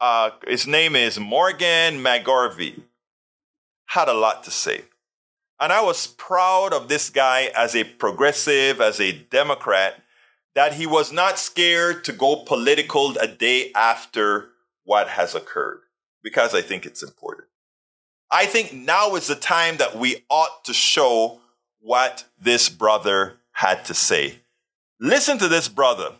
uh, 0.00 0.30
his 0.48 0.66
name 0.66 0.96
is 0.96 1.20
Morgan 1.20 2.02
McGarvey, 2.02 2.80
had 3.88 4.08
a 4.08 4.14
lot 4.14 4.42
to 4.44 4.50
say. 4.50 4.84
And 5.60 5.72
I 5.72 5.82
was 5.82 6.06
proud 6.06 6.72
of 6.72 6.88
this 6.88 7.10
guy 7.10 7.50
as 7.56 7.74
a 7.76 7.84
progressive, 7.84 8.80
as 8.80 9.00
a 9.00 9.12
Democrat, 9.12 10.02
that 10.54 10.74
he 10.74 10.86
was 10.86 11.12
not 11.12 11.38
scared 11.38 12.04
to 12.04 12.12
go 12.12 12.36
political 12.44 13.16
a 13.18 13.26
day 13.28 13.70
after 13.74 14.50
what 14.84 15.08
has 15.08 15.34
occurred, 15.34 15.80
because 16.22 16.54
I 16.54 16.60
think 16.62 16.84
it's 16.86 17.02
important. 17.02 17.48
I 18.30 18.46
think 18.46 18.72
now 18.72 19.14
is 19.14 19.28
the 19.28 19.36
time 19.36 19.76
that 19.78 19.96
we 19.96 20.24
ought 20.28 20.64
to 20.64 20.72
show 20.74 21.40
what 21.80 22.24
this 22.40 22.68
brother 22.68 23.34
had 23.52 23.84
to 23.86 23.94
say. 23.94 24.40
Listen 25.00 25.38
to 25.38 25.48
this 25.48 25.68
brother. 25.68 26.10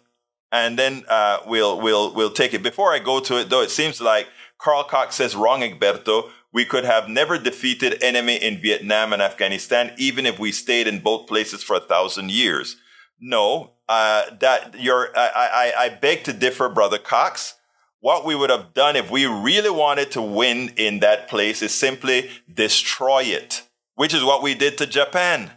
and 0.52 0.78
then 0.78 1.04
uh, 1.08 1.38
we'll 1.46 1.80
we'll 1.80 2.14
we'll 2.14 2.30
take 2.30 2.54
it. 2.54 2.62
Before 2.62 2.92
I 2.92 3.00
go 3.00 3.18
to 3.20 3.40
it, 3.40 3.50
though, 3.50 3.62
it 3.62 3.70
seems 3.70 4.00
like 4.00 4.28
Carl 4.56 4.84
Cox 4.84 5.16
says 5.16 5.34
wrong, 5.34 5.62
Egberto. 5.62 6.30
We 6.54 6.64
could 6.64 6.84
have 6.84 7.08
never 7.08 7.36
defeated 7.36 8.00
enemy 8.00 8.36
in 8.36 8.62
Vietnam 8.62 9.12
and 9.12 9.20
Afghanistan, 9.20 9.92
even 9.98 10.24
if 10.24 10.38
we 10.38 10.52
stayed 10.52 10.86
in 10.86 11.00
both 11.00 11.26
places 11.26 11.64
for 11.64 11.74
a 11.74 11.80
thousand 11.80 12.30
years. 12.30 12.76
No, 13.20 13.72
uh, 13.88 14.22
that 14.38 14.80
you're. 14.80 15.08
I, 15.16 15.72
I 15.76 15.84
I 15.84 15.88
beg 15.88 16.22
to 16.24 16.32
differ, 16.32 16.68
brother 16.68 16.98
Cox. 16.98 17.54
What 17.98 18.24
we 18.24 18.36
would 18.36 18.50
have 18.50 18.72
done 18.72 18.94
if 18.94 19.10
we 19.10 19.26
really 19.26 19.70
wanted 19.70 20.12
to 20.12 20.22
win 20.22 20.72
in 20.76 21.00
that 21.00 21.28
place 21.28 21.60
is 21.60 21.74
simply 21.74 22.30
destroy 22.52 23.24
it, 23.24 23.62
which 23.96 24.14
is 24.14 24.22
what 24.22 24.42
we 24.42 24.54
did 24.54 24.78
to 24.78 24.86
Japan. 24.86 25.50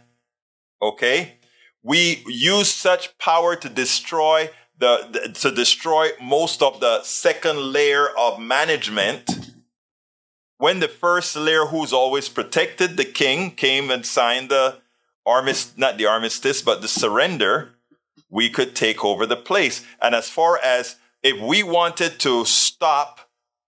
Okay, 0.82 1.38
we 1.82 2.24
used 2.26 2.74
such 2.74 3.16
power 3.18 3.54
to 3.54 3.68
destroy 3.68 4.50
the, 4.76 5.08
the, 5.12 5.32
to 5.40 5.52
destroy 5.52 6.08
most 6.20 6.60
of 6.60 6.80
the 6.80 7.02
second 7.04 7.72
layer 7.72 8.08
of 8.18 8.40
management. 8.40 9.52
When 10.58 10.80
the 10.80 10.88
first 10.88 11.36
layer, 11.36 11.66
who's 11.66 11.92
always 11.92 12.28
protected, 12.28 12.96
the 12.96 13.04
king 13.04 13.52
came 13.52 13.92
and 13.92 14.04
signed 14.04 14.48
the 14.48 14.78
armistice, 15.24 15.78
not 15.78 15.98
the 15.98 16.06
armistice, 16.06 16.62
but 16.62 16.82
the 16.82 16.88
surrender, 16.88 17.70
we 18.28 18.50
could 18.50 18.74
take 18.74 19.04
over 19.04 19.24
the 19.24 19.36
place. 19.36 19.84
And 20.02 20.16
as 20.16 20.28
far 20.28 20.58
as 20.58 20.96
if 21.22 21.40
we 21.40 21.62
wanted 21.62 22.18
to 22.20 22.44
stop 22.44 23.20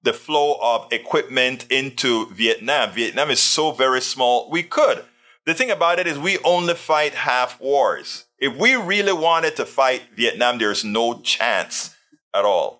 the 0.03 0.13
flow 0.13 0.59
of 0.61 0.93
equipment 0.93 1.65
into 1.71 2.27
Vietnam, 2.31 2.91
Vietnam 2.91 3.31
is 3.31 3.41
so 3.41 3.71
very 3.71 4.01
small, 4.01 4.51
we 4.51 4.65
could. 4.65 5.05
The 5.47 5.55
thing 5.55 5.71
about 5.71 6.01
it 6.01 6.09
is 6.09 6.19
we 6.19 6.39
only 6.39 6.75
fight 6.75 7.15
half 7.15 7.61
wars. 7.61 8.25
If 8.39 8.57
we 8.57 8.75
really 8.75 9.13
wanted 9.13 9.55
to 9.57 9.65
fight 9.65 10.03
Vietnam, 10.17 10.59
there's 10.59 10.85
no 10.85 11.21
chance 11.21 11.95
at 12.35 12.45
all. 12.45 12.80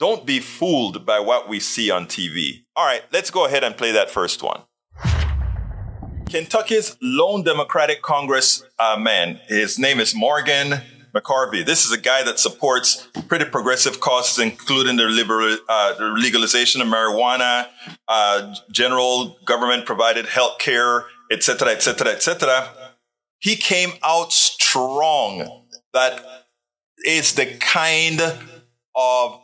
Don't 0.00 0.26
be 0.26 0.40
fooled 0.40 1.06
by 1.06 1.20
what 1.20 1.48
we 1.48 1.60
see 1.60 1.90
on 1.90 2.06
TV. 2.06 2.64
All 2.74 2.84
right, 2.86 3.02
let's 3.12 3.30
go 3.30 3.46
ahead 3.46 3.62
and 3.62 3.76
play 3.76 3.92
that 3.92 4.10
first 4.10 4.42
one. 4.42 4.62
Kentucky's 6.28 6.96
lone 7.00 7.44
Democratic 7.44 8.02
Congress 8.02 8.64
uh, 8.78 8.96
man, 8.98 9.40
his 9.46 9.78
name 9.78 10.00
is 10.00 10.14
Morgan 10.14 10.80
McGarvey. 11.14 11.64
This 11.66 11.84
is 11.84 11.92
a 11.92 12.00
guy 12.00 12.22
that 12.22 12.38
supports 12.38 13.08
pretty 13.28 13.44
progressive 13.44 14.00
causes, 14.00 14.38
including 14.38 14.96
the, 14.96 15.04
liberal, 15.04 15.58
uh, 15.68 15.94
the 15.94 16.06
legalization 16.06 16.80
of 16.80 16.88
marijuana, 16.88 17.66
uh, 18.08 18.54
general 18.72 19.36
government 19.44 19.86
provided 19.86 20.26
health 20.26 20.58
care, 20.58 21.04
etc., 21.30 21.70
etc., 21.70 22.12
etc 22.12 22.68
he 23.40 23.56
came 23.56 23.92
out 24.04 24.32
strong. 24.32 25.66
That 25.92 26.22
is 27.04 27.34
the 27.34 27.46
kind 27.56 28.20
of 28.94 29.40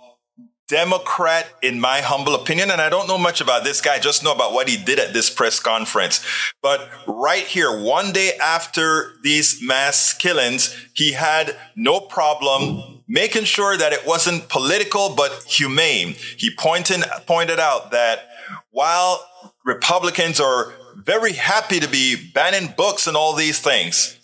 Democrat, 0.68 1.46
in 1.62 1.78
my 1.80 2.00
humble 2.00 2.34
opinion, 2.34 2.70
and 2.70 2.80
I 2.80 2.88
don't 2.88 3.06
know 3.06 3.18
much 3.18 3.40
about 3.40 3.62
this 3.62 3.80
guy, 3.80 3.94
I 3.94 3.98
just 4.00 4.24
know 4.24 4.32
about 4.32 4.52
what 4.52 4.68
he 4.68 4.76
did 4.76 4.98
at 4.98 5.12
this 5.12 5.30
press 5.30 5.60
conference. 5.60 6.24
But 6.60 6.88
right 7.06 7.44
here, 7.44 7.80
one 7.80 8.12
day 8.12 8.32
after 8.42 9.12
these 9.22 9.62
mass 9.62 10.12
killings, 10.12 10.76
he 10.94 11.12
had 11.12 11.56
no 11.76 12.00
problem 12.00 13.02
making 13.06 13.44
sure 13.44 13.76
that 13.76 13.92
it 13.92 14.04
wasn't 14.04 14.48
political, 14.48 15.14
but 15.14 15.44
humane. 15.44 16.16
He 16.36 16.50
pointed, 16.56 17.02
pointed 17.26 17.60
out 17.60 17.92
that 17.92 18.28
while 18.70 19.24
Republicans 19.64 20.40
are 20.40 20.72
very 20.96 21.34
happy 21.34 21.78
to 21.80 21.88
be 21.88 22.30
banning 22.32 22.74
books 22.76 23.06
and 23.06 23.16
all 23.16 23.34
these 23.34 23.60
things. 23.60 24.18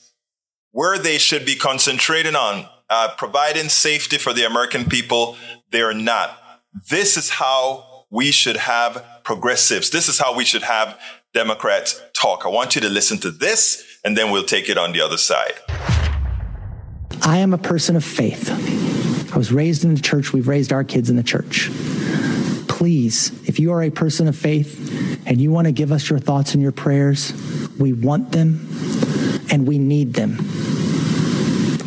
Where 0.70 0.99
they 0.99 1.18
should 1.18 1.45
be 1.45 1.55
concentrating 1.55 2.34
on 2.34 2.66
uh, 2.88 3.14
providing 3.16 3.68
safety 3.68 4.18
for 4.18 4.32
the 4.32 4.45
American 4.45 4.86
people, 4.86 5.36
they 5.73 5.83
are 5.83 5.95
not. 5.95 6.39
This 6.89 7.16
is 7.16 7.31
how 7.31 8.05
we 8.11 8.31
should 8.31 8.57
have 8.57 9.05
progressives. 9.25 9.91
This 9.91 10.09
is 10.09 10.18
how 10.18 10.37
we 10.37 10.45
should 10.45 10.62
have 10.62 10.99
Democrats 11.35 12.01
talk. 12.12 12.45
I 12.45 12.49
want 12.49 12.75
you 12.75 12.81
to 12.83 12.89
listen 12.89 13.18
to 13.18 13.31
this, 13.31 13.99
and 14.05 14.16
then 14.16 14.31
we'll 14.31 14.45
take 14.45 14.68
it 14.68 14.79
on 14.79 14.93
the 14.93 15.01
other 15.01 15.16
side. 15.16 15.55
I 17.23 17.39
am 17.39 17.53
a 17.53 17.59
person 17.59 17.97
of 17.97 18.05
faith. 18.05 18.51
I 19.33 19.37
was 19.37 19.53
raised 19.53 19.85
in 19.85 19.95
the 19.95 20.01
church. 20.01 20.33
We've 20.33 20.49
raised 20.49 20.73
our 20.73 20.85
kids 20.85 21.09
in 21.09 21.16
the 21.16 21.23
church 21.23 21.70
please, 22.83 23.31
if 23.49 23.61
you 23.61 23.70
are 23.70 23.81
a 23.81 23.91
person 23.91 24.27
of 24.27 24.35
faith 24.35 25.23
and 25.25 25.41
you 25.41 25.53
want 25.53 25.66
to 25.66 25.73
give 25.73 25.93
us 25.93 26.11
your 26.11 26.18
thoughts 26.18 26.55
and 26.55 26.61
your 26.61 26.73
prayers, 26.73 27.33
we 27.79 27.93
want 27.93 28.33
them 28.33 28.66
and 29.53 29.68
we 29.68 29.79
need 29.79 30.14
them. 30.14 30.37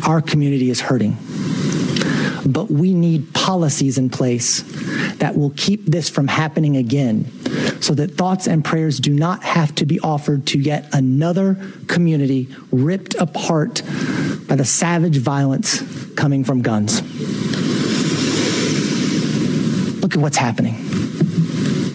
Our 0.08 0.22
community 0.22 0.70
is 0.70 0.80
hurting. 0.80 1.18
But 2.48 2.70
we 2.70 2.94
need 2.94 3.34
policies 3.34 3.98
in 3.98 4.08
place 4.10 4.62
that 5.16 5.36
will 5.36 5.50
keep 5.56 5.84
this 5.84 6.08
from 6.08 6.28
happening 6.28 6.76
again 6.76 7.30
so 7.80 7.94
that 7.94 8.12
thoughts 8.14 8.46
and 8.46 8.64
prayers 8.64 9.00
do 9.00 9.12
not 9.12 9.42
have 9.42 9.74
to 9.76 9.86
be 9.86 9.98
offered 10.00 10.46
to 10.48 10.58
yet 10.58 10.88
another 10.92 11.56
community 11.88 12.48
ripped 12.70 13.14
apart 13.14 13.82
by 14.48 14.54
the 14.54 14.64
savage 14.64 15.16
violence 15.16 15.82
coming 16.14 16.44
from 16.44 16.62
guns. 16.62 17.02
Look 20.00 20.14
at 20.14 20.20
what's 20.20 20.36
happening. 20.36 20.74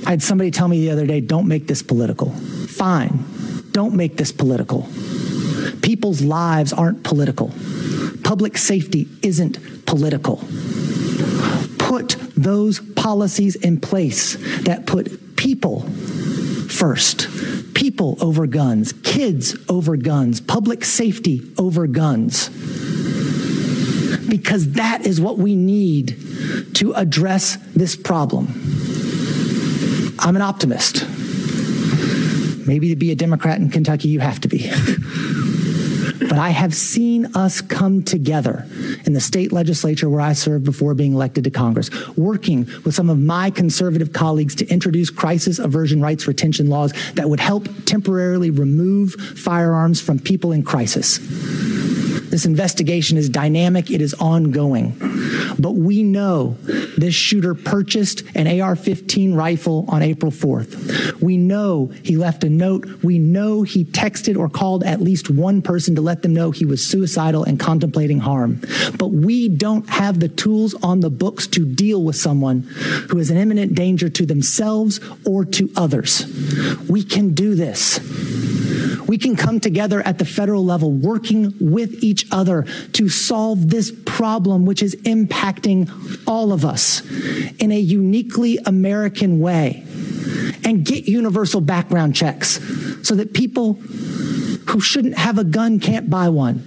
I 0.06 0.12
had 0.12 0.22
somebody 0.22 0.52
tell 0.52 0.68
me 0.68 0.82
the 0.82 0.92
other 0.92 1.06
day, 1.06 1.22
don't 1.22 1.48
make 1.48 1.68
this 1.68 1.82
political. 1.82 2.32
Fine, 2.32 3.24
don't 3.72 3.96
make 3.96 4.18
this 4.18 4.32
political. 4.34 4.90
People's 5.82 6.22
lives 6.22 6.74
aren't 6.74 7.04
political. 7.04 7.52
Public 8.24 8.58
safety 8.58 9.08
isn't 9.22 9.81
political. 9.92 10.38
Put 11.78 12.16
those 12.38 12.80
policies 12.80 13.58
in 13.58 13.82
place 13.82 14.38
that 14.64 14.86
put 14.88 15.36
people 15.36 15.82
first. 16.70 17.28
People 17.74 18.18
over 18.22 18.48
guns, 18.48 18.94
kids 18.94 19.58
over 19.68 19.98
guns, 19.98 20.40
public 20.40 20.86
safety 20.86 21.42
over 21.58 21.88
guns. 21.88 22.48
Because 24.30 24.72
that 24.74 25.06
is 25.06 25.20
what 25.20 25.38
we 25.38 25.58
need 25.58 26.16
to 26.76 26.94
address 26.94 27.58
this 27.76 27.98
problem. 27.98 28.48
I'm 30.20 30.38
an 30.38 30.42
optimist. 30.42 31.06
Maybe 32.66 32.88
to 32.90 32.96
be 32.96 33.12
a 33.12 33.16
Democrat 33.16 33.60
in 33.60 33.70
Kentucky, 33.70 34.08
you 34.08 34.22
have 34.22 34.40
to 34.40 34.48
be. 34.48 34.72
but 36.32 36.40
I 36.40 36.52
have 36.52 36.74
seen 36.74 37.26
us 37.36 37.60
come 37.60 38.04
together 38.04 38.66
in 39.06 39.12
the 39.12 39.20
state 39.20 39.52
legislature 39.52 40.10
where 40.10 40.22
I 40.22 40.32
served 40.32 40.64
before 40.64 40.94
being 40.94 41.12
elected 41.12 41.44
to 41.44 41.50
Congress, 41.50 41.90
working 42.16 42.70
with 42.86 42.96
some 42.96 43.10
of 43.10 43.20
my 43.20 43.50
conservative 43.50 44.14
colleagues 44.14 44.56
to 44.56 44.68
introduce 44.68 45.10
crisis 45.10 45.60
aversion 45.60 46.02
rights 46.02 46.30
retention 46.30 46.70
laws 46.70 46.94
that 47.16 47.30
would 47.30 47.42
help 47.42 47.68
temporarily 47.84 48.50
remove 48.50 49.16
firearms 49.16 50.00
from 50.00 50.20
people 50.20 50.54
in 50.54 50.64
crisis. 50.64 51.20
This 52.32 52.46
investigation 52.46 53.18
is 53.18 53.30
dynamic, 53.30 53.92
it 53.92 54.02
is 54.02 54.14
ongoing. 54.14 54.96
But 55.60 55.74
we 55.74 56.02
know 56.02 56.58
this 56.98 57.14
shooter 57.14 57.54
purchased 57.54 58.24
an 58.36 58.62
AR 58.62 58.76
15 58.76 59.36
rifle 59.36 59.86
on 59.90 60.02
April 60.02 60.32
4th. 60.32 61.22
We 61.22 61.38
know 61.38 61.92
he 62.04 62.16
left 62.16 62.44
a 62.44 62.50
note. 62.50 63.04
We 63.04 63.20
know 63.20 63.64
he 63.64 63.84
texted 63.84 64.38
or 64.38 64.50
called 64.50 64.84
at 64.84 65.02
least 65.02 65.30
one 65.30 65.62
person 65.62 65.96
to 65.96 66.02
let 66.02 66.22
them 66.22 66.34
know 66.34 66.52
he 66.52 66.66
was 66.66 66.88
suicidal 66.88 67.44
and 67.44 67.60
contemplating 67.60 68.20
harm. 68.20 68.62
But 68.98 69.10
we 69.10 69.50
don't 69.50 69.90
have 69.90 70.20
the 70.20 70.30
tools 70.30 70.74
on 70.76 71.02
the 71.02 71.10
books 71.10 71.48
to 71.48 71.66
deal 71.66 72.04
with 72.04 72.16
someone 72.16 72.62
who 73.10 73.20
is 73.20 73.30
an 73.30 73.38
imminent 73.38 73.76
danger 73.76 74.10
to 74.10 74.26
themselves 74.26 75.00
or 75.26 75.44
to 75.46 75.70
others. 75.76 76.26
We 76.88 77.04
can 77.04 77.34
do 77.34 77.56
this. 77.56 78.00
We 79.08 79.18
can 79.18 79.36
come 79.36 79.60
together 79.60 80.02
at 80.02 80.20
the 80.20 80.26
federal 80.26 80.64
level, 80.64 80.90
working 80.90 81.54
with 81.60 82.02
each 82.02 82.21
other 82.32 82.64
to 82.94 83.10
solve 83.10 83.70
this 83.70 83.92
problem, 84.06 84.66
which 84.66 84.84
is 84.84 84.96
impacting 85.04 85.90
all 86.28 86.52
of 86.52 86.66
us 86.66 87.02
in 87.60 87.72
a 87.72 87.80
uniquely 87.80 88.58
American 88.66 89.40
way, 89.40 89.84
and 90.64 90.86
get 90.86 91.06
universal 91.06 91.62
background 91.62 92.16
checks 92.16 92.60
so 93.04 93.16
that 93.16 93.34
people 93.34 93.74
who 93.74 94.80
shouldn't 94.80 95.18
have 95.18 95.38
a 95.38 95.44
gun 95.44 95.80
can't 95.80 96.10
buy 96.10 96.30
one. 96.30 96.64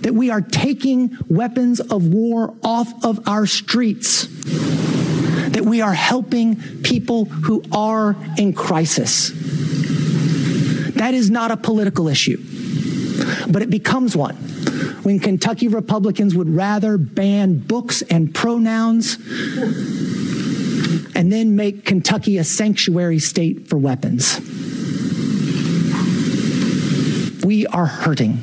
That 0.00 0.14
we 0.14 0.30
are 0.30 0.40
taking 0.40 1.18
weapons 1.28 1.80
of 1.80 2.06
war 2.06 2.54
off 2.62 3.04
of 3.04 3.28
our 3.28 3.46
streets. 3.46 4.28
That 5.50 5.64
we 5.64 5.80
are 5.80 5.94
helping 5.94 6.56
people 6.82 7.24
who 7.24 7.62
are 7.72 8.16
in 8.38 8.52
crisis. 8.52 9.32
That 10.94 11.12
is 11.12 11.30
not 11.30 11.50
a 11.50 11.56
political 11.56 12.08
issue, 12.08 12.38
but 13.50 13.62
it 13.62 13.70
becomes 13.70 14.16
one 14.16 14.36
when 15.06 15.20
Kentucky 15.20 15.68
Republicans 15.68 16.34
would 16.34 16.48
rather 16.48 16.98
ban 16.98 17.60
books 17.60 18.02
and 18.02 18.34
pronouns 18.34 19.14
and 21.14 21.30
then 21.30 21.54
make 21.54 21.84
Kentucky 21.84 22.38
a 22.38 22.42
sanctuary 22.42 23.20
state 23.20 23.68
for 23.68 23.78
weapons. 23.78 24.40
We 27.44 27.68
are 27.68 27.86
hurting. 27.86 28.40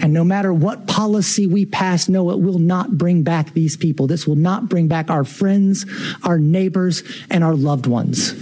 And 0.00 0.12
no 0.12 0.22
matter 0.22 0.54
what 0.54 0.86
policy 0.86 1.44
we 1.48 1.66
pass, 1.66 2.08
no, 2.08 2.30
it 2.30 2.38
will 2.38 2.60
not 2.60 2.96
bring 2.96 3.24
back 3.24 3.52
these 3.52 3.76
people. 3.76 4.06
This 4.06 4.28
will 4.28 4.36
not 4.36 4.68
bring 4.68 4.86
back 4.86 5.10
our 5.10 5.24
friends, 5.24 5.86
our 6.22 6.38
neighbors, 6.38 7.02
and 7.28 7.42
our 7.42 7.56
loved 7.56 7.88
ones. 7.88 8.32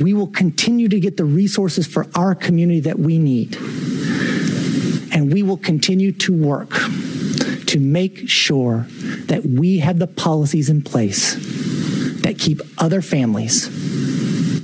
We 0.00 0.14
will 0.14 0.28
continue 0.28 0.88
to 0.88 0.98
get 0.98 1.18
the 1.18 1.26
resources 1.26 1.86
for 1.86 2.06
our 2.14 2.34
community 2.34 2.80
that 2.80 2.98
we 2.98 3.18
need. 3.18 3.58
Will 5.50 5.56
continue 5.56 6.12
to 6.12 6.32
work 6.32 6.70
to 7.66 7.80
make 7.80 8.28
sure 8.28 8.86
that 9.26 9.42
we 9.44 9.78
have 9.78 9.98
the 9.98 10.06
policies 10.06 10.70
in 10.70 10.80
place 10.80 11.34
that 12.22 12.38
keep 12.38 12.60
other 12.78 13.02
families, 13.02 13.66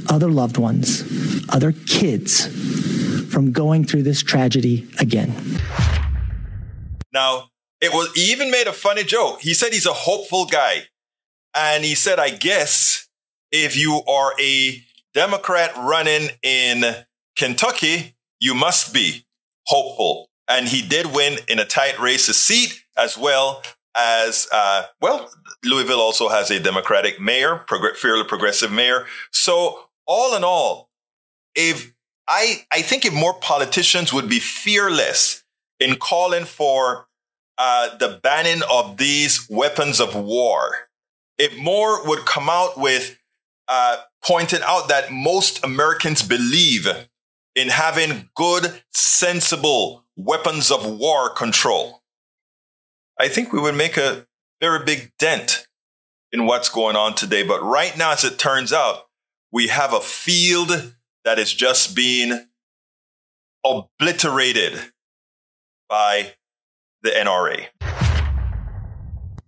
other 0.08 0.30
loved 0.30 0.58
ones, 0.58 1.02
other 1.48 1.72
kids 1.72 2.46
from 3.32 3.50
going 3.50 3.82
through 3.82 4.04
this 4.04 4.22
tragedy 4.22 4.86
again. 5.00 5.34
Now, 7.12 7.50
it 7.80 7.92
was 7.92 8.12
he 8.12 8.30
even 8.30 8.52
made 8.52 8.68
a 8.68 8.72
funny 8.72 9.02
joke. 9.02 9.40
He 9.40 9.54
said 9.54 9.72
he's 9.72 9.86
a 9.86 9.92
hopeful 9.92 10.46
guy. 10.46 10.84
And 11.52 11.82
he 11.82 11.96
said, 11.96 12.20
I 12.20 12.30
guess 12.30 13.08
if 13.50 13.76
you 13.76 14.02
are 14.06 14.34
a 14.40 14.84
Democrat 15.14 15.72
running 15.76 16.28
in 16.44 16.84
Kentucky, 17.36 18.14
you 18.38 18.54
must 18.54 18.94
be 18.94 19.26
hopeful. 19.66 20.28
And 20.48 20.68
he 20.68 20.82
did 20.82 21.06
win 21.06 21.38
in 21.48 21.58
a 21.58 21.64
tight 21.64 21.98
race 21.98 22.28
a 22.28 22.34
seat 22.34 22.84
as 22.96 23.18
well 23.18 23.62
as, 23.96 24.46
uh, 24.52 24.84
well, 25.00 25.30
Louisville 25.64 26.00
also 26.00 26.28
has 26.28 26.50
a 26.50 26.60
Democratic 26.60 27.20
mayor, 27.20 27.64
prog- 27.66 27.96
fairly 27.96 28.24
progressive 28.24 28.70
mayor. 28.70 29.06
So 29.32 29.88
all 30.06 30.36
in 30.36 30.44
all, 30.44 30.90
if 31.54 31.94
I, 32.28 32.66
I 32.72 32.82
think 32.82 33.04
if 33.04 33.14
more 33.14 33.34
politicians 33.34 34.12
would 34.12 34.28
be 34.28 34.38
fearless 34.38 35.44
in 35.80 35.96
calling 35.96 36.44
for 36.44 37.08
uh, 37.58 37.96
the 37.96 38.20
banning 38.22 38.62
of 38.70 38.98
these 38.98 39.46
weapons 39.48 40.00
of 40.00 40.14
war, 40.14 40.88
if 41.38 41.56
more 41.56 42.06
would 42.06 42.26
come 42.26 42.48
out 42.50 42.78
with 42.78 43.18
uh, 43.68 43.98
pointing 44.24 44.60
out 44.64 44.88
that 44.88 45.12
most 45.12 45.64
Americans 45.64 46.22
believe 46.22 46.86
in 47.54 47.68
having 47.68 48.28
good, 48.34 48.82
sensible 48.92 50.05
weapons 50.16 50.70
of 50.70 50.98
war 50.98 51.30
control, 51.30 52.02
I 53.18 53.28
think 53.28 53.52
we 53.52 53.60
would 53.60 53.74
make 53.74 53.96
a 53.96 54.26
very 54.60 54.84
big 54.84 55.12
dent 55.18 55.66
in 56.32 56.46
what's 56.46 56.68
going 56.68 56.96
on 56.96 57.14
today. 57.14 57.42
But 57.42 57.62
right 57.62 57.96
now, 57.96 58.12
as 58.12 58.24
it 58.24 58.38
turns 58.38 58.72
out, 58.72 59.04
we 59.52 59.68
have 59.68 59.92
a 59.92 60.00
field 60.00 60.94
that 61.24 61.38
is 61.38 61.52
just 61.52 61.94
being 61.94 62.46
obliterated 63.64 64.78
by 65.88 66.32
the 67.02 67.10
NRA. 67.10 67.66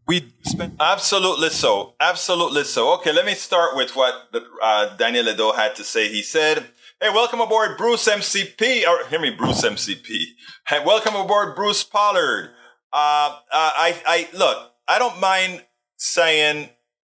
We 0.06 0.32
spent 0.42 0.74
absolutely 0.80 1.50
so, 1.50 1.94
absolutely 2.00 2.64
so. 2.64 2.94
Okay, 2.94 3.12
let 3.12 3.26
me 3.26 3.34
start 3.34 3.76
with 3.76 3.94
what 3.94 4.14
uh, 4.62 4.96
Daniel 4.96 5.26
Ledo 5.26 5.54
had 5.54 5.74
to 5.76 5.84
say. 5.84 6.08
He 6.08 6.22
said, 6.22 6.66
"Hey, 7.00 7.10
welcome 7.10 7.40
aboard, 7.40 7.76
Bruce 7.76 8.08
MCP." 8.08 8.86
Or 8.86 9.06
hear 9.08 9.20
me, 9.20 9.30
Bruce 9.30 9.62
MCP. 9.62 10.18
Hey, 10.66 10.84
welcome 10.84 11.14
aboard, 11.14 11.54
Bruce 11.54 11.84
Pollard. 11.84 12.50
Uh, 12.92 13.30
uh, 13.30 13.38
I, 13.52 14.02
I 14.06 14.28
look. 14.36 14.72
I 14.86 14.98
don't 14.98 15.20
mind 15.20 15.64
saying, 15.96 16.70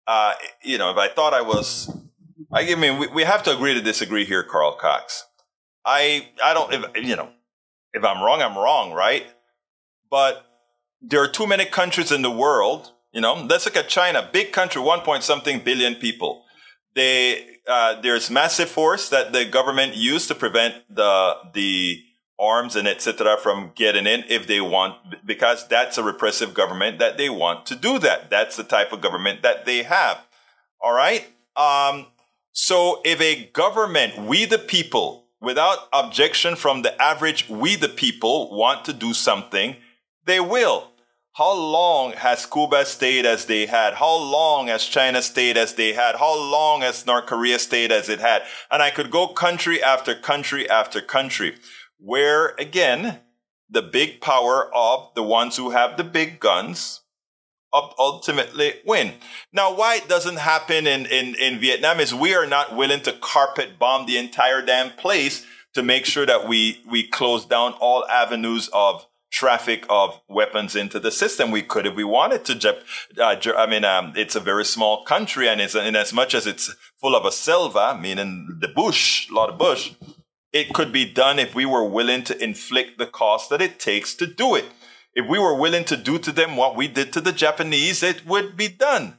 uh, 0.07 0.35
you 0.63 0.79
know, 0.79 0.91
if 0.91 0.97
I 0.97 1.09
thought 1.09 1.35
I 1.35 1.43
was, 1.43 1.91
I 2.53 2.75
mean, 2.77 2.99
we, 2.99 3.09
we 3.09 3.25
have 3.25 3.43
to 3.45 3.55
agree 3.55 3.75
to 3.75 3.81
disagree 3.81 4.25
here, 4.25 4.43
Carl 4.43 4.77
Cox. 4.77 5.25
I, 5.85 6.29
I 6.43 6.55
don't, 6.55 6.73
if, 6.73 7.07
you 7.07 7.17
know, 7.17 7.31
if 7.93 8.05
I'm 8.05 8.23
wrong, 8.23 8.41
I'm 8.41 8.57
wrong, 8.57 8.93
right? 8.93 9.25
But 10.11 10.47
there 11.03 11.23
are 11.23 11.29
too 11.29 11.47
many 11.47 11.65
countries 11.65 12.13
in 12.13 12.23
the 12.23 12.31
world. 12.31 12.93
You 13.13 13.21
know, 13.21 13.35
let's 13.35 13.67
look 13.67 13.77
at 13.77 13.89
China, 13.89 14.29
big 14.33 14.53
country, 14.53 14.81
one 14.81 15.01
point 15.01 15.23
something 15.23 15.61
billion 15.61 15.97
people. 15.97 16.44
They, 16.95 17.59
uh, 17.69 18.01
there's 18.01 18.31
massive 18.31 18.69
force 18.69 19.09
that 19.09 19.33
the 19.33 19.45
government 19.45 19.97
used 19.97 20.29
to 20.29 20.35
prevent 20.35 20.75
the 20.89 21.37
the 21.53 22.03
arms 22.39 22.77
and 22.77 22.89
etc. 22.89 23.37
from 23.37 23.73
getting 23.75 24.07
in 24.07 24.25
if 24.29 24.47
they 24.47 24.61
want, 24.61 24.97
because 25.27 25.67
that's 25.69 25.99
a 25.99 26.03
repressive 26.03 26.55
government 26.55 26.99
that 26.99 27.17
they 27.17 27.31
want 27.31 27.67
to 27.67 27.77
do 27.77 27.99
that. 28.01 28.31
That's 28.31 28.57
the 28.57 28.65
type 28.65 28.93
of 28.93 29.01
government 29.01 29.43
that 29.43 29.65
they 29.67 29.83
have. 29.83 30.19
All 30.81 30.93
right. 30.95 31.27
Um, 31.57 32.07
so 32.53 33.01
if 33.05 33.21
a 33.21 33.47
government, 33.53 34.27
we 34.27 34.45
the 34.45 34.59
people, 34.59 35.27
without 35.41 35.89
objection 35.93 36.57
from 36.57 36.83
the 36.83 37.01
average, 37.01 37.49
we 37.49 37.77
the 37.77 37.89
people 37.89 38.57
want 38.57 38.85
to 38.85 38.93
do 38.93 39.13
something, 39.15 39.77
they 40.25 40.41
will. 40.41 40.91
How 41.35 41.53
long 41.53 42.13
has 42.13 42.47
Cuba 42.47 42.87
stayed 42.87 43.27
as 43.27 43.47
they 43.47 43.67
had? 43.67 43.95
How 43.95 44.15
long 44.15 44.69
has 44.69 44.87
China 44.87 45.21
stayed 45.21 45.57
as 45.57 45.75
they 45.75 45.93
had? 45.93 46.15
How 46.15 46.33
long 46.33 46.83
has 46.83 47.05
North 47.07 47.27
Korea 47.27 47.59
stayed 47.59 47.91
as 47.91 48.09
it 48.09 48.21
had? 48.21 48.45
And 48.71 48.81
I 48.81 48.91
could 48.91 49.11
go 49.11 49.27
country 49.27 49.83
after 49.83 50.15
country 50.15 50.71
after 50.71 51.01
country 51.01 51.57
where 51.99 52.55
again, 52.59 53.19
the 53.69 53.83
big 53.83 54.21
power 54.21 54.73
of 54.73 55.11
the 55.17 55.25
ones 55.25 55.57
who 55.57 55.71
have 55.71 55.97
the 55.97 56.05
big 56.05 56.39
guns 56.39 57.01
ultimately 57.73 58.75
win. 58.87 59.15
Now, 59.53 59.75
why 59.75 59.97
it 59.97 60.09
doesn't 60.09 60.37
happen 60.37 60.87
in, 60.87 61.07
in, 61.07 61.35
in 61.35 61.59
Vietnam 61.59 61.99
is 61.99 62.15
we 62.15 62.33
are 62.33 62.47
not 62.47 62.77
willing 62.77 63.01
to 63.01 63.13
carpet 63.13 63.77
bomb 63.81 64.07
the 64.07 64.19
entire 64.19 64.63
damn 64.63 64.91
place 64.91 65.45
to 65.73 65.83
make 65.83 66.07
sure 66.07 66.27
that 66.27 66.47
we, 66.47 66.81
we 66.89 67.03
close 67.03 67.45
down 67.45 67.73
all 67.81 68.07
avenues 68.07 68.71
of 68.73 69.05
traffic 69.35 69.85
of 69.91 70.21
weapons 70.29 70.77
into 70.77 71.01
the 71.01 71.11
system. 71.11 71.51
We 71.51 71.63
could 71.63 71.87
if 71.87 71.95
we 71.95 72.05
wanted 72.05 72.45
to. 72.47 72.77
Uh, 73.19 73.37
I 73.57 73.67
mean, 73.67 73.85
um, 73.85 74.13
it's 74.17 74.37
a 74.37 74.41
very 74.41 74.65
small 74.65 75.05
country, 75.05 75.49
and 75.49 75.61
it's 75.61 75.75
in 75.75 75.97
as 75.97 76.13
much 76.13 76.35
as 76.35 76.47
it's 76.47 76.75
full 77.01 77.17
of 77.17 77.25
a 77.25 77.33
selva, 77.33 77.99
meaning 78.01 78.59
the 78.61 78.69
bush, 78.69 79.29
a 79.31 79.35
lot 79.35 79.51
of 79.51 79.59
bush 79.59 79.93
it 80.55 80.73
could 80.73 80.93
be 80.93 81.05
done 81.05 81.41
if 81.41 81.55
we 81.55 81.67
were 81.67 81.85
willing 81.85 82.23
to 82.23 82.43
inflict 82.43 82.97
the 82.97 83.07
cost 83.07 83.51
that 83.51 83.61
it 83.61 83.81
takes 83.81 84.15
to 84.15 84.27
do 84.27 84.55
it. 84.55 84.65
If 85.13 85.29
we 85.29 85.39
were 85.39 85.55
willing 85.55 85.85
to 85.87 85.97
do 85.97 86.17
to 86.21 86.31
them 86.31 86.57
what 86.57 86.77
we 86.77 86.87
did 86.87 87.13
to 87.13 87.21
the 87.21 87.33
Japanese, 87.33 88.03
it 88.05 88.25
would 88.25 88.57
be 88.57 88.69
done. 88.69 89.19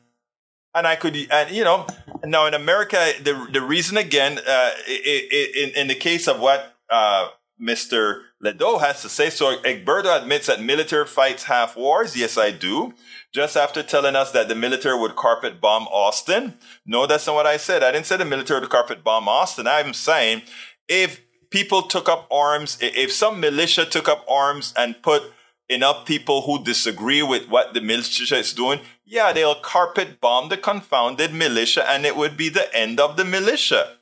And 0.73 0.87
I 0.87 0.95
could, 0.95 1.15
and 1.29 1.51
you 1.51 1.65
know, 1.65 1.87
now 2.23 2.45
in 2.47 2.53
America, 2.53 3.11
the 3.21 3.47
the 3.51 3.61
reason 3.61 3.97
again, 3.97 4.39
uh, 4.39 4.71
in 4.87 5.71
in 5.75 5.87
the 5.87 5.95
case 5.95 6.27
of 6.27 6.39
what 6.39 6.73
uh, 6.89 7.29
Mr. 7.61 8.21
Ledo 8.45 8.79
has 8.79 9.01
to 9.01 9.09
say, 9.09 9.29
so 9.29 9.57
Egberto 9.63 10.21
admits 10.21 10.47
that 10.47 10.61
military 10.61 11.05
fights 11.05 11.43
half 11.43 11.75
wars. 11.75 12.15
Yes, 12.15 12.37
I 12.37 12.51
do. 12.51 12.93
Just 13.33 13.57
after 13.57 13.83
telling 13.83 14.15
us 14.15 14.31
that 14.31 14.47
the 14.47 14.55
military 14.55 14.97
would 14.99 15.15
carpet 15.15 15.59
bomb 15.59 15.87
Austin. 15.87 16.53
No, 16.85 17.05
that's 17.07 17.27
not 17.27 17.35
what 17.35 17.47
I 17.47 17.57
said. 17.57 17.83
I 17.83 17.91
didn't 17.91 18.05
say 18.05 18.17
the 18.17 18.25
military 18.25 18.61
would 18.61 18.69
carpet 18.69 19.03
bomb 19.03 19.27
Austin. 19.27 19.67
I'm 19.67 19.93
saying 19.93 20.43
if 20.87 21.21
people 21.49 21.81
took 21.81 22.07
up 22.07 22.27
arms, 22.31 22.77
if 22.81 23.11
some 23.11 23.39
militia 23.39 23.85
took 23.85 24.07
up 24.07 24.25
arms 24.29 24.73
and 24.77 25.01
put 25.01 25.23
enough 25.67 26.05
people 26.05 26.43
who 26.43 26.63
disagree 26.63 27.23
with 27.23 27.49
what 27.49 27.73
the 27.73 27.81
militia 27.81 28.37
is 28.37 28.53
doing, 28.53 28.79
yeah, 29.05 29.33
they'll 29.33 29.55
carpet 29.55 30.21
bomb 30.21 30.49
the 30.49 30.57
confounded 30.57 31.33
militia 31.33 31.89
and 31.89 32.05
it 32.05 32.15
would 32.15 32.37
be 32.37 32.49
the 32.49 32.73
end 32.75 32.99
of 32.99 33.17
the 33.17 33.25
militia. 33.25 33.97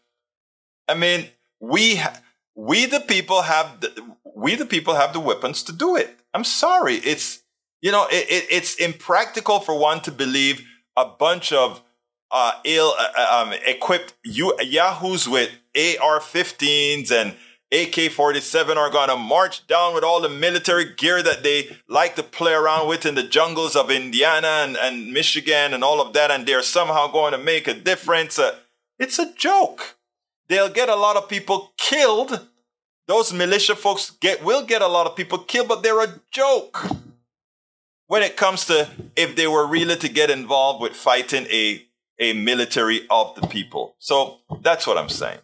I 0.88 0.96
mean, 0.96 1.30
we, 1.60 2.02
we 2.56 2.86
the 2.86 3.00
people 3.00 3.44
have 3.44 3.80
the, 3.82 4.16
we 4.36 4.56
the 4.56 4.66
people 4.66 4.96
have 4.96 5.14
the 5.14 5.20
weapons 5.20 5.64
to 5.64 5.74
do 5.74 5.96
it. 5.96 6.20
I'm 6.34 6.44
sorry. 6.44 6.96
It's, 6.96 7.44
you 7.82 7.92
know, 7.92 8.08
it, 8.12 8.26
it, 8.30 8.46
it's 8.50 8.76
impractical 8.76 9.60
for 9.60 9.78
one 9.78 10.02
to 10.02 10.12
believe 10.12 10.68
a 10.98 11.06
bunch 11.06 11.52
of 11.52 11.82
uh, 12.32 12.54
ill 12.64 12.94
uh, 12.98 13.08
uh 13.16 13.44
um, 13.46 13.54
equipped 13.66 14.16
yahoos 14.24 15.30
with 15.30 15.52
AR-15s 15.76 17.12
and 17.12 17.36
AK-47 17.74 18.76
are 18.78 18.92
going 18.92 19.10
to 19.10 19.16
march 19.16 19.66
down 19.66 19.96
with 19.96 20.04
all 20.04 20.22
the 20.22 20.30
military 20.30 20.94
gear 20.94 21.24
that 21.24 21.42
they 21.42 21.76
like 21.88 22.16
to 22.16 22.22
play 22.22 22.54
around 22.54 22.88
with 22.88 23.04
in 23.04 23.16
the 23.16 23.24
jungles 23.24 23.76
of 23.76 23.90
Indiana 23.90 24.48
and, 24.48 24.78
and 24.78 25.12
Michigan 25.12 25.74
and 25.74 25.84
all 25.84 26.00
of 26.00 26.14
that, 26.14 26.30
and 26.30 26.46
they're 26.46 26.62
somehow 26.62 27.08
going 27.08 27.32
to 27.32 27.40
make 27.40 27.68
a 27.68 27.74
difference. 27.74 28.38
Uh, 28.38 28.56
it's 29.00 29.18
a 29.18 29.34
joke. 29.34 29.98
They'll 30.50 30.70
get 30.70 30.88
a 30.88 30.96
lot 30.96 31.18
of 31.18 31.28
people 31.28 31.74
killed. 31.78 32.48
Those 33.08 33.34
militia 33.34 33.76
folks 33.76 34.12
get 34.12 34.44
will 34.44 34.66
get 34.66 34.82
a 34.82 34.88
lot 34.88 35.08
of 35.08 35.16
people 35.16 35.40
killed, 35.40 35.68
but 35.68 35.84
they're 35.84 36.04
a 36.04 36.20
joke 36.32 36.86
when 38.08 38.24
it 38.24 38.38
comes 38.38 38.66
to 38.66 38.88
if 39.16 39.36
they 39.36 39.48
were 39.48 39.68
really 39.68 39.96
to 39.98 40.10
get 40.10 40.30
involved 40.30 40.82
with 40.82 40.96
fighting 40.96 41.46
a 41.48 41.86
a 42.20 42.34
military 42.34 43.06
of 43.10 43.36
the 43.36 43.48
people. 43.48 43.96
So 44.00 44.40
that's 44.62 44.88
what 44.88 44.98
I'm 44.98 45.10
saying. 45.10 45.40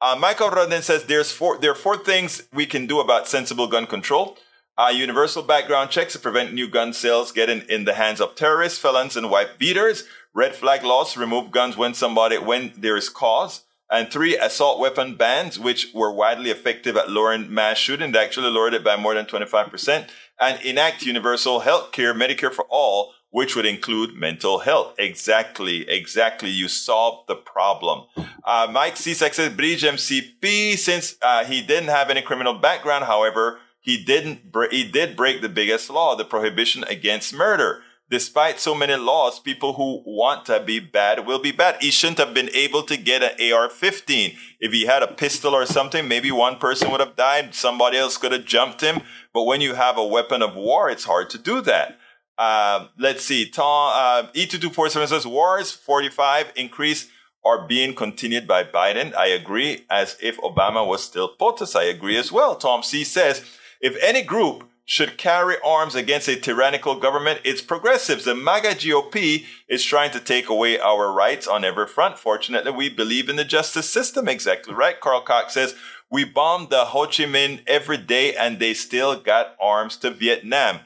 Uh, 0.00 0.16
Michael 0.18 0.50
Rodden 0.50 0.82
says 0.82 1.04
there's 1.04 1.32
four, 1.32 1.58
there 1.58 1.72
are 1.72 1.74
four 1.74 1.96
things 1.96 2.44
we 2.52 2.66
can 2.66 2.86
do 2.86 3.00
about 3.00 3.26
sensible 3.26 3.66
gun 3.66 3.86
control. 3.86 4.38
Uh, 4.76 4.92
universal 4.94 5.42
background 5.42 5.90
checks 5.90 6.12
to 6.12 6.20
prevent 6.20 6.54
new 6.54 6.68
gun 6.68 6.92
sales 6.92 7.32
getting 7.32 7.62
in 7.68 7.84
the 7.84 7.94
hands 7.94 8.20
of 8.20 8.36
terrorists, 8.36 8.78
felons, 8.78 9.16
and 9.16 9.28
wife 9.28 9.58
beaters. 9.58 10.04
Red 10.32 10.54
flag 10.54 10.84
laws 10.84 11.16
remove 11.16 11.50
guns 11.50 11.76
when 11.76 11.94
somebody, 11.94 12.38
when 12.38 12.72
there 12.76 12.96
is 12.96 13.08
cause. 13.08 13.64
And 13.90 14.10
three, 14.10 14.36
assault 14.36 14.78
weapon 14.78 15.14
bans, 15.14 15.58
which 15.58 15.92
were 15.94 16.12
widely 16.12 16.50
effective 16.50 16.96
at 16.96 17.10
lowering 17.10 17.52
mass 17.52 17.78
shooting. 17.78 18.12
They 18.12 18.18
actually 18.18 18.50
lowered 18.50 18.74
it 18.74 18.84
by 18.84 18.96
more 18.96 19.14
than 19.14 19.24
25%. 19.24 20.08
And 20.40 20.60
enact 20.62 21.02
universal 21.02 21.60
health 21.60 21.92
care, 21.92 22.12
Medicare 22.12 22.52
for 22.52 22.66
all, 22.68 23.14
which 23.30 23.56
would 23.56 23.66
include 23.66 24.14
mental 24.14 24.60
health. 24.60 24.94
Exactly, 24.98 25.88
exactly. 25.88 26.50
You 26.50 26.68
solved 26.68 27.28
the 27.28 27.34
problem. 27.34 28.06
Uh, 28.44 28.68
Mike 28.70 28.94
Cisak 28.94 29.34
says, 29.34 29.52
Bridge 29.54 29.82
MCP, 29.82 30.76
since 30.76 31.16
uh, 31.22 31.44
he 31.44 31.62
didn't 31.62 31.88
have 31.88 32.10
any 32.10 32.22
criminal 32.22 32.54
background, 32.54 33.04
however, 33.04 33.58
he 33.80 34.02
didn't, 34.04 34.54
he 34.70 34.84
did 34.84 35.16
break 35.16 35.40
the 35.40 35.48
biggest 35.48 35.88
law, 35.88 36.14
the 36.14 36.24
prohibition 36.24 36.84
against 36.84 37.34
murder 37.34 37.82
despite 38.10 38.58
so 38.58 38.74
many 38.74 38.96
laws, 38.96 39.38
people 39.38 39.74
who 39.74 40.02
want 40.06 40.46
to 40.46 40.60
be 40.60 40.80
bad 40.80 41.26
will 41.26 41.38
be 41.38 41.52
bad. 41.52 41.76
He 41.80 41.90
shouldn't 41.90 42.18
have 42.18 42.34
been 42.34 42.50
able 42.54 42.82
to 42.84 42.96
get 42.96 43.22
an 43.22 43.52
AR-15. 43.52 44.36
If 44.60 44.72
he 44.72 44.86
had 44.86 45.02
a 45.02 45.08
pistol 45.08 45.54
or 45.54 45.66
something, 45.66 46.08
maybe 46.08 46.30
one 46.30 46.56
person 46.56 46.90
would 46.90 47.00
have 47.00 47.16
died. 47.16 47.54
Somebody 47.54 47.98
else 47.98 48.16
could 48.16 48.32
have 48.32 48.44
jumped 48.44 48.80
him. 48.80 49.02
But 49.32 49.44
when 49.44 49.60
you 49.60 49.74
have 49.74 49.98
a 49.98 50.06
weapon 50.06 50.42
of 50.42 50.54
war, 50.54 50.88
it's 50.90 51.04
hard 51.04 51.30
to 51.30 51.38
do 51.38 51.60
that. 51.62 51.98
Uh, 52.38 52.86
let's 52.98 53.24
see. 53.24 53.48
Tom, 53.48 53.92
uh, 53.94 54.30
E2247 54.32 55.08
says 55.08 55.26
wars 55.26 55.72
45 55.72 56.52
increase 56.56 57.10
are 57.44 57.66
being 57.66 57.94
continued 57.94 58.46
by 58.46 58.64
Biden. 58.64 59.14
I 59.14 59.26
agree 59.26 59.84
as 59.90 60.16
if 60.20 60.38
Obama 60.38 60.86
was 60.86 61.02
still 61.02 61.34
POTUS. 61.36 61.76
I 61.76 61.84
agree 61.84 62.16
as 62.16 62.30
well. 62.30 62.56
Tom 62.56 62.82
C 62.82 63.04
says, 63.04 63.44
if 63.80 63.96
any 64.02 64.22
group 64.22 64.67
should 64.88 65.18
carry 65.18 65.56
arms 65.62 65.94
against 65.94 66.28
a 66.28 66.40
tyrannical 66.40 66.94
government, 66.94 67.38
it's 67.44 67.60
progressives. 67.60 68.24
The 68.24 68.34
MAGA 68.34 68.68
GOP 68.68 69.44
is 69.68 69.84
trying 69.84 70.12
to 70.12 70.18
take 70.18 70.48
away 70.48 70.78
our 70.78 71.12
rights 71.12 71.46
on 71.46 71.62
every 71.62 71.86
front. 71.86 72.16
Fortunately, 72.16 72.72
we 72.72 72.88
believe 72.88 73.28
in 73.28 73.36
the 73.36 73.44
justice 73.44 73.86
system. 73.86 74.28
Exactly 74.28 74.72
right. 74.72 74.98
Carl 74.98 75.20
Cox 75.20 75.52
says, 75.52 75.74
we 76.10 76.24
bombed 76.24 76.70
the 76.70 76.86
Ho 76.86 77.04
Chi 77.04 77.24
Minh 77.24 77.60
every 77.66 77.98
day 77.98 78.34
and 78.34 78.58
they 78.58 78.72
still 78.72 79.20
got 79.20 79.56
arms 79.60 79.98
to 79.98 80.10
Vietnam. 80.10 80.80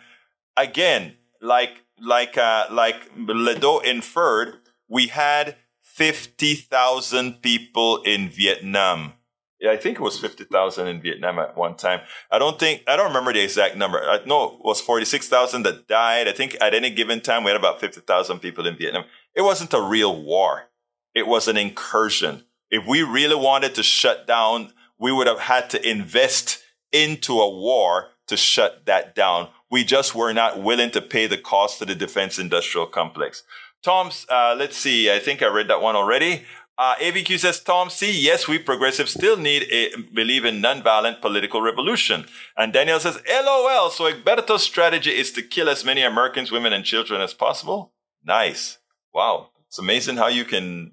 Again, 0.56 1.14
like, 1.40 1.84
like, 2.00 2.36
uh, 2.36 2.66
like 2.72 3.08
Ledo 3.16 3.84
inferred, 3.84 4.56
we 4.88 5.06
had 5.06 5.54
50,000 5.80 7.40
people 7.40 8.02
in 8.02 8.28
Vietnam 8.28 9.12
I 9.68 9.76
think 9.76 9.98
it 9.98 10.02
was 10.02 10.18
50,000 10.18 10.88
in 10.88 11.00
Vietnam 11.00 11.38
at 11.38 11.56
one 11.56 11.76
time. 11.76 12.00
I 12.30 12.38
don't 12.38 12.58
think, 12.58 12.82
I 12.88 12.96
don't 12.96 13.08
remember 13.08 13.32
the 13.32 13.42
exact 13.42 13.76
number. 13.76 13.98
I 13.98 14.24
know 14.24 14.56
it 14.56 14.64
was 14.64 14.80
46,000 14.80 15.62
that 15.62 15.86
died. 15.86 16.26
I 16.26 16.32
think 16.32 16.56
at 16.60 16.74
any 16.74 16.90
given 16.90 17.20
time 17.20 17.44
we 17.44 17.50
had 17.50 17.58
about 17.58 17.80
50,000 17.80 18.40
people 18.40 18.66
in 18.66 18.76
Vietnam. 18.76 19.04
It 19.34 19.42
wasn't 19.42 19.74
a 19.74 19.80
real 19.80 20.20
war. 20.20 20.64
It 21.14 21.26
was 21.26 21.46
an 21.46 21.56
incursion. 21.56 22.44
If 22.70 22.86
we 22.86 23.02
really 23.02 23.36
wanted 23.36 23.74
to 23.76 23.82
shut 23.82 24.26
down, 24.26 24.72
we 24.98 25.12
would 25.12 25.26
have 25.26 25.40
had 25.40 25.70
to 25.70 25.88
invest 25.88 26.62
into 26.90 27.40
a 27.40 27.50
war 27.50 28.08
to 28.28 28.36
shut 28.36 28.86
that 28.86 29.14
down. 29.14 29.48
We 29.70 29.84
just 29.84 30.14
were 30.14 30.32
not 30.32 30.62
willing 30.62 30.90
to 30.92 31.00
pay 31.00 31.26
the 31.26 31.38
cost 31.38 31.82
of 31.82 31.88
the 31.88 31.94
defense 31.94 32.38
industrial 32.38 32.86
complex. 32.86 33.42
Tom's, 33.82 34.26
uh, 34.28 34.54
let's 34.56 34.76
see. 34.76 35.10
I 35.10 35.18
think 35.18 35.42
I 35.42 35.48
read 35.48 35.68
that 35.68 35.82
one 35.82 35.96
already. 35.96 36.44
Uh, 36.78 36.94
ABQ 36.96 37.38
says, 37.38 37.60
Tom 37.60 37.90
C, 37.90 38.10
yes, 38.10 38.48
we 38.48 38.58
progressives 38.58 39.12
still 39.12 39.36
need 39.36 39.64
a 39.70 39.94
believe 40.14 40.44
in 40.44 40.62
nonviolent 40.62 41.20
political 41.20 41.60
revolution. 41.60 42.24
And 42.56 42.72
Daniel 42.72 42.98
says, 42.98 43.20
LOL, 43.28 43.90
so 43.90 44.10
Egberto's 44.10 44.62
strategy 44.62 45.10
is 45.10 45.32
to 45.32 45.42
kill 45.42 45.68
as 45.68 45.84
many 45.84 46.02
Americans, 46.02 46.50
women, 46.50 46.72
and 46.72 46.84
children 46.84 47.20
as 47.20 47.34
possible? 47.34 47.92
Nice. 48.24 48.78
Wow. 49.12 49.50
It's 49.68 49.78
amazing 49.78 50.16
how 50.16 50.28
you 50.28 50.44
can, 50.44 50.92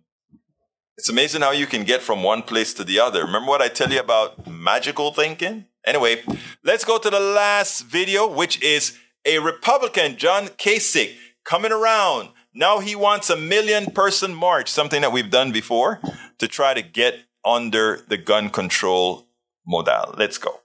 it's 0.98 1.10
amazing 1.10 1.42
how 1.42 1.52
you 1.52 1.66
can 1.66 1.86
get 1.86 2.02
from 2.02 2.24
one 2.24 2.44
place 2.44 2.74
to 2.74 2.84
the 2.84 3.00
other. 3.00 3.24
Remember 3.24 3.50
what 3.50 3.62
I 3.62 3.70
tell 3.70 3.92
you 3.92 4.00
about 4.00 4.48
magical 4.48 5.14
thinking? 5.14 5.66
Anyway, 5.86 6.24
let's 6.64 6.84
go 6.84 6.98
to 6.98 7.10
the 7.10 7.20
last 7.20 7.82
video, 7.82 8.28
which 8.28 8.62
is 8.62 8.98
a 9.26 9.40
Republican, 9.40 10.18
John 10.18 10.48
Kasich, 10.50 11.16
coming 11.46 11.72
around 11.72 12.30
now 12.60 12.80
he 12.80 12.94
wants 12.94 13.30
a 13.30 13.38
million 13.38 13.86
person 13.92 14.36
march, 14.36 14.70
something 14.70 15.02
that 15.02 15.14
we've 15.14 15.32
done 15.32 15.54
before, 15.54 16.02
to 16.40 16.48
try 16.48 16.74
to 16.74 16.82
get 16.82 17.16
under 17.46 18.04
the 18.10 18.18
gun 18.18 18.50
control 18.50 19.28
modal. 19.66 20.14
Let's 20.18 20.38
go. 20.38 20.60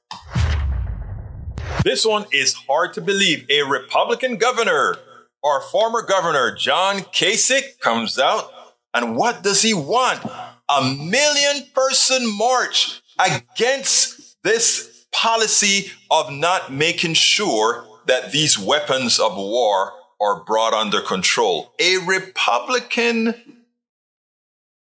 This 1.85 2.05
one 2.05 2.27
is 2.33 2.55
hard 2.55 2.95
to 2.95 3.01
believe. 3.01 3.47
A 3.49 3.63
Republican 3.63 4.39
governor, 4.39 4.97
our 5.45 5.61
former 5.61 6.03
governor, 6.03 6.53
John 6.57 7.01
Kasich, 7.01 7.79
comes 7.79 8.19
out. 8.19 8.51
And 8.93 9.17
what 9.17 9.45
does 9.45 9.63
he 9.63 9.73
want? 9.73 10.25
A 10.69 10.83
million 10.83 11.69
person 11.75 12.27
march 12.37 13.03
against 13.25 14.43
this 14.43 15.07
policy 15.13 15.93
of 16.11 16.33
not 16.33 16.73
making 16.73 17.15
sure 17.15 17.87
that 18.07 18.33
these 18.33 18.59
weapons 18.59 19.21
of 19.21 19.37
war 19.37 19.93
are 20.21 20.45
brought 20.45 20.75
under 20.75 21.01
control. 21.01 21.73
A 21.79 21.99
Republican 21.99 23.35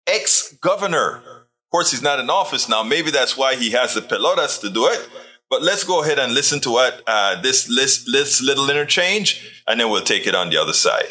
ex 0.07 0.53
governor, 0.61 1.17
of 1.17 1.71
course, 1.71 1.91
he's 1.91 2.01
not 2.01 2.19
in 2.19 2.29
office 2.29 2.69
now. 2.69 2.83
Maybe 2.83 3.11
that's 3.11 3.37
why 3.37 3.55
he 3.55 3.71
has 3.71 3.93
the 3.93 4.01
pelotas 4.01 4.61
to 4.61 4.69
do 4.69 4.87
it. 4.87 5.09
But 5.49 5.61
let's 5.61 5.83
go 5.83 6.03
ahead 6.03 6.17
and 6.17 6.33
listen 6.33 6.59
to 6.61 6.71
what 6.71 7.03
uh, 7.05 7.39
this, 7.41 7.65
this, 7.65 8.03
this 8.11 8.41
little 8.41 8.69
interchange, 8.69 9.63
and 9.67 9.79
then 9.79 9.89
we'll 9.89 10.03
take 10.03 10.25
it 10.25 10.33
on 10.33 10.49
the 10.49 10.57
other 10.57 10.73
side. 10.73 11.05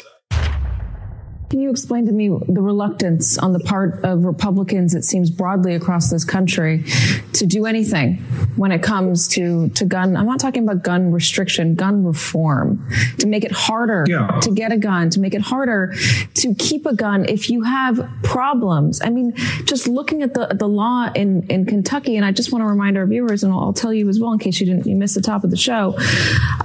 Can 1.55 1.61
you 1.61 1.69
explain 1.69 2.05
to 2.07 2.11
me 2.11 2.27
the 2.27 2.61
reluctance 2.61 3.37
on 3.37 3.53
the 3.53 3.61
part 3.61 4.03
of 4.03 4.25
Republicans, 4.25 4.93
it 4.93 5.05
seems 5.05 5.29
broadly 5.29 5.73
across 5.73 6.09
this 6.09 6.25
country, 6.25 6.83
to 7.31 7.45
do 7.45 7.65
anything 7.65 8.15
when 8.57 8.73
it 8.73 8.83
comes 8.83 9.29
to, 9.29 9.69
to 9.69 9.85
gun? 9.85 10.17
I'm 10.17 10.25
not 10.25 10.41
talking 10.41 10.63
about 10.63 10.83
gun 10.83 11.13
restriction, 11.13 11.75
gun 11.75 12.03
reform, 12.03 12.85
to 13.19 13.27
make 13.27 13.45
it 13.45 13.53
harder 13.53 14.03
yeah. 14.05 14.37
to 14.41 14.51
get 14.51 14.73
a 14.73 14.77
gun, 14.77 15.09
to 15.11 15.21
make 15.21 15.33
it 15.33 15.43
harder 15.43 15.95
to 16.33 16.53
keep 16.55 16.85
a 16.85 16.93
gun 16.93 17.23
if 17.29 17.49
you 17.49 17.63
have 17.63 18.05
problems. 18.21 19.01
I 19.01 19.09
mean, 19.09 19.31
just 19.63 19.87
looking 19.87 20.23
at 20.23 20.33
the, 20.33 20.47
the 20.47 20.67
law 20.67 21.09
in, 21.15 21.47
in 21.47 21.65
Kentucky, 21.65 22.17
and 22.17 22.25
I 22.25 22.33
just 22.33 22.51
want 22.51 22.63
to 22.63 22.67
remind 22.67 22.97
our 22.97 23.05
viewers, 23.05 23.45
and 23.45 23.53
I'll, 23.53 23.61
I'll 23.61 23.73
tell 23.73 23.93
you 23.93 24.09
as 24.09 24.19
well 24.19 24.33
in 24.33 24.39
case 24.39 24.59
you 24.59 24.65
didn't 24.65 24.87
you 24.87 24.97
missed 24.97 25.15
the 25.15 25.21
top 25.21 25.45
of 25.45 25.51
the 25.51 25.57
show. 25.57 25.97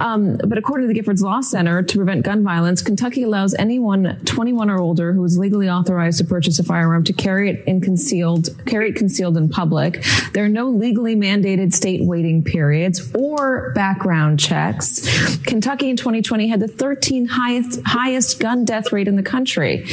Um, 0.01 0.35
but 0.45 0.57
according 0.57 0.89
to 0.89 0.93
the 0.93 0.99
Giffords 0.99 1.21
Law 1.21 1.39
Center, 1.39 1.81
to 1.81 1.95
prevent 1.95 2.25
gun 2.25 2.43
violence, 2.43 2.81
Kentucky 2.81 3.23
allows 3.23 3.53
anyone 3.53 4.19
21 4.25 4.69
or 4.69 4.80
older 4.81 5.13
who 5.13 5.23
is 5.23 5.37
legally 5.37 5.69
authorized 5.69 6.17
to 6.17 6.25
purchase 6.25 6.59
a 6.59 6.63
firearm 6.63 7.03
to 7.05 7.13
carry 7.13 7.49
it 7.49 7.63
in 7.65 7.79
concealed, 7.79 8.49
carry 8.65 8.89
it 8.89 8.95
concealed 8.95 9.37
in 9.37 9.47
public. 9.47 10.03
There 10.33 10.43
are 10.43 10.49
no 10.49 10.69
legally 10.69 11.15
mandated 11.15 11.73
state 11.73 12.01
waiting 12.03 12.43
periods 12.43 13.13
or 13.15 13.71
background 13.73 14.39
checks. 14.39 15.37
Kentucky 15.43 15.89
in 15.89 15.97
2020 15.97 16.47
had 16.47 16.59
the 16.59 16.67
13th 16.67 17.29
highest, 17.29 17.81
highest 17.85 18.39
gun 18.39 18.65
death 18.65 18.91
rate 18.91 19.07
in 19.07 19.15
the 19.15 19.23
country. 19.23 19.85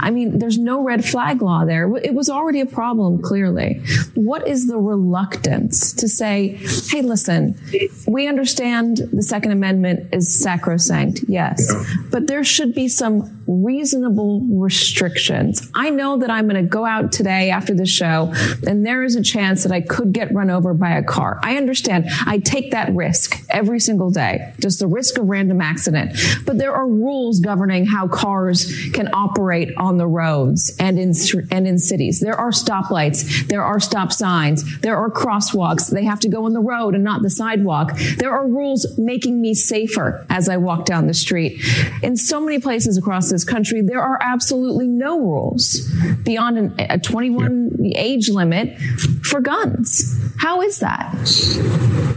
I 0.00 0.10
mean, 0.10 0.38
there's 0.38 0.58
no 0.58 0.82
red 0.82 1.04
flag 1.04 1.42
law 1.42 1.64
there. 1.64 1.94
It 1.96 2.14
was 2.14 2.28
already 2.28 2.60
a 2.60 2.66
problem, 2.66 3.22
clearly. 3.22 3.82
What 4.14 4.46
is 4.46 4.66
the 4.66 4.78
reluctance 4.78 5.92
to 5.94 6.08
say, 6.08 6.60
hey, 6.90 7.02
listen, 7.02 7.58
we 8.06 8.28
understand 8.28 8.98
the 9.12 9.22
Second 9.22 9.52
Amendment 9.52 10.12
is 10.12 10.32
sacrosanct, 10.42 11.20
yes, 11.28 11.72
but 12.10 12.26
there 12.26 12.44
should 12.44 12.74
be 12.74 12.88
some 12.88 13.42
reasonable 13.46 14.23
restrictions. 14.50 15.70
I 15.74 15.90
know 15.90 16.18
that 16.18 16.30
I'm 16.30 16.48
going 16.48 16.62
to 16.62 16.68
go 16.68 16.84
out 16.84 17.12
today 17.12 17.50
after 17.50 17.74
the 17.74 17.86
show 17.86 18.32
and 18.66 18.84
there 18.84 19.04
is 19.04 19.16
a 19.16 19.22
chance 19.22 19.62
that 19.62 19.72
I 19.72 19.80
could 19.80 20.12
get 20.12 20.32
run 20.32 20.50
over 20.50 20.74
by 20.74 20.90
a 20.90 21.02
car. 21.02 21.38
I 21.42 21.56
understand. 21.56 22.06
I 22.26 22.38
take 22.38 22.70
that 22.72 22.94
risk 22.94 23.42
every 23.50 23.80
single 23.80 24.10
day, 24.10 24.52
just 24.60 24.80
the 24.80 24.86
risk 24.86 25.18
of 25.18 25.28
random 25.28 25.60
accident. 25.60 26.18
But 26.46 26.58
there 26.58 26.74
are 26.74 26.86
rules 26.86 27.40
governing 27.40 27.86
how 27.86 28.08
cars 28.08 28.72
can 28.92 29.08
operate 29.12 29.74
on 29.76 29.98
the 29.98 30.06
roads 30.06 30.76
and 30.78 30.98
in, 30.98 31.12
and 31.50 31.66
in 31.66 31.78
cities. 31.78 32.20
There 32.20 32.36
are 32.36 32.50
stoplights. 32.50 33.46
There 33.48 33.62
are 33.62 33.80
stop 33.80 34.12
signs. 34.12 34.80
There 34.80 34.96
are 34.96 35.10
crosswalks. 35.10 35.90
They 35.90 36.04
have 36.04 36.20
to 36.20 36.28
go 36.28 36.44
on 36.44 36.52
the 36.52 36.60
road 36.60 36.94
and 36.94 37.04
not 37.04 37.22
the 37.22 37.30
sidewalk. 37.30 37.96
There 38.18 38.32
are 38.32 38.46
rules 38.46 38.98
making 38.98 39.40
me 39.40 39.54
safer 39.54 40.26
as 40.30 40.48
I 40.48 40.56
walk 40.56 40.84
down 40.84 41.06
the 41.06 41.14
street. 41.14 41.62
In 42.02 42.16
so 42.16 42.40
many 42.40 42.58
places 42.58 42.96
across 42.96 43.30
this 43.30 43.44
country, 43.44 43.82
there 43.82 44.02
are 44.02 44.13
absolutely 44.22 44.88
no 44.88 45.18
rules 45.18 45.90
beyond 46.24 46.58
an, 46.58 46.74
a 46.78 46.98
21 46.98 47.92
age 47.94 48.28
limit 48.28 48.78
for 49.22 49.40
guns. 49.40 50.20
How 50.38 50.60
is 50.62 50.80
that? 50.80 51.12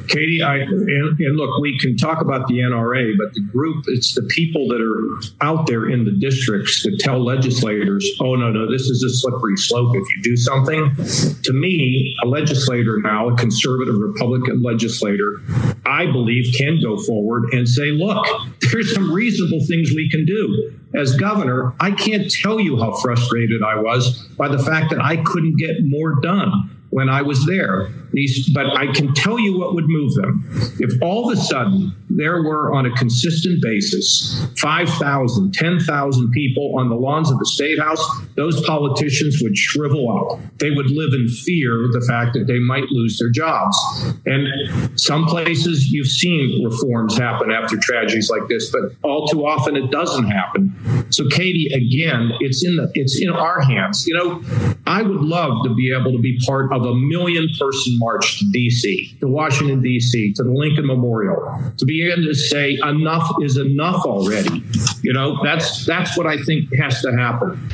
Katie, 0.07 0.41
I 0.41 0.57
and, 0.57 1.19
and, 1.19 1.37
look, 1.37 1.59
we 1.59 1.77
can 1.79 1.97
talk 1.97 2.21
about 2.21 2.47
the 2.47 2.59
NRA, 2.59 3.13
but 3.17 3.33
the 3.33 3.41
group, 3.41 3.85
it's 3.87 4.15
the 4.15 4.23
people 4.23 4.67
that 4.69 4.81
are 4.81 5.45
out 5.45 5.67
there 5.67 5.89
in 5.89 6.05
the 6.05 6.11
districts 6.11 6.83
that 6.83 6.97
tell 6.99 7.23
legislators, 7.23 8.07
oh, 8.21 8.35
no, 8.35 8.51
no, 8.51 8.69
this 8.71 8.83
is 8.83 9.03
a 9.03 9.09
slippery 9.09 9.57
slope 9.57 9.95
if 9.95 10.15
you 10.15 10.23
do 10.23 10.37
something. 10.37 10.95
To 11.43 11.53
me, 11.53 12.15
a 12.23 12.27
legislator 12.27 12.99
now, 13.01 13.29
a 13.29 13.35
conservative 13.35 13.95
Republican 13.99 14.61
legislator, 14.61 15.41
I 15.85 16.05
believe 16.05 16.53
can 16.57 16.81
go 16.81 16.97
forward 16.97 17.53
and 17.53 17.67
say, 17.67 17.91
look, 17.91 18.25
there's 18.71 18.93
some 18.93 19.11
reasonable 19.11 19.65
things 19.67 19.91
we 19.95 20.09
can 20.09 20.25
do. 20.25 20.76
As 20.97 21.15
governor, 21.15 21.73
I 21.79 21.91
can't 21.91 22.31
tell 22.31 22.59
you 22.59 22.79
how 22.79 22.95
frustrated 22.95 23.61
I 23.61 23.79
was 23.79 24.27
by 24.37 24.47
the 24.47 24.57
fact 24.57 24.89
that 24.89 24.99
I 24.99 25.17
couldn't 25.17 25.57
get 25.57 25.75
more 25.83 26.19
done 26.21 26.75
when 26.89 27.07
I 27.07 27.21
was 27.21 27.45
there. 27.45 27.91
These, 28.11 28.49
but 28.49 28.75
I 28.77 28.91
can 28.93 29.13
tell 29.13 29.39
you 29.39 29.57
what 29.57 29.73
would 29.75 29.87
move 29.87 30.13
them. 30.15 30.43
If 30.79 31.01
all 31.01 31.29
of 31.29 31.37
a 31.37 31.41
sudden 31.41 31.93
there 32.09 32.41
were 32.41 32.73
on 32.73 32.85
a 32.85 32.91
consistent 32.91 33.61
basis 33.61 34.47
5,000, 34.59 35.53
10,000 35.53 36.31
people 36.31 36.75
on 36.77 36.89
the 36.89 36.95
lawns 36.95 37.29
of 37.29 37.37
the 37.39 37.45
State 37.45 37.79
House, 37.79 38.03
those 38.35 38.65
politicians 38.65 39.39
would 39.41 39.57
shrivel 39.57 40.09
up. 40.09 40.39
They 40.59 40.71
would 40.71 40.89
live 40.89 41.13
in 41.13 41.27
fear 41.27 41.85
of 41.85 41.93
the 41.93 42.05
fact 42.07 42.33
that 42.33 42.47
they 42.47 42.59
might 42.59 42.89
lose 42.91 43.17
their 43.19 43.29
jobs. 43.29 43.77
And 44.25 44.99
some 44.99 45.25
places 45.25 45.91
you've 45.91 46.07
seen 46.07 46.63
reforms 46.63 47.17
happen 47.17 47.51
after 47.51 47.77
tragedies 47.77 48.29
like 48.29 48.47
this, 48.47 48.71
but 48.71 48.93
all 49.03 49.27
too 49.27 49.45
often 49.45 49.75
it 49.75 49.91
doesn't 49.91 50.25
happen. 50.25 50.73
So 51.11 51.27
Katie, 51.29 51.69
again, 51.73 52.31
it's 52.39 52.65
in 52.65 52.75
the 52.75 52.91
it's 52.95 53.21
in 53.21 53.29
our 53.29 53.61
hands. 53.61 54.07
You 54.07 54.15
know, 54.15 54.75
I 54.85 55.01
would 55.01 55.21
love 55.21 55.63
to 55.65 55.73
be 55.75 55.93
able 55.93 56.11
to 56.11 56.19
be 56.19 56.39
part 56.45 56.71
of 56.71 56.83
a 56.83 56.95
million 56.95 57.47
person 57.59 57.97
march 58.07 58.39
to 58.39 58.45
DC, 58.45 59.19
to 59.19 59.27
Washington 59.27 59.81
DC, 59.81 60.33
to 60.35 60.43
the 60.43 60.51
Lincoln 60.51 60.87
Memorial, 60.87 61.39
to 61.77 61.85
be 61.85 62.09
able 62.09 62.23
to 62.23 62.33
say 62.33 62.77
enough 62.83 63.29
is 63.41 63.57
enough 63.57 64.05
already. 64.05 64.63
You 65.01 65.13
know, 65.13 65.43
that's 65.43 65.85
that's 65.85 66.17
what 66.17 66.25
I 66.25 66.37
think 66.43 66.73
has 66.75 67.01
to 67.01 67.11
happen. 67.11 67.69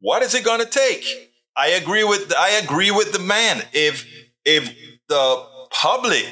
What 0.00 0.22
is 0.22 0.34
it 0.34 0.44
going 0.44 0.60
to 0.60 0.66
take? 0.66 1.04
I 1.56 1.68
agree 1.68 2.04
with 2.04 2.32
I 2.36 2.50
agree 2.64 2.90
with 2.90 3.12
the 3.12 3.20
man. 3.20 3.62
If 3.72 4.04
if 4.44 4.74
the 5.08 5.46
public 5.70 6.30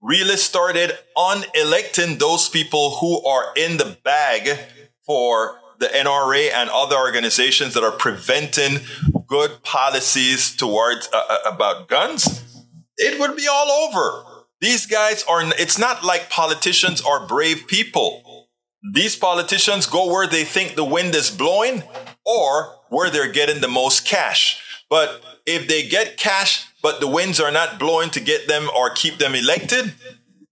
really 0.00 0.36
started 0.36 0.92
unelecting 1.16 2.18
those 2.18 2.48
people 2.48 2.96
who 3.00 3.24
are 3.24 3.46
in 3.56 3.76
the 3.76 3.96
bag 4.04 4.58
for 5.06 5.58
the 5.82 5.88
NRA 5.88 6.52
and 6.52 6.70
other 6.70 6.96
organizations 6.96 7.74
that 7.74 7.82
are 7.82 7.90
preventing 7.90 8.78
good 9.26 9.62
policies 9.64 10.54
towards 10.54 11.08
uh, 11.12 11.20
uh, 11.28 11.38
about 11.44 11.88
guns, 11.88 12.64
it 12.96 13.18
would 13.18 13.36
be 13.36 13.48
all 13.50 13.68
over. 13.70 14.24
These 14.60 14.86
guys 14.86 15.24
are, 15.28 15.42
it's 15.58 15.78
not 15.78 16.04
like 16.04 16.30
politicians 16.30 17.02
are 17.02 17.26
brave 17.26 17.66
people. 17.66 18.48
These 18.94 19.16
politicians 19.16 19.86
go 19.86 20.06
where 20.06 20.28
they 20.28 20.44
think 20.44 20.76
the 20.76 20.84
wind 20.84 21.16
is 21.16 21.30
blowing 21.30 21.82
or 22.24 22.76
where 22.88 23.10
they're 23.10 23.32
getting 23.32 23.60
the 23.60 23.68
most 23.68 24.06
cash. 24.06 24.62
But 24.88 25.20
if 25.46 25.66
they 25.66 25.88
get 25.88 26.16
cash, 26.16 26.68
but 26.80 27.00
the 27.00 27.08
winds 27.08 27.40
are 27.40 27.50
not 27.50 27.80
blowing 27.80 28.10
to 28.10 28.20
get 28.20 28.46
them 28.46 28.70
or 28.76 28.90
keep 28.90 29.18
them 29.18 29.34
elected, 29.34 29.94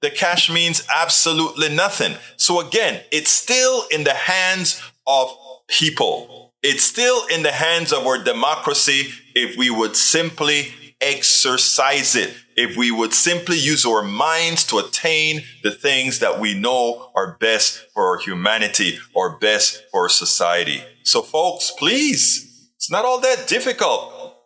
the 0.01 0.11
cash 0.11 0.51
means 0.51 0.87
absolutely 0.93 1.69
nothing. 1.69 2.15
So 2.37 2.67
again, 2.67 3.03
it's 3.13 3.31
still 3.31 3.85
in 3.91 4.05
the 4.05 4.15
hands 4.15 4.83
of 5.11 5.37
people. 5.69 6.53
It's 6.63 6.85
still 6.85 7.27
in 7.27 7.43
the 7.43 7.53
hands 7.53 7.93
of 7.93 8.07
our 8.07 8.23
democracy 8.23 9.09
if 9.35 9.57
we 9.57 9.71
would 9.71 9.97
simply 9.97 10.69
exercise 11.01 12.15
it, 12.15 12.35
if 12.57 12.77
we 12.77 12.91
would 12.91 13.15
simply 13.15 13.59
use 13.59 13.87
our 13.87 14.03
minds 14.03 14.65
to 14.67 14.79
attain 14.79 15.43
the 15.63 15.71
things 15.71 16.19
that 16.19 16.39
we 16.39 16.53
know 16.53 17.11
are 17.15 17.39
best 17.41 17.87
for 17.95 18.07
our 18.09 18.19
humanity 18.19 18.99
or 19.15 19.39
best 19.39 19.83
for 19.91 20.09
society. 20.09 20.83
So 21.03 21.23
folks, 21.23 21.73
please, 21.79 22.71
it's 22.77 22.91
not 22.91 23.07
all 23.07 23.21
that 23.21 23.49
difficult. 23.49 24.37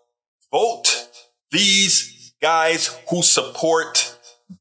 Vote 0.52 1.08
these 1.50 2.32
guys 2.40 2.96
who 3.10 3.22
support 3.22 4.16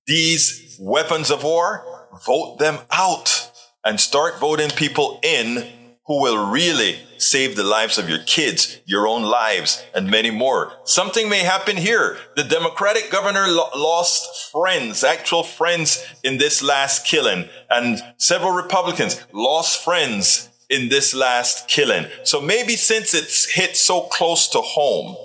these 0.08 0.76
weapons 0.80 1.30
of 1.30 1.44
war, 1.44 2.08
vote 2.26 2.58
them 2.58 2.80
out 2.92 3.52
and 3.86 4.00
start 4.00 4.40
voting 4.40 4.70
people 4.70 5.20
in 5.24 5.83
who 6.06 6.22
will 6.22 6.52
really 6.52 7.00
save 7.18 7.56
the 7.56 7.64
lives 7.64 7.98
of 7.98 8.10
your 8.10 8.20
kids, 8.20 8.80
your 8.86 9.08
own 9.08 9.24
lives, 9.24 9.84
and 9.96 10.12
many 10.12 10.30
more. 10.30 10.74
Something 10.84 11.30
may 11.30 11.40
happen 11.40 11.78
here. 11.78 12.18
The 12.36 12.44
Democratic 12.44 13.10
governor 13.10 13.48
lo- 13.48 13.70
lost 13.76 14.52
friends, 14.52 15.04
actual 15.04 15.44
friends 15.44 16.06
in 16.24 16.38
this 16.38 16.62
last 16.62 17.06
killing, 17.06 17.48
and 17.70 18.02
several 18.18 18.52
Republicans 18.52 19.26
lost 19.32 19.82
friends 19.84 20.50
in 20.70 20.90
this 20.90 21.14
last 21.14 21.70
killing. 21.70 22.08
So 22.24 22.42
maybe 22.42 22.76
since 22.76 23.14
it's 23.14 23.54
hit 23.54 23.78
so 23.78 24.02
close 24.02 24.50
to 24.50 24.60
home, 24.60 25.16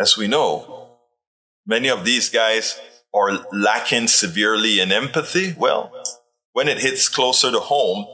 as 0.00 0.16
we 0.16 0.26
know, 0.26 0.96
many 1.64 1.88
of 1.88 2.04
these 2.04 2.28
guys 2.28 2.80
are 3.14 3.46
lacking 3.52 4.08
severely 4.08 4.80
in 4.80 4.90
empathy. 4.90 5.54
Well, 5.56 5.92
when 6.52 6.68
it 6.68 6.78
hits 6.78 7.08
closer 7.08 7.50
to 7.52 7.60
home, 7.60 8.06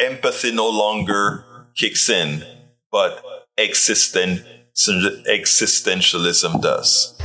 empathy 0.00 0.52
no 0.52 0.68
longer 0.68 1.44
kicks 1.74 2.08
in, 2.08 2.44
but 2.90 3.22
existent, 3.58 4.44
existentialism 4.76 6.60
does. 6.60 7.18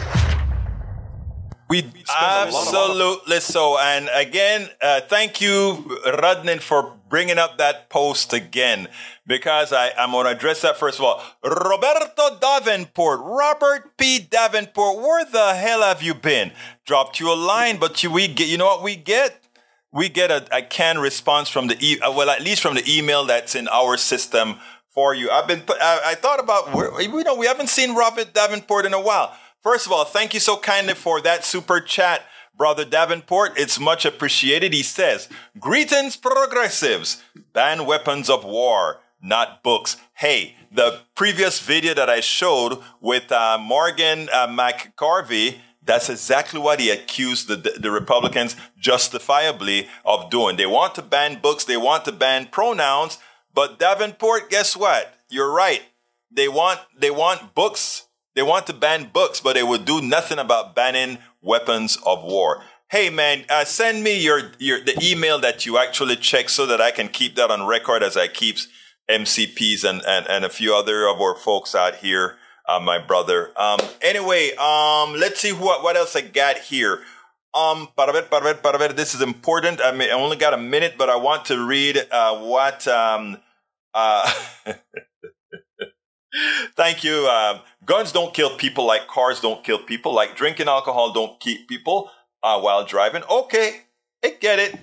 We 1.70 1.86
absolutely 2.20 3.40
so. 3.42 3.78
And 3.78 4.10
again, 4.12 4.70
uh, 4.82 5.02
thank 5.02 5.40
you, 5.40 5.86
Rudnin, 6.04 6.60
for 6.62 6.96
bringing 7.08 7.38
up 7.38 7.60
that 7.60 7.90
post 7.90 8.34
again, 8.34 8.88
because 9.28 9.72
I, 9.72 9.92
I'm 9.96 10.12
going 10.12 10.26
to 10.26 10.32
address 10.32 10.62
that 10.64 10.78
first 10.78 10.98
of 10.98 11.06
all. 11.06 11.24
Roberto 11.44 12.40
Davenport, 12.42 13.20
Robert 13.22 13.96
P. 13.98 14.18
Davenport, 14.20 14.98
where 14.98 15.26
the 15.26 15.54
hell 15.54 15.84
have 15.84 16.02
you 16.02 16.16
been? 16.16 16.52
Dropped 16.88 17.20
you 17.20 17.32
a 17.32 17.36
line, 17.36 17.78
but 17.78 18.02
you, 18.02 18.10
we 18.10 18.28
get, 18.28 18.48
you 18.48 18.58
know 18.58 18.66
what 18.66 18.82
we 18.82 18.96
get? 18.96 19.40
We 19.92 20.10
get 20.10 20.30
a, 20.30 20.46
a 20.56 20.62
canned 20.62 21.02
response 21.02 21.50
from 21.50 21.68
the 21.68 21.78
e- 21.80 22.00
uh, 22.00 22.12
well, 22.12 22.30
at 22.30 22.42
least 22.42 22.62
from 22.62 22.76
the 22.76 22.84
email 22.88 23.26
that's 23.26 23.56
in 23.56 23.68
our 23.68 23.98
system 23.98 24.58
for 24.88 25.16
you. 25.16 25.30
I've 25.30 25.48
been, 25.48 25.64
I, 25.82 26.02
I 26.08 26.16
thought 26.16 26.40
about, 26.40 26.74
we 26.96 27.24
know 27.24 27.36
we 27.36 27.48
haven't 27.48 27.70
seen 27.70 27.96
Robert 27.96 28.34
Davenport 28.34 28.86
in 28.86 28.94
a 28.94 29.02
while. 29.02 29.36
First 29.62 29.86
of 29.86 29.92
all, 29.92 30.06
thank 30.06 30.34
you 30.34 30.40
so 30.40 30.58
kindly 30.58 30.94
for 30.94 31.22
that 31.22 31.44
super 31.44 31.80
chat, 31.82 32.24
brother 32.58 32.86
Davenport. 32.86 33.54
It's 33.58 33.80
much 33.80 34.06
appreciated. 34.06 34.74
He 34.74 34.84
says, 34.84 35.28
"Greetings, 35.60 36.16
progressives. 36.16 37.24
Ban 37.54 37.86
weapons 37.86 38.30
of 38.30 38.44
war, 38.46 39.02
not 39.22 39.64
books." 39.64 39.98
Hey, 40.14 40.56
the 40.72 41.00
previous 41.16 41.60
video 41.60 41.94
that 41.94 42.10
I 42.10 42.20
showed 42.20 42.80
with 43.02 43.32
uh, 43.32 43.58
Morgan 43.60 44.30
uh, 44.32 44.48
McGarvey 44.48 45.58
that's 45.90 46.10
exactly 46.10 46.60
what 46.60 46.80
he 46.80 46.90
accused 46.90 47.48
the, 47.48 47.56
the 47.56 47.90
Republicans 47.90 48.56
justifiably 48.78 49.88
of 50.06 50.30
doing. 50.30 50.56
They 50.56 50.68
want 50.68 50.94
to 50.96 51.02
ban 51.02 51.42
books, 51.42 51.66
they 51.66 51.78
want 51.78 52.06
to 52.06 52.12
ban 52.12 52.48
pronouns, 52.52 53.18
but 53.54 53.80
Davenport, 53.80 54.50
guess 54.50 54.78
what? 54.78 55.16
You're 55.30 55.52
right. 55.52 55.82
They 56.32 56.48
want 56.48 56.80
they 56.98 57.10
want 57.10 57.56
books. 57.56 58.06
They 58.36 58.44
want 58.44 58.68
to 58.68 58.74
ban 58.74 59.10
books, 59.12 59.42
but 59.42 59.56
they 59.56 59.64
would 59.64 59.86
do 59.86 60.00
nothing 60.02 60.38
about 60.38 60.76
banning 60.76 61.18
weapons 61.42 61.98
of 62.06 62.24
war. 62.24 62.64
Hey 62.90 63.10
man, 63.10 63.46
uh, 63.50 63.66
send 63.66 64.04
me 64.04 64.20
your 64.20 64.52
your 64.60 64.80
the 64.82 64.98
email 65.04 65.40
that 65.40 65.66
you 65.66 65.80
actually 65.80 66.18
check 66.18 66.50
so 66.50 66.68
that 66.68 66.80
I 66.80 66.92
can 66.92 67.08
keep 67.08 67.36
that 67.36 67.50
on 67.50 67.66
record 67.66 68.04
as 68.04 68.16
I 68.16 68.28
keep 68.28 68.58
MCPs 69.10 69.84
and, 69.84 70.04
and, 70.06 70.28
and 70.28 70.46
a 70.46 70.50
few 70.50 70.76
other 70.76 71.08
of 71.08 71.20
our 71.20 71.36
folks 71.36 71.74
out 71.74 71.96
here 71.96 72.38
uh, 72.70 72.80
my 72.80 73.00
brother. 73.00 73.52
Um, 73.58 73.80
anyway, 74.02 74.52
um, 74.56 75.14
let's 75.14 75.40
see 75.40 75.52
what 75.52 75.84
what 75.84 75.98
else 75.98 76.16
I 76.16 76.22
got 76.22 76.60
here. 76.60 77.02
Um, 77.54 77.90
para 77.98 78.14
ver, 78.14 78.24
para 78.24 78.44
ver, 78.44 78.56
para 78.56 78.78
ver. 78.78 78.94
This 78.94 79.16
is 79.16 79.22
important. 79.22 79.82
I 79.84 79.92
mean, 79.92 80.10
I 80.10 80.14
only 80.14 80.38
got 80.38 80.54
a 80.54 80.58
minute, 80.58 80.94
but 80.98 81.10
I 81.10 81.16
want 81.16 81.46
to 81.46 81.66
read 81.66 81.98
uh, 82.12 82.40
what. 82.42 82.88
Um, 82.88 83.40
uh, 83.96 84.32
thank 86.76 87.04
you. 87.04 87.28
Uh, 87.28 87.60
guns 87.86 88.12
don't 88.12 88.34
kill 88.36 88.56
people 88.56 88.86
like 88.86 89.08
cars 89.08 89.42
don't 89.42 89.64
kill 89.64 89.80
people. 89.80 90.14
Like 90.14 90.36
drinking 90.36 90.68
alcohol 90.68 91.12
don't 91.12 91.40
keep 91.40 91.68
people 91.68 92.12
uh, 92.44 92.60
while 92.62 92.86
driving. 92.86 93.24
Okay, 93.30 93.82
I 94.24 94.36
get 94.40 94.60
it. 94.60 94.80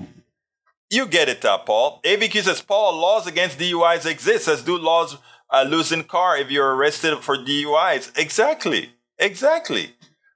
You 0.91 1.07
get 1.07 1.29
it, 1.29 1.45
uh, 1.45 1.59
Paul. 1.59 2.01
AVQ 2.05 2.43
says, 2.43 2.63
Paul, 2.63 2.97
laws 2.97 3.27
against 3.27 3.59
DUIs 3.59 4.07
exist, 4.07 4.47
as 4.47 4.63
do 4.63 4.79
laws 4.79 5.17
uh, 5.51 5.65
losing 5.69 6.05
car 6.05 6.37
if 6.37 6.51
you're 6.51 6.75
arrested 6.75 7.17
for 7.19 7.37
DUIs. 7.37 8.17
Exactly. 8.19 8.91
Exactly. 9.19 9.95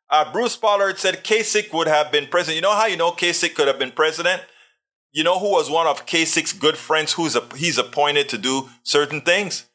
Uh, 0.08 0.30
Bruce 0.32 0.56
Pollard 0.56 0.98
said 0.98 1.22
Kasich 1.22 1.72
would 1.72 1.86
have 1.86 2.10
been 2.10 2.26
president. 2.26 2.56
You 2.56 2.62
know 2.62 2.74
how 2.74 2.86
you 2.86 2.96
know 2.96 3.12
Kasich 3.12 3.54
could 3.54 3.68
have 3.68 3.78
been 3.78 3.92
president? 3.92 4.42
You 5.12 5.24
know 5.24 5.38
who 5.38 5.50
was 5.50 5.70
one 5.70 5.86
of 5.86 6.06
Kasich's 6.06 6.52
good 6.52 6.76
friends 6.76 7.12
who's 7.12 7.36
a, 7.36 7.42
he's 7.56 7.78
appointed 7.78 8.28
to 8.30 8.38
do 8.38 8.68
certain 8.82 9.20
things? 9.20 9.68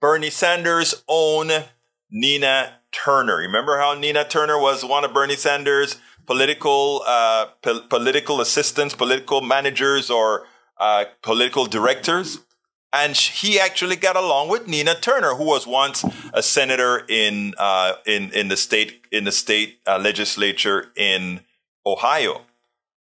Bernie 0.00 0.30
Sanders' 0.30 1.02
own 1.08 1.50
Nina 2.10 2.74
Turner. 2.92 3.36
Remember 3.36 3.78
how 3.78 3.94
Nina 3.94 4.24
Turner 4.24 4.58
was 4.58 4.84
one 4.84 5.04
of 5.04 5.14
Bernie 5.14 5.36
Sanders' 5.36 5.96
political 6.26 7.02
uh, 7.06 7.46
po- 7.62 7.80
political 7.88 8.40
assistants, 8.40 8.94
political 8.94 9.40
managers, 9.40 10.10
or 10.10 10.46
uh, 10.78 11.04
political 11.22 11.66
directors? 11.66 12.38
And 12.94 13.16
he 13.16 13.58
actually 13.58 13.96
got 13.96 14.14
along 14.14 14.50
with 14.50 14.68
Nina 14.68 14.94
Turner, 14.94 15.34
who 15.34 15.42
was 15.42 15.66
once 15.66 16.04
a 16.32 16.44
senator 16.44 17.04
in 17.08 17.52
uh, 17.58 17.94
in 18.06 18.30
in 18.30 18.46
the 18.46 18.56
state 18.56 19.04
in 19.10 19.24
the 19.24 19.32
state 19.32 19.80
uh, 19.84 19.98
legislature 19.98 20.92
in 20.94 21.40
Ohio. 21.84 22.42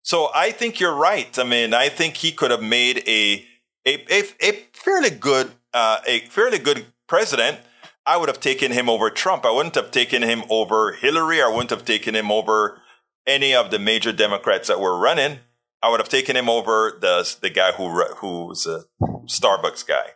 So 0.02 0.30
I 0.32 0.52
think 0.52 0.78
you're 0.78 0.94
right. 0.94 1.36
I 1.36 1.42
mean, 1.42 1.74
I 1.74 1.88
think 1.88 2.18
he 2.18 2.30
could 2.30 2.52
have 2.52 2.62
made 2.62 2.98
a 3.08 3.44
a 3.84 3.92
a, 4.08 4.22
a 4.40 4.52
fairly 4.72 5.10
good 5.10 5.50
uh, 5.74 5.98
a 6.06 6.20
fairly 6.20 6.60
good 6.60 6.86
president. 7.08 7.58
I 8.06 8.16
would 8.16 8.28
have 8.28 8.40
taken 8.40 8.70
him 8.70 8.88
over 8.88 9.10
Trump. 9.10 9.44
I 9.44 9.50
wouldn't 9.50 9.74
have 9.74 9.90
taken 9.90 10.22
him 10.22 10.44
over 10.48 10.92
Hillary. 10.92 11.42
I 11.42 11.48
wouldn't 11.48 11.70
have 11.70 11.84
taken 11.84 12.14
him 12.14 12.30
over 12.30 12.80
any 13.26 13.54
of 13.54 13.72
the 13.72 13.78
major 13.80 14.12
Democrats 14.12 14.68
that 14.68 14.80
were 14.80 14.96
running. 14.96 15.40
I 15.82 15.90
would 15.90 16.00
have 16.00 16.08
taken 16.08 16.36
him 16.36 16.48
over 16.48 16.96
the 17.00 17.36
the 17.40 17.50
guy 17.50 17.72
who 17.72 17.88
who's 18.16 18.66
a 18.66 18.84
Starbucks 19.26 19.86
guy. 19.86 20.10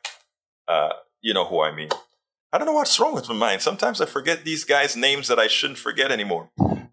Uh, 0.69 0.91
you 1.21 1.35
know 1.35 1.45
who 1.45 1.61
I 1.61 1.75
mean. 1.75 1.91
I 2.53 2.59
don't 2.59 2.67
know 2.67 2.73
what's 2.73 2.99
wrong 3.01 3.15
with 3.15 3.29
my 3.29 3.35
mind. 3.35 3.63
Sometimes 3.63 4.01
I 4.01 4.07
forget 4.07 4.45
these 4.45 4.65
guys' 4.65 4.97
names 4.97 5.27
that 5.29 5.41
I 5.41 5.49
shouldn't 5.49 5.79
forget 5.79 6.13
anymore. 6.13 6.51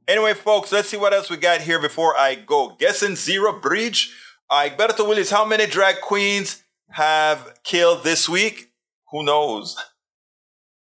Anyway, 0.08 0.34
folks, 0.34 0.72
let's 0.72 0.90
see 0.90 0.98
what 0.98 1.14
else 1.14 1.30
we 1.30 1.38
got 1.38 1.62
here 1.62 1.80
before 1.80 2.18
I 2.18 2.36
go. 2.36 2.76
Guessing 2.80 3.16
Zero 3.16 3.60
Bridge. 3.60 4.12
Uh, 4.50 4.70
Willies, 5.00 5.30
how 5.30 5.46
many 5.46 5.68
drag 5.68 6.02
queens 6.02 6.64
have 6.90 7.54
killed 7.64 8.04
this 8.04 8.28
week? 8.28 8.72
Who 9.12 9.24
knows? 9.24 9.78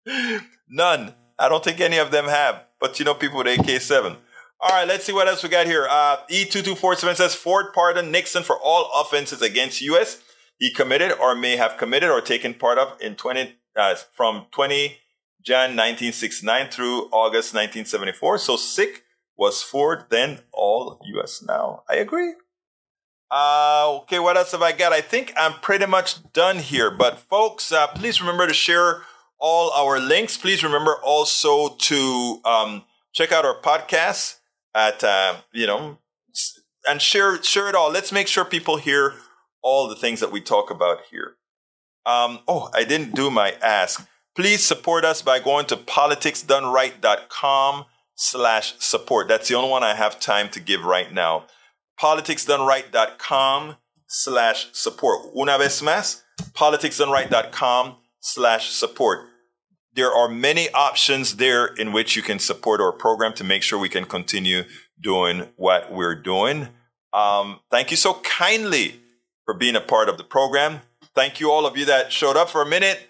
None. 0.70 1.16
I 1.40 1.50
don't 1.50 1.64
think 1.64 1.80
any 1.82 1.98
of 1.98 2.12
them 2.12 2.26
have. 2.26 2.64
But 2.80 3.00
you 3.00 3.06
know, 3.06 3.14
people 3.14 3.44
with 3.44 3.60
AK 3.60 3.82
7. 3.82 4.16
All 4.60 4.72
right, 4.72 4.88
let's 4.88 5.06
see 5.06 5.14
what 5.14 5.28
else 5.28 5.44
we 5.44 5.50
got 5.50 5.68
here. 5.68 5.86
Uh, 5.88 6.18
E2247 6.32 7.16
says 7.16 7.36
Ford 7.36 7.74
pardoned 7.74 8.12
Nixon 8.12 8.42
for 8.42 8.58
all 8.58 8.90
offenses 9.00 9.42
against 9.42 9.82
U.S. 9.82 10.22
he 10.58 10.74
committed 10.74 11.12
or 11.12 11.36
may 11.36 11.58
have 11.58 11.78
committed 11.78 12.10
or 12.10 12.22
taken 12.22 12.56
part 12.56 12.80
of 12.80 13.00
in 13.00 13.16
20 13.16 13.56
uh, 13.76 13.96
from 14.14 14.48
20 14.52 14.98
Jan 15.44 15.70
1969 15.70 16.70
through 16.70 17.04
August 17.12 17.54
1974. 17.54 18.40
So 18.40 18.56
sick 18.58 19.04
was 19.38 19.62
Ford, 19.62 20.06
then 20.10 20.40
all 20.52 21.00
U.S. 21.06 21.44
now. 21.48 21.84
I 21.88 21.98
agree. 21.98 22.34
Uh, 23.30 24.00
okay, 24.02 24.18
what 24.18 24.38
else 24.38 24.54
have 24.54 24.64
I 24.64 24.72
got? 24.72 24.92
I 24.92 25.02
think 25.02 25.34
I'm 25.38 25.54
pretty 25.54 25.86
much 25.86 26.32
done 26.34 26.58
here. 26.58 26.90
But 26.90 27.20
folks, 27.20 27.72
uh, 27.72 27.86
please 27.88 28.20
remember 28.22 28.48
to 28.48 28.54
share 28.54 29.04
all 29.38 29.70
our 29.72 30.00
links. 30.00 30.36
Please 30.36 30.64
remember 30.64 30.96
also 31.04 31.76
to 31.76 32.42
um, 32.44 32.86
check 33.14 33.32
out 33.32 33.46
our 33.46 33.62
podcast 33.62 34.37
at 34.78 35.04
uh, 35.04 35.36
you 35.52 35.68
know 35.68 35.98
and 36.88 37.02
share 37.02 37.44
share 37.44 37.68
it 37.68 37.76
all. 37.76 37.92
Let's 37.92 38.12
make 38.12 38.28
sure 38.28 38.46
people 38.46 38.78
hear 38.78 39.16
all 39.62 39.90
the 39.90 39.96
things 39.96 40.20
that 40.22 40.32
we 40.32 40.40
talk 40.40 40.72
about 40.72 41.00
here. 41.12 41.36
Um, 42.06 42.40
oh, 42.48 42.70
I 42.74 42.86
didn't 42.86 43.16
do 43.16 43.30
my 43.30 43.56
ask. 43.62 44.08
Please 44.36 44.64
support 44.64 45.04
us 45.04 45.22
by 45.22 45.40
going 45.40 45.66
to 45.66 45.76
politicsdoneright.com 45.76 47.86
slash 48.16 48.76
support. 48.80 49.28
That's 49.28 49.50
the 49.50 49.56
only 49.56 49.72
one 49.72 49.84
I 49.84 49.96
have 49.96 50.20
time 50.20 50.50
to 50.50 50.60
give 50.60 50.86
right 50.86 51.12
now. 51.12 51.48
politicsdoneright.com 52.00 53.78
slash 54.08 54.68
support. 54.74 55.22
Una 55.36 55.58
vez 55.58 55.82
más, 55.82 56.22
politicsdoneright.com 56.54 57.96
slash 58.22 58.70
support. 58.70 59.22
There 59.98 60.14
are 60.14 60.30
many 60.30 60.70
options 60.74 61.38
there 61.38 61.66
in 61.66 61.92
which 61.92 62.16
you 62.16 62.22
can 62.22 62.38
support 62.38 62.80
our 62.80 62.92
program 62.92 63.34
to 63.34 63.44
make 63.44 63.64
sure 63.64 63.80
we 63.80 63.90
can 63.90 64.06
continue 64.06 64.62
doing 65.02 65.50
what 65.56 65.92
we're 65.92 66.14
doing. 66.14 66.68
Um, 67.14 67.62
thank 67.72 67.90
you 67.90 67.98
so 67.98 68.14
kindly 68.24 69.02
for 69.44 69.56
being 69.56 69.76
a 69.76 69.82
part 69.82 70.08
of 70.08 70.20
the 70.20 70.24
program. 70.24 70.82
Thank 71.16 71.40
you 71.40 71.50
all 71.50 71.66
of 71.66 71.76
you 71.76 71.86
that 71.86 72.14
showed 72.14 72.38
up 72.38 72.48
for 72.48 72.62
a 72.62 72.66
minute. 72.66 73.08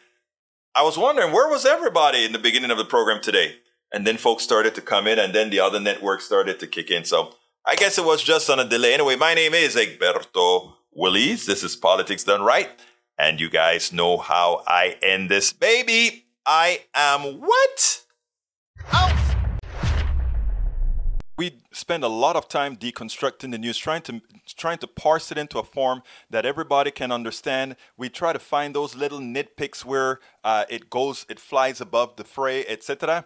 I 0.75 0.83
was 0.83 0.97
wondering 0.97 1.33
where 1.33 1.49
was 1.49 1.65
everybody 1.65 2.23
in 2.23 2.31
the 2.31 2.39
beginning 2.39 2.71
of 2.71 2.77
the 2.77 2.85
program 2.85 3.21
today? 3.21 3.57
And 3.91 4.07
then 4.07 4.15
folks 4.15 4.43
started 4.43 4.73
to 4.75 4.81
come 4.81 5.07
in 5.07 5.19
and 5.19 5.35
then 5.35 5.49
the 5.49 5.59
other 5.59 5.81
networks 5.81 6.23
started 6.23 6.57
to 6.61 6.67
kick 6.67 6.89
in. 6.89 7.03
So 7.03 7.35
I 7.65 7.75
guess 7.75 7.97
it 7.97 8.05
was 8.05 8.23
just 8.23 8.49
on 8.49 8.61
a 8.61 8.65
delay. 8.65 8.93
Anyway, 8.93 9.17
my 9.17 9.33
name 9.33 9.53
is 9.53 9.75
Egberto 9.75 10.75
Willies. 10.93 11.47
This 11.47 11.65
is 11.65 11.75
Politics 11.75 12.23
Done 12.23 12.43
Right. 12.43 12.69
And 13.19 13.41
you 13.41 13.49
guys 13.49 13.91
know 13.91 14.17
how 14.17 14.63
I 14.65 14.95
end 15.01 15.29
this 15.29 15.51
baby. 15.51 16.26
I 16.50 16.86
am 16.95 17.41
what? 17.41 18.06
Out. 18.93 19.12
We 21.38 21.60
spend 21.74 22.06
a 22.06 22.08
lot 22.08 22.38
of 22.38 22.48
time 22.48 22.78
deconstructing 22.78 23.52
the 23.52 23.58
news, 23.58 23.78
trying 23.78 24.02
to 24.04 24.22
trying 24.56 24.78
to 24.78 24.88
parse 24.88 25.30
it 25.30 25.38
into 25.38 25.60
a 25.60 25.64
form 25.64 26.04
that 26.30 26.45
everybody 26.45 26.89
can 26.89 27.12
understand. 27.12 27.76
We 27.98 28.08
try 28.08 28.32
to 28.32 28.39
find 28.39 28.74
those 28.74 28.95
little 28.95 29.20
nitpicks 29.20 29.84
where 29.84 30.22
uh, 30.45 30.64
it 30.70 30.89
goes, 30.89 31.26
it 31.30 31.38
flies 31.38 31.82
above 31.82 32.16
the 32.16 32.24
fray, 32.24 32.66
etc. 32.66 33.26